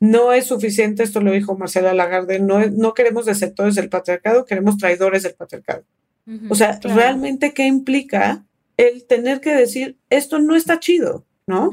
no 0.00 0.32
es 0.32 0.46
suficiente, 0.46 1.02
esto 1.02 1.20
lo 1.20 1.32
dijo 1.32 1.56
Marcela 1.56 1.94
Lagarde, 1.94 2.40
no, 2.40 2.66
no 2.66 2.92
queremos 2.92 3.26
deceptores 3.26 3.76
del 3.76 3.88
patriarcado, 3.88 4.44
queremos 4.44 4.76
traidores 4.76 5.22
del 5.22 5.34
patriarcado. 5.34 5.84
o 6.48 6.54
sea, 6.54 6.78
realmente, 6.82 7.54
¿qué 7.54 7.66
implica 7.66 8.44
el 8.76 9.04
tener 9.06 9.40
que 9.40 9.54
decir, 9.54 9.96
esto 10.10 10.38
no 10.38 10.56
está 10.56 10.80
chido? 10.80 11.24
¿No? 11.50 11.70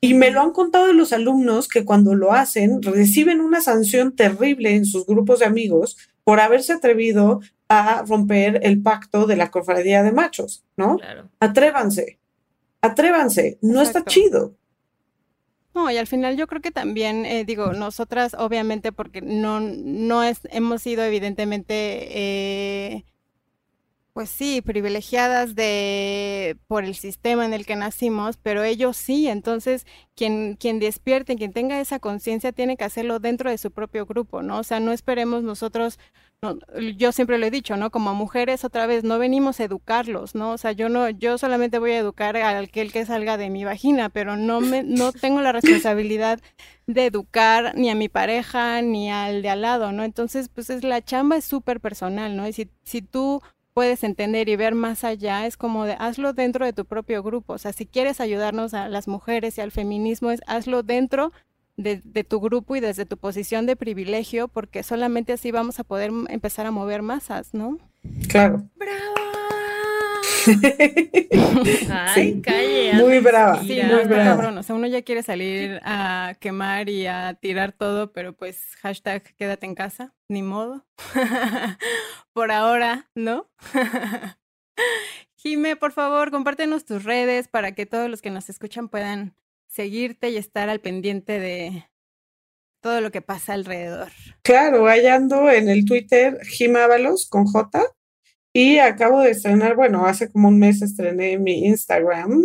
Y 0.00 0.14
me 0.14 0.30
lo 0.32 0.42
han 0.42 0.50
contado 0.50 0.92
los 0.92 1.12
alumnos 1.12 1.68
que 1.68 1.84
cuando 1.84 2.14
lo 2.14 2.32
hacen 2.32 2.82
reciben 2.82 3.40
una 3.40 3.60
sanción 3.60 4.14
terrible 4.14 4.74
en 4.74 4.84
sus 4.84 5.06
grupos 5.06 5.38
de 5.38 5.46
amigos 5.46 5.96
por 6.24 6.40
haberse 6.40 6.72
atrevido 6.72 7.40
a 7.68 8.04
romper 8.06 8.60
el 8.64 8.82
pacto 8.82 9.26
de 9.26 9.36
la 9.36 9.50
cofradía 9.50 10.02
de 10.02 10.12
machos, 10.12 10.64
¿no? 10.76 10.98
Atrévanse, 11.38 12.18
atrévanse, 12.82 13.58
no 13.62 13.80
está 13.80 14.04
chido. 14.04 14.56
No, 15.74 15.90
y 15.90 15.96
al 15.96 16.06
final 16.06 16.36
yo 16.36 16.46
creo 16.48 16.60
que 16.60 16.70
también, 16.70 17.24
eh, 17.24 17.44
digo, 17.44 17.72
nosotras 17.72 18.34
obviamente 18.38 18.92
porque 18.92 19.22
no, 19.22 19.60
no 19.60 20.22
es, 20.22 20.40
hemos 20.50 20.82
sido 20.82 21.02
evidentemente 21.02 21.74
eh, 22.10 23.04
pues 24.12 24.28
sí, 24.28 24.60
privilegiadas 24.60 25.54
de 25.54 26.58
por 26.66 26.84
el 26.84 26.94
sistema 26.94 27.46
en 27.46 27.54
el 27.54 27.64
que 27.64 27.76
nacimos, 27.76 28.36
pero 28.36 28.62
ellos 28.62 28.96
sí, 28.96 29.26
entonces 29.28 29.86
quien, 30.14 30.56
quien 30.56 30.78
despierte, 30.80 31.36
quien 31.36 31.52
tenga 31.52 31.80
esa 31.80 31.98
conciencia 31.98 32.52
tiene 32.52 32.76
que 32.76 32.84
hacerlo 32.84 33.20
dentro 33.20 33.48
de 33.50 33.56
su 33.56 33.70
propio 33.70 34.04
grupo, 34.04 34.42
¿no? 34.42 34.58
O 34.58 34.62
sea, 34.64 34.80
no 34.80 34.92
esperemos 34.92 35.42
nosotros, 35.42 35.98
yo 36.96 37.12
siempre 37.12 37.38
lo 37.38 37.46
he 37.46 37.50
dicho, 37.50 37.76
¿no? 37.78 37.90
Como 37.90 38.14
mujeres 38.14 38.64
otra 38.64 38.86
vez, 38.86 39.02
no 39.02 39.18
venimos 39.18 39.60
a 39.60 39.64
educarlos, 39.64 40.34
¿no? 40.34 40.50
O 40.50 40.58
sea, 40.58 40.72
yo 40.72 40.90
no, 40.90 41.08
yo 41.08 41.38
solamente 41.38 41.78
voy 41.78 41.92
a 41.92 41.98
educar 41.98 42.36
al 42.36 42.70
que 42.70 42.82
el 42.82 42.92
que 42.92 43.06
salga 43.06 43.38
de 43.38 43.48
mi 43.48 43.64
vagina, 43.64 44.10
pero 44.10 44.36
no 44.36 44.60
me, 44.60 44.82
no 44.82 45.12
tengo 45.12 45.40
la 45.40 45.52
responsabilidad 45.52 46.38
de 46.86 47.06
educar 47.06 47.72
ni 47.76 47.88
a 47.88 47.94
mi 47.94 48.10
pareja 48.10 48.82
ni 48.82 49.10
al 49.10 49.40
de 49.40 49.48
al 49.48 49.62
lado, 49.62 49.92
¿no? 49.92 50.04
Entonces, 50.04 50.50
pues 50.50 50.68
es 50.68 50.84
la 50.84 51.02
chamba 51.02 51.36
es 51.36 51.46
súper 51.46 51.80
personal, 51.80 52.36
¿no? 52.36 52.46
Y 52.46 52.52
si, 52.52 52.68
si 52.84 53.00
tú 53.00 53.40
puedes 53.74 54.04
entender 54.04 54.48
y 54.48 54.56
ver 54.56 54.74
más 54.74 55.04
allá, 55.04 55.46
es 55.46 55.56
como 55.56 55.84
de 55.84 55.96
hazlo 55.98 56.32
dentro 56.32 56.64
de 56.64 56.72
tu 56.72 56.84
propio 56.84 57.22
grupo. 57.22 57.54
O 57.54 57.58
sea, 57.58 57.72
si 57.72 57.86
quieres 57.86 58.20
ayudarnos 58.20 58.74
a 58.74 58.88
las 58.88 59.08
mujeres 59.08 59.58
y 59.58 59.60
al 59.60 59.72
feminismo, 59.72 60.30
es 60.30 60.40
hazlo 60.46 60.82
dentro 60.82 61.32
de, 61.76 62.24
tu 62.24 62.40
grupo 62.40 62.76
y 62.76 62.80
desde 62.80 63.06
tu 63.06 63.16
posición 63.16 63.66
de 63.66 63.76
privilegio, 63.76 64.48
porque 64.48 64.82
solamente 64.82 65.32
así 65.32 65.50
vamos 65.50 65.80
a 65.80 65.84
poder 65.84 66.10
empezar 66.28 66.66
a 66.66 66.70
mover 66.70 67.02
masas, 67.02 67.54
¿no? 67.54 67.78
Claro. 68.28 68.68
¡Bravo! 68.76 69.31
Ay, 71.90 72.40
calle. 72.40 72.94
Muy 72.94 73.18
brava. 73.20 73.60
Sí, 73.62 73.80
muy 73.82 74.04
brava. 74.04 74.58
O 74.58 74.62
sea, 74.62 74.74
uno 74.74 74.86
ya 74.86 75.02
quiere 75.02 75.22
salir 75.22 75.80
a 75.84 76.34
quemar 76.40 76.88
y 76.88 77.06
a 77.06 77.34
tirar 77.34 77.72
todo, 77.72 78.12
pero 78.12 78.34
pues 78.34 78.76
hashtag 78.80 79.22
quédate 79.36 79.66
en 79.66 79.74
casa, 79.74 80.14
ni 80.28 80.42
modo. 80.42 80.86
Por 82.32 82.50
ahora, 82.50 83.10
¿no? 83.14 83.50
Jime, 85.36 85.76
por 85.76 85.92
favor, 85.92 86.30
compártenos 86.30 86.84
tus 86.84 87.04
redes 87.04 87.48
para 87.48 87.72
que 87.72 87.84
todos 87.84 88.08
los 88.08 88.22
que 88.22 88.30
nos 88.30 88.48
escuchan 88.48 88.88
puedan 88.88 89.34
seguirte 89.66 90.30
y 90.30 90.36
estar 90.36 90.68
al 90.68 90.80
pendiente 90.80 91.40
de 91.40 91.88
todo 92.80 93.00
lo 93.00 93.10
que 93.10 93.22
pasa 93.22 93.54
alrededor. 93.54 94.10
Claro, 94.42 94.86
ahí 94.86 95.06
ando 95.06 95.50
en 95.50 95.68
el 95.68 95.84
Twitter 95.84 96.38
Jimábalos 96.44 97.28
con 97.28 97.46
J 97.46 97.82
y 98.52 98.78
acabo 98.78 99.20
de 99.20 99.30
estrenar, 99.30 99.76
bueno, 99.76 100.04
hace 100.06 100.28
como 100.30 100.48
un 100.48 100.58
mes 100.58 100.82
estrené 100.82 101.38
mi 101.38 101.64
Instagram, 101.66 102.42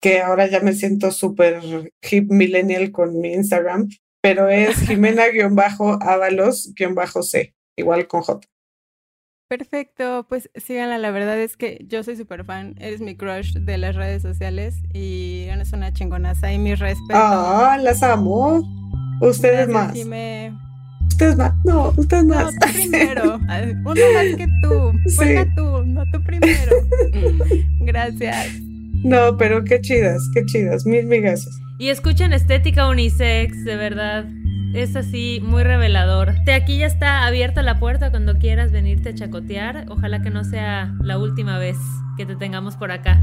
que 0.00 0.20
ahora 0.20 0.46
ya 0.46 0.60
me 0.60 0.74
siento 0.74 1.10
súper 1.10 1.90
hip 2.10 2.30
millennial 2.30 2.92
con 2.92 3.18
mi 3.18 3.32
Instagram, 3.32 3.88
pero 4.20 4.48
es 4.48 4.76
Jimena-Ábalos-C, 4.88 7.54
igual 7.76 8.06
con 8.06 8.22
J. 8.22 8.46
Perfecto, 9.48 10.26
pues 10.28 10.50
síganla, 10.56 10.98
la 10.98 11.12
verdad 11.12 11.38
es 11.38 11.56
que 11.56 11.78
yo 11.86 12.02
soy 12.02 12.16
súper 12.16 12.44
fan, 12.44 12.74
eres 12.80 13.00
mi 13.00 13.16
crush 13.16 13.52
de 13.52 13.78
las 13.78 13.94
redes 13.94 14.22
sociales 14.22 14.74
y 14.92 15.46
eres 15.48 15.72
una 15.72 15.92
chingonaza 15.92 16.52
y 16.52 16.58
mi 16.58 16.74
respeto. 16.74 17.14
Ah, 17.14 17.78
las 17.80 18.02
amo. 18.02 18.60
Ustedes 19.20 19.68
más. 19.68 19.94
Ustedes 21.08 21.36
más. 21.36 21.52
No, 21.64 21.92
ustedes 21.96 22.24
más. 22.24 22.44
No, 22.44 22.50
tú 22.50 22.72
primero. 22.72 23.34
Uno 23.84 24.00
más 24.14 24.36
que 24.36 24.46
tú. 24.62 24.92
Sí. 25.06 25.34
tú, 25.56 25.84
no 25.86 26.04
tú 26.12 26.22
primero. 26.22 26.76
Gracias. 27.80 28.60
No, 29.04 29.36
pero 29.36 29.64
qué 29.64 29.80
chidas, 29.80 30.28
qué 30.34 30.44
chidas. 30.46 30.84
Mil, 30.84 31.06
mil 31.06 31.22
gracias. 31.22 31.58
Y 31.78 31.90
escuchen 31.90 32.32
Estética 32.32 32.88
Unisex, 32.88 33.64
de 33.64 33.76
verdad 33.76 34.26
es 34.76 34.94
así 34.94 35.40
muy 35.42 35.62
revelador. 35.62 36.34
De 36.44 36.52
aquí 36.52 36.78
ya 36.78 36.86
está 36.86 37.26
abierta 37.26 37.62
la 37.62 37.78
puerta 37.78 38.10
cuando 38.10 38.38
quieras 38.38 38.72
venirte 38.72 39.10
a 39.10 39.14
chacotear. 39.14 39.86
Ojalá 39.88 40.22
que 40.22 40.30
no 40.30 40.44
sea 40.44 40.94
la 41.00 41.18
última 41.18 41.58
vez 41.58 41.78
que 42.16 42.26
te 42.26 42.36
tengamos 42.36 42.76
por 42.76 42.90
acá. 42.90 43.22